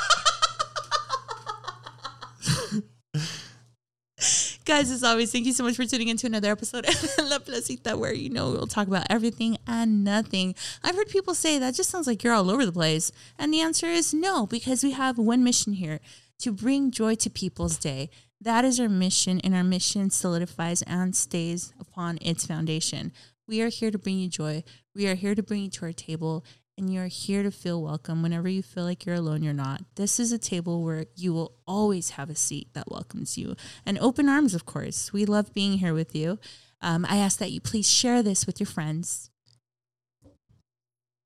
Guys, 4.72 4.90
as 4.90 5.04
always, 5.04 5.30
thank 5.30 5.44
you 5.44 5.52
so 5.52 5.64
much 5.64 5.76
for 5.76 5.84
tuning 5.84 6.08
into 6.08 6.26
another 6.26 6.50
episode 6.50 6.86
of 6.86 6.94
La 7.28 7.38
Placita, 7.38 7.94
where 7.94 8.14
you 8.14 8.30
know 8.30 8.52
we'll 8.52 8.66
talk 8.66 8.86
about 8.88 9.06
everything 9.10 9.58
and 9.66 10.02
nothing. 10.02 10.54
I've 10.82 10.96
heard 10.96 11.10
people 11.10 11.34
say 11.34 11.58
that 11.58 11.74
just 11.74 11.90
sounds 11.90 12.06
like 12.06 12.24
you're 12.24 12.32
all 12.32 12.50
over 12.50 12.64
the 12.64 12.72
place. 12.72 13.12
And 13.38 13.52
the 13.52 13.60
answer 13.60 13.84
is 13.84 14.14
no, 14.14 14.46
because 14.46 14.82
we 14.82 14.92
have 14.92 15.18
one 15.18 15.44
mission 15.44 15.74
here 15.74 16.00
to 16.38 16.52
bring 16.52 16.90
joy 16.90 17.16
to 17.16 17.28
people's 17.28 17.76
day. 17.76 18.08
That 18.40 18.64
is 18.64 18.80
our 18.80 18.88
mission, 18.88 19.42
and 19.44 19.54
our 19.54 19.62
mission 19.62 20.08
solidifies 20.08 20.80
and 20.80 21.14
stays 21.14 21.74
upon 21.78 22.18
its 22.22 22.46
foundation. 22.46 23.12
We 23.46 23.60
are 23.60 23.68
here 23.68 23.90
to 23.90 23.98
bring 23.98 24.20
you 24.20 24.28
joy. 24.30 24.64
We 24.94 25.06
are 25.06 25.16
here 25.16 25.34
to 25.34 25.42
bring 25.42 25.64
you 25.64 25.70
to 25.70 25.84
our 25.84 25.92
table, 25.92 26.46
and 26.78 26.92
you're 26.92 27.06
here 27.06 27.42
to 27.42 27.50
feel 27.50 27.82
welcome. 27.82 28.22
Whenever 28.22 28.48
you 28.48 28.62
feel 28.62 28.84
like 28.84 29.04
you're 29.04 29.16
alone, 29.16 29.42
you're 29.42 29.52
not. 29.52 29.82
This 29.96 30.18
is 30.18 30.32
a 30.32 30.38
table 30.38 30.82
where 30.82 31.06
you 31.14 31.32
will 31.32 31.52
always 31.66 32.10
have 32.10 32.30
a 32.30 32.34
seat 32.34 32.68
that 32.74 32.90
welcomes 32.90 33.36
you 33.36 33.56
and 33.84 33.98
open 33.98 34.28
arms, 34.28 34.54
of 34.54 34.64
course. 34.64 35.12
We 35.12 35.24
love 35.24 35.52
being 35.52 35.78
here 35.78 35.94
with 35.94 36.14
you. 36.14 36.38
Um, 36.80 37.06
I 37.08 37.18
ask 37.18 37.38
that 37.38 37.52
you 37.52 37.60
please 37.60 37.88
share 37.90 38.22
this 38.22 38.46
with 38.46 38.58
your 38.58 38.66
friends. 38.66 39.30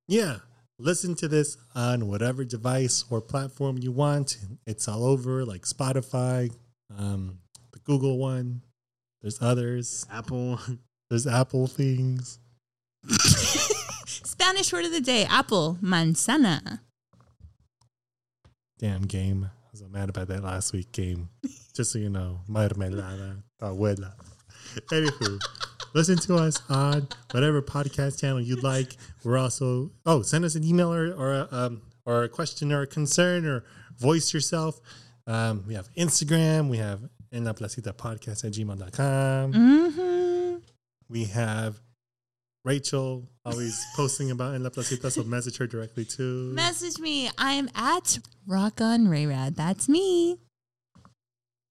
yeah. 0.09 0.39
Listen 0.79 1.15
to 1.15 1.27
this 1.27 1.57
on 1.75 2.07
whatever 2.07 2.45
device 2.45 3.03
or 3.09 3.23
platform 3.23 3.79
you 3.79 3.91
want. 3.91 4.37
It's 4.67 4.87
all 4.89 5.07
over, 5.07 5.43
like 5.43 5.63
Spotify, 5.63 6.55
um, 6.99 7.39
the 7.73 7.79
Google 7.79 8.19
one. 8.19 8.61
There's 9.23 9.41
others. 9.41 10.07
Apple. 10.13 10.61
There's 11.09 11.27
Apple 11.27 11.67
things. 11.67 12.39
Spanish 14.47 14.73
word 14.73 14.85
of 14.85 14.93
the 14.93 15.01
day 15.01 15.25
apple, 15.25 15.77
manzana. 15.83 16.79
Damn 18.79 19.03
game. 19.03 19.51
I 19.53 19.69
was 19.73 19.83
mad 19.91 20.09
about 20.09 20.29
that 20.29 20.45
last 20.45 20.73
week 20.73 20.93
game. 20.93 21.31
Just 21.75 21.91
so 21.91 21.99
you 21.99 22.11
know, 22.11 22.43
mermelada, 22.49 23.43
abuela. 23.61 24.13
Anywho, 24.93 25.41
listen 25.95 26.17
to 26.19 26.37
us 26.37 26.63
on 26.71 27.09
whatever 27.33 27.61
podcast 27.61 28.21
channel 28.21 28.41
you'd 28.41 28.63
like. 28.63 28.97
We're 29.25 29.37
also 29.37 29.91
oh, 30.07 30.23
send 30.23 30.45
us 30.45 30.55
an 30.55 30.63
email 30.63 30.95
or 30.95 31.13
or 31.13 31.35
a, 31.35 31.49
um, 31.51 31.83
or 32.05 32.23
a 32.23 32.29
question 32.29 32.71
or 32.71 32.83
a 32.83 32.87
concern 32.87 33.47
or 33.47 33.65
voice 33.99 34.33
yourself. 34.33 34.81
Um, 35.27 35.65
we 35.67 35.75
have 35.75 35.93
Instagram. 35.95 36.71
We 36.71 36.77
have 36.77 37.01
en 37.33 37.43
la 37.43 37.53
placita 37.53 37.93
podcast 37.93 38.45
at 38.45 38.53
gmail.com. 38.53 39.53
Mm-hmm. 39.53 40.59
We 41.09 41.25
have 41.25 41.81
Rachel 42.67 43.29
always 43.45 43.87
posting 43.95 44.33
about 44.33 44.55
en 44.57 44.65
la 44.65 44.71
placita, 44.71 45.09
so 45.09 45.23
message 45.23 45.57
her 45.59 45.69
directly 45.69 46.05
too. 46.05 46.53
Message 46.53 46.99
me. 46.99 47.31
I 47.39 47.53
am 47.53 47.71
at 47.77 48.19
Rock 48.45 48.81
on 48.81 49.07
Rayrad. 49.07 49.55
That's 49.55 49.89
me. 49.89 50.39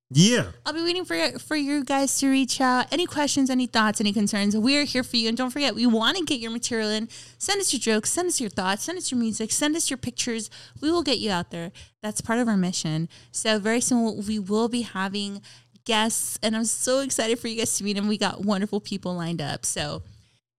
yeah. 0.10 0.52
I'll 0.66 0.72
be 0.72 0.82
waiting 0.82 1.04
for 1.04 1.18
for 1.39 1.58
you 1.58 1.84
guys 1.84 2.18
to 2.20 2.30
reach 2.30 2.62
out. 2.62 2.93
Any 2.93 3.06
questions, 3.06 3.50
any 3.50 3.68
thoughts, 3.68 4.00
any 4.00 4.14
concerns? 4.14 4.56
We're 4.56 4.86
here 4.86 5.04
for 5.04 5.18
you. 5.18 5.28
And 5.28 5.38
don't 5.38 5.50
forget, 5.50 5.76
we 5.76 5.86
want 5.86 6.18
to 6.18 6.24
get 6.24 6.39
your 6.39 6.52
material 6.52 6.89
in. 6.89 7.10
Send 7.38 7.60
us 7.60 7.74
your 7.74 7.82
jokes, 7.82 8.10
send 8.12 8.30
us 8.30 8.39
your 8.39 8.50
thoughts, 8.50 8.84
send 8.86 8.98
us 8.98 9.12
your 9.12 9.20
music, 9.20 9.52
send 9.52 9.76
us 9.76 9.89
your 9.89 9.98
pictures. 9.98 10.50
We 10.80 10.91
will 10.91 11.04
get 11.04 11.18
you 11.20 11.30
out 11.30 11.52
there. 11.52 11.74
That's 12.02 12.22
part 12.22 12.39
of 12.39 12.48
our 12.48 12.56
mission. 12.56 13.10
So 13.32 13.60
very 13.60 13.82
soon 13.82 14.26
we 14.26 14.39
will 14.39 14.70
be 14.70 14.84
having 14.84 15.41
guests, 15.84 16.39
and 16.41 16.56
I'm 16.56 16.64
so 16.66 17.02
excited 17.02 17.38
for 17.38 17.50
you 17.50 17.58
guys 17.58 17.78
to 17.78 17.84
meet 17.84 17.93
them. 17.98 18.08
We 18.08 18.18
got 18.18 18.46
wonderful 18.46 18.80
people 18.80 19.14
lined 19.14 19.41
up. 19.41 19.66
So 19.66 20.02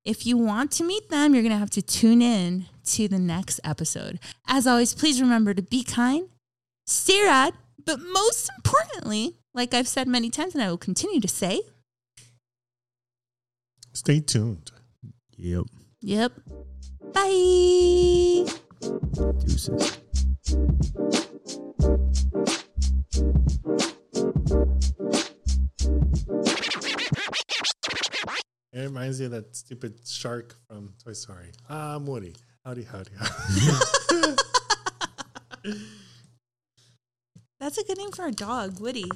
if 0.06 0.24
you 0.24 0.38
want 0.38 0.70
to 0.70 0.84
meet 0.84 1.10
them, 1.10 1.34
you're 1.34 1.42
gonna 1.42 1.58
have 1.58 1.70
to 1.70 1.82
tune 1.82 2.22
in 2.22 2.66
to 2.84 3.08
the 3.08 3.18
next 3.18 3.60
episode. 3.64 4.20
As 4.46 4.66
always, 4.66 4.94
please 4.94 5.20
remember 5.20 5.52
to 5.52 5.62
be 5.62 5.82
kind, 5.82 6.28
stay 6.86 7.22
rad, 7.24 7.54
but 7.84 7.98
most 8.00 8.48
importantly, 8.56 9.36
like 9.52 9.74
I've 9.74 9.88
said 9.88 10.06
many 10.06 10.30
times 10.30 10.54
and 10.54 10.62
I 10.62 10.70
will 10.70 10.78
continue 10.78 11.20
to 11.20 11.28
say, 11.28 11.60
Stay 13.92 14.20
tuned. 14.20 14.70
Yep. 15.36 15.64
yep. 16.02 16.32
Bye. 17.12 18.46
Deuces. 19.40 19.98
It 28.76 28.82
reminds 28.82 29.18
me 29.20 29.24
of 29.24 29.32
that 29.32 29.56
stupid 29.56 30.06
shark 30.06 30.54
from 30.68 30.92
Toy 31.02 31.14
Story. 31.14 31.46
Ah, 31.70 31.94
I'm 31.96 32.04
Woody. 32.04 32.36
Howdy, 32.62 32.82
howdy, 32.82 33.10
howdy. 33.18 34.36
That's 37.58 37.78
a 37.78 37.84
good 37.84 37.96
name 37.96 38.10
for 38.10 38.26
a 38.26 38.32
dog, 38.32 38.78
Woody. 38.78 39.10